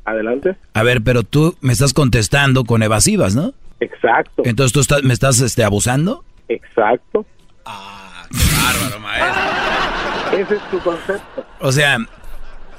[0.06, 0.56] Adelante.
[0.74, 3.54] A ver, pero tú me estás contestando con evasivas, ¿no?
[3.80, 4.44] Exacto.
[4.46, 6.24] Entonces tú estás, me estás este, abusando.
[6.48, 7.26] Exacto.
[7.66, 10.40] Bárbaro, maestro.
[10.40, 11.46] Ese es tu concepto.
[11.60, 11.98] O sea,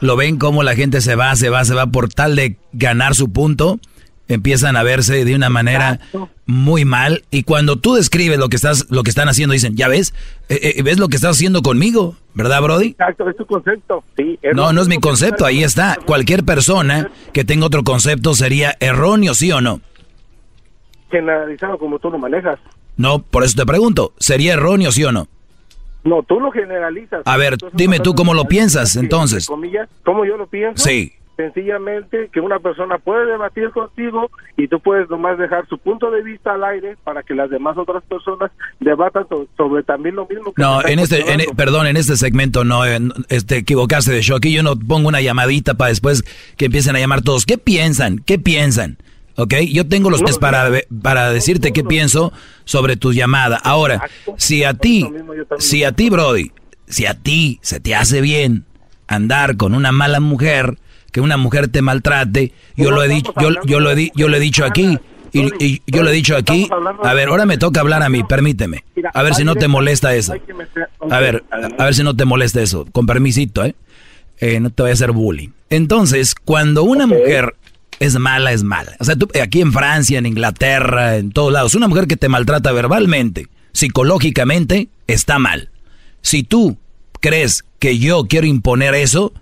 [0.01, 3.15] lo ven como la gente se va, se va, se va por tal de ganar
[3.15, 3.79] su punto,
[4.29, 6.01] empiezan a verse de una manera
[6.47, 9.89] muy mal y cuando tú describes lo que estás, lo que están haciendo, dicen, ya
[9.89, 10.15] ves,
[10.49, 12.89] Eh, eh, ves lo que estás haciendo conmigo, ¿verdad, Brody?
[12.89, 14.05] Exacto, es tu concepto.
[14.17, 15.97] Sí, No, no es mi concepto, ahí está.
[16.07, 19.81] Cualquier persona que tenga otro concepto sería erróneo, ¿sí o no?
[21.11, 22.59] Generalizado como tú lo manejas.
[22.97, 25.29] No, por eso te pregunto, ¿sería erróneo, sí o no?
[26.05, 27.23] No, tú lo generalizas.
[27.25, 29.47] A ver, dime tú cómo lo piensas, entonces.
[29.47, 30.83] comillas, ¿Cómo yo lo pienso?
[30.85, 31.13] Sí.
[31.37, 36.23] Sencillamente que una persona puede debatir contigo y tú puedes nomás dejar su punto de
[36.23, 38.51] vista al aire para que las demás otras personas
[38.81, 41.55] debatan so- sobre también lo mismo que No, en este, en- cuestionando.
[41.57, 44.37] perdón, en este segmento no, eh, no, este, equivocarse de show.
[44.39, 46.25] Aquí yo no pongo una llamadita para después
[46.57, 47.45] que empiecen a llamar todos.
[47.47, 48.19] ¿Qué piensan?
[48.19, 48.97] ¿Qué piensan?
[49.37, 49.55] ¿Ok?
[49.71, 50.71] Yo tengo los test para,
[51.03, 52.33] para decirte qué pienso
[52.65, 53.57] sobre tu llamada.
[53.63, 54.09] Ahora,
[54.39, 55.07] si a ti,
[55.59, 56.53] si a ti, Brody,
[56.87, 58.65] si a ti se te hace bien
[59.07, 60.79] andar con una mala mujer,
[61.17, 64.37] que una mujer te maltrate, yo lo he dicho, yo, yo lo he, yo lo
[64.37, 64.99] he dicho aquí.
[65.33, 66.69] Y, y yo lo he dicho aquí.
[67.03, 68.85] A ver, ahora me toca hablar a mí, permíteme.
[69.15, 70.35] A ver si no te molesta eso.
[71.11, 72.85] A ver, a ver si no te molesta eso.
[72.93, 73.75] Con permisito, ¿eh?
[74.41, 75.49] Eh, no te voy a hacer bullying.
[75.71, 77.55] Entonces, cuando una mujer
[77.99, 78.93] es mala, es mala.
[79.01, 82.29] O sea, tú, aquí en Francia, en Inglaterra, en todos lados, una mujer que te
[82.29, 85.71] maltrata verbalmente, psicológicamente, está mal.
[86.21, 86.77] Si tú
[87.21, 89.33] crees que yo quiero imponer eso,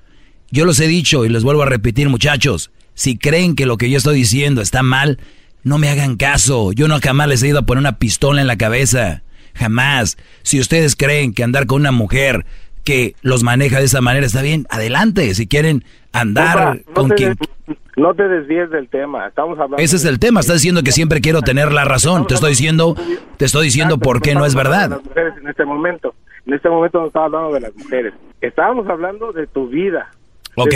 [0.55, 3.90] yo los he dicho y les vuelvo a repetir, muchachos, si creen que lo que
[3.90, 5.18] yo estoy diciendo está mal,
[5.64, 6.72] no me hagan caso.
[6.72, 9.22] Yo no jamás les he ido a poner una pistola en la cabeza.
[9.55, 10.16] Jamás.
[10.43, 12.47] Si ustedes creen que andar con una mujer
[12.85, 15.35] que los maneja de esa manera está bien, adelante.
[15.35, 17.35] Si quieren andar con no, te quien...
[17.35, 19.26] des- no te desvíes del tema.
[19.28, 19.78] Estamos hablando.
[19.78, 20.40] Ese es el tema.
[20.40, 22.26] Estás diciendo que siempre quiero tener la razón.
[22.26, 22.97] Te estoy diciendo,
[23.39, 24.90] te estoy diciendo por qué no es verdad.
[24.90, 26.14] las mujeres en este momento.
[26.47, 28.12] En este momento no estaba hablando de las mujeres.
[28.40, 30.10] Estábamos hablando de tu vida.
[30.56, 30.74] Ok,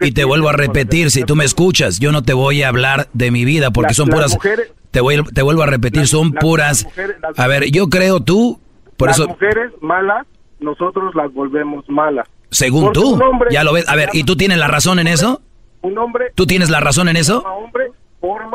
[0.00, 3.08] y te vuelvo a repetir, si tú me escuchas, yo no te voy a hablar
[3.12, 4.34] de mi vida porque Las- son las puras...
[4.34, 6.84] mujeres- te, voy, te vuelvo a repetir, son las puras...
[6.84, 8.60] mujeres- las- A ver, yo creo tú,
[8.96, 10.26] por las eso, mujeres malas,
[10.60, 12.26] nosotros las volvemos malas.
[12.50, 13.88] según porque tú, hombre ya lo ves.
[13.88, 15.40] A ver, ¿y tú tienes la razón en eso?
[15.82, 17.42] Un hombre ¿Tú tienes la razón en eso?
[17.44, 17.86] hombre,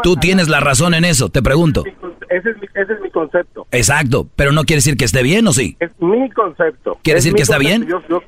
[0.01, 1.27] ¿Tú tienes la razón en eso?
[1.29, 1.83] Te pregunto.
[2.29, 3.67] ese es, mi, ese es mi concepto.
[3.71, 5.75] Exacto, pero no quiere decir que esté bien o sí.
[5.81, 6.97] Es mi concepto.
[7.03, 7.85] ¿Quiere Es decir que está concepto.
[7.85, 7.89] bien?
[7.89, 8.23] Yo- yo-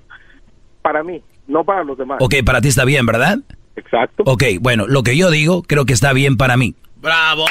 [0.81, 2.17] para mí, no para los demás.
[2.21, 3.39] Ok, para ti está bien, ¿verdad?
[3.75, 4.23] Exacto.
[4.25, 6.75] Ok, bueno, lo que yo digo creo que está bien para mí.
[6.97, 7.45] ¡Bravo!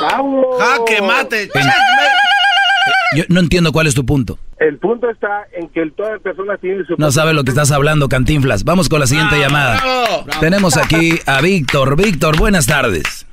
[0.00, 0.58] ¡Bravo!
[0.58, 1.48] ¡Jaque mate!
[3.16, 4.38] Yo no entiendo cuál es tu punto.
[4.58, 6.94] El punto está en que toda persona tiene su...
[6.98, 8.64] No sabes lo que estás hablando, Cantinflas.
[8.64, 9.82] Vamos con la siguiente llamada.
[10.40, 11.96] Tenemos aquí a Víctor.
[11.96, 13.26] Víctor, buenas tardes.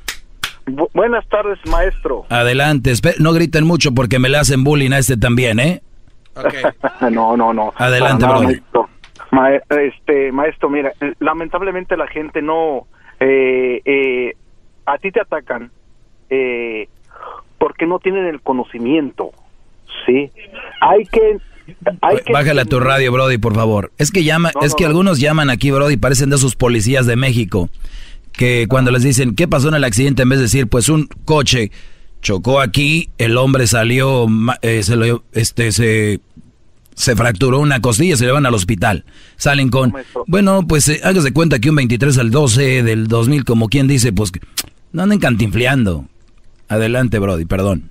[0.65, 2.25] Bu- buenas tardes, maestro.
[2.29, 5.81] Adelante, no griten mucho porque me le hacen bullying a este también, ¿eh?
[7.11, 7.73] no, no, no.
[7.75, 8.63] Adelante, brother.
[9.33, 9.75] Maestro.
[9.77, 12.87] Ma- este, maestro, mira, lamentablemente la gente no...
[13.19, 14.33] eh, eh,
[14.85, 15.71] a ti te atacan
[16.29, 16.87] eh,
[17.57, 19.31] porque no tienen el conocimiento,
[20.05, 20.29] ¿sí?
[20.81, 21.37] Hay que...
[22.01, 23.91] Hay que Bájale a tu radio, Brody, por favor.
[23.97, 24.89] Es que llama, No, es no, que no.
[24.89, 27.69] algunos llaman aquí, Brody, parecen de esos policías de México
[28.33, 31.07] que cuando les dicen qué pasó en el accidente, en vez de decir, pues un
[31.23, 31.71] coche
[32.21, 34.25] chocó aquí, el hombre salió,
[34.63, 36.19] eh, se lo, este, se,
[36.95, 39.03] se fracturó una costilla, se le van al hospital.
[39.35, 39.93] Salen con,
[40.27, 44.13] bueno, pues eh, hágase cuenta que un 23 al 12 del 2000, como quien dice,
[44.13, 44.31] pues
[44.91, 46.05] no anden cantinfleando.
[46.69, 47.89] Adelante, Brody, perdón.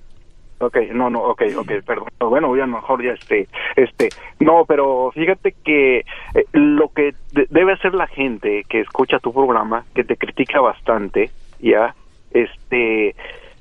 [0.59, 2.07] Ok, no, no, ok, ok, perdón.
[2.19, 4.09] Bueno, ya mejor ya este, este,
[4.39, 6.05] no, pero fíjate que eh,
[6.53, 11.31] lo que de- debe hacer la gente que escucha tu programa, que te critica bastante,
[11.59, 11.93] ya,
[12.31, 13.15] este,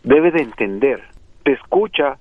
[0.04, 1.02] debe de entender,
[1.42, 2.18] te escucha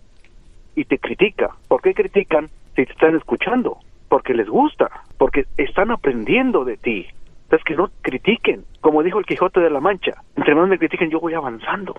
[0.76, 1.52] y te critica.
[1.68, 2.50] ¿Por qué critican
[2.82, 3.78] si te están escuchando?
[4.10, 7.06] Porque les gusta, porque están aprendiendo de ti.
[7.44, 11.10] Entonces que no critiquen, como dijo el Quijote de la Mancha, entre más me critiquen
[11.10, 11.96] yo voy avanzando.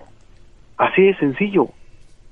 [0.77, 1.69] Así de sencillo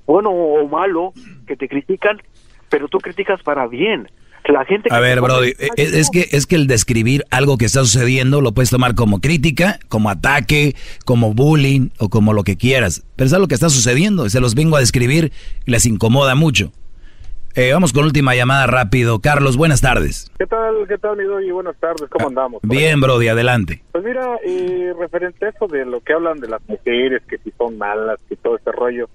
[0.06, 1.12] bueno o malo
[1.46, 2.20] que te critican,
[2.68, 4.08] pero tú criticas para bien.
[4.48, 7.56] La gente que A ver, Brody, pone- es, es que es que el describir algo
[7.56, 10.74] que está sucediendo lo puedes tomar como crítica, como ataque,
[11.04, 13.04] como bullying o como lo que quieras.
[13.14, 15.32] Pero es algo que está sucediendo y se los vengo a describir
[15.64, 16.72] les incomoda mucho.
[17.54, 19.18] Eh, vamos con última llamada rápido.
[19.20, 20.32] Carlos, buenas tardes.
[20.38, 21.50] ¿Qué tal, qué tal, mi Doggy?
[21.50, 22.62] Buenas tardes, ¿cómo andamos?
[22.62, 23.82] Bien, Brody, adelante.
[23.92, 27.50] Pues mira, eh, referente a eso de lo que hablan de las mujeres, que si
[27.50, 29.10] son malas, que todo ese rollo,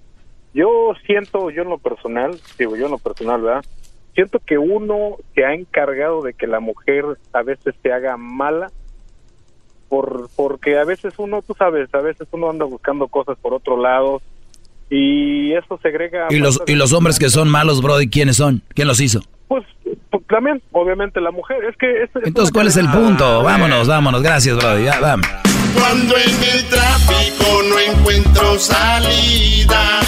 [0.53, 3.65] yo siento, yo en lo personal, digo yo en lo personal, ¿verdad?
[4.13, 8.69] Siento que uno se ha encargado de que la mujer a veces se haga mala,
[9.89, 13.81] por porque a veces uno, tú sabes, a veces uno anda buscando cosas por otro
[13.81, 14.21] lado
[14.89, 16.27] y eso segrega...
[16.29, 18.61] ¿Y los, y los hombres que son malos, Brody, quiénes son?
[18.73, 19.21] ¿Quién los hizo?
[19.47, 19.63] Pues,
[20.09, 22.03] pues, también, obviamente la mujer, es que...
[22.03, 23.43] es- es Entonces, ¿cuál es el punto?
[23.43, 24.21] Vámonos, vámonos.
[24.23, 24.83] Gracias, Brody.
[24.85, 25.27] Ya, vamos.
[25.73, 29.99] Cuando en el tráfico no encuentro salida,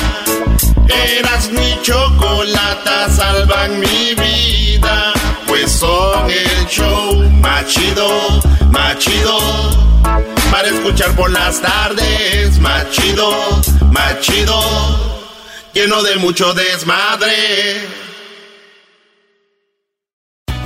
[1.19, 5.13] eras mi chocolata, salvan mi vida,
[5.47, 8.07] pues son el show más chido,
[8.71, 9.37] más chido,
[10.51, 12.59] para escuchar por las tardes,
[15.73, 17.99] lleno de mucho desmadre.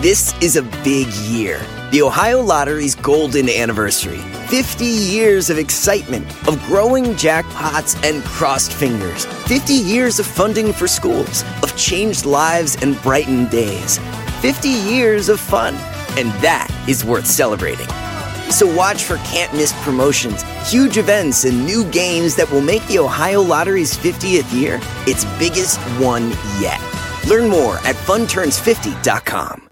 [0.01, 1.61] This is a big year.
[1.91, 4.19] The Ohio Lottery's golden anniversary.
[4.49, 9.25] 50 years of excitement, of growing jackpots and crossed fingers.
[9.47, 13.97] 50 years of funding for schools, of changed lives and brightened days.
[14.41, 15.75] 50 years of fun.
[16.17, 17.87] And that is worth celebrating.
[18.49, 22.99] So watch for can't miss promotions, huge events, and new games that will make the
[22.99, 26.29] Ohio Lottery's 50th year its biggest one
[26.59, 26.79] yet.
[27.27, 29.62] Learn more at funturns50.com.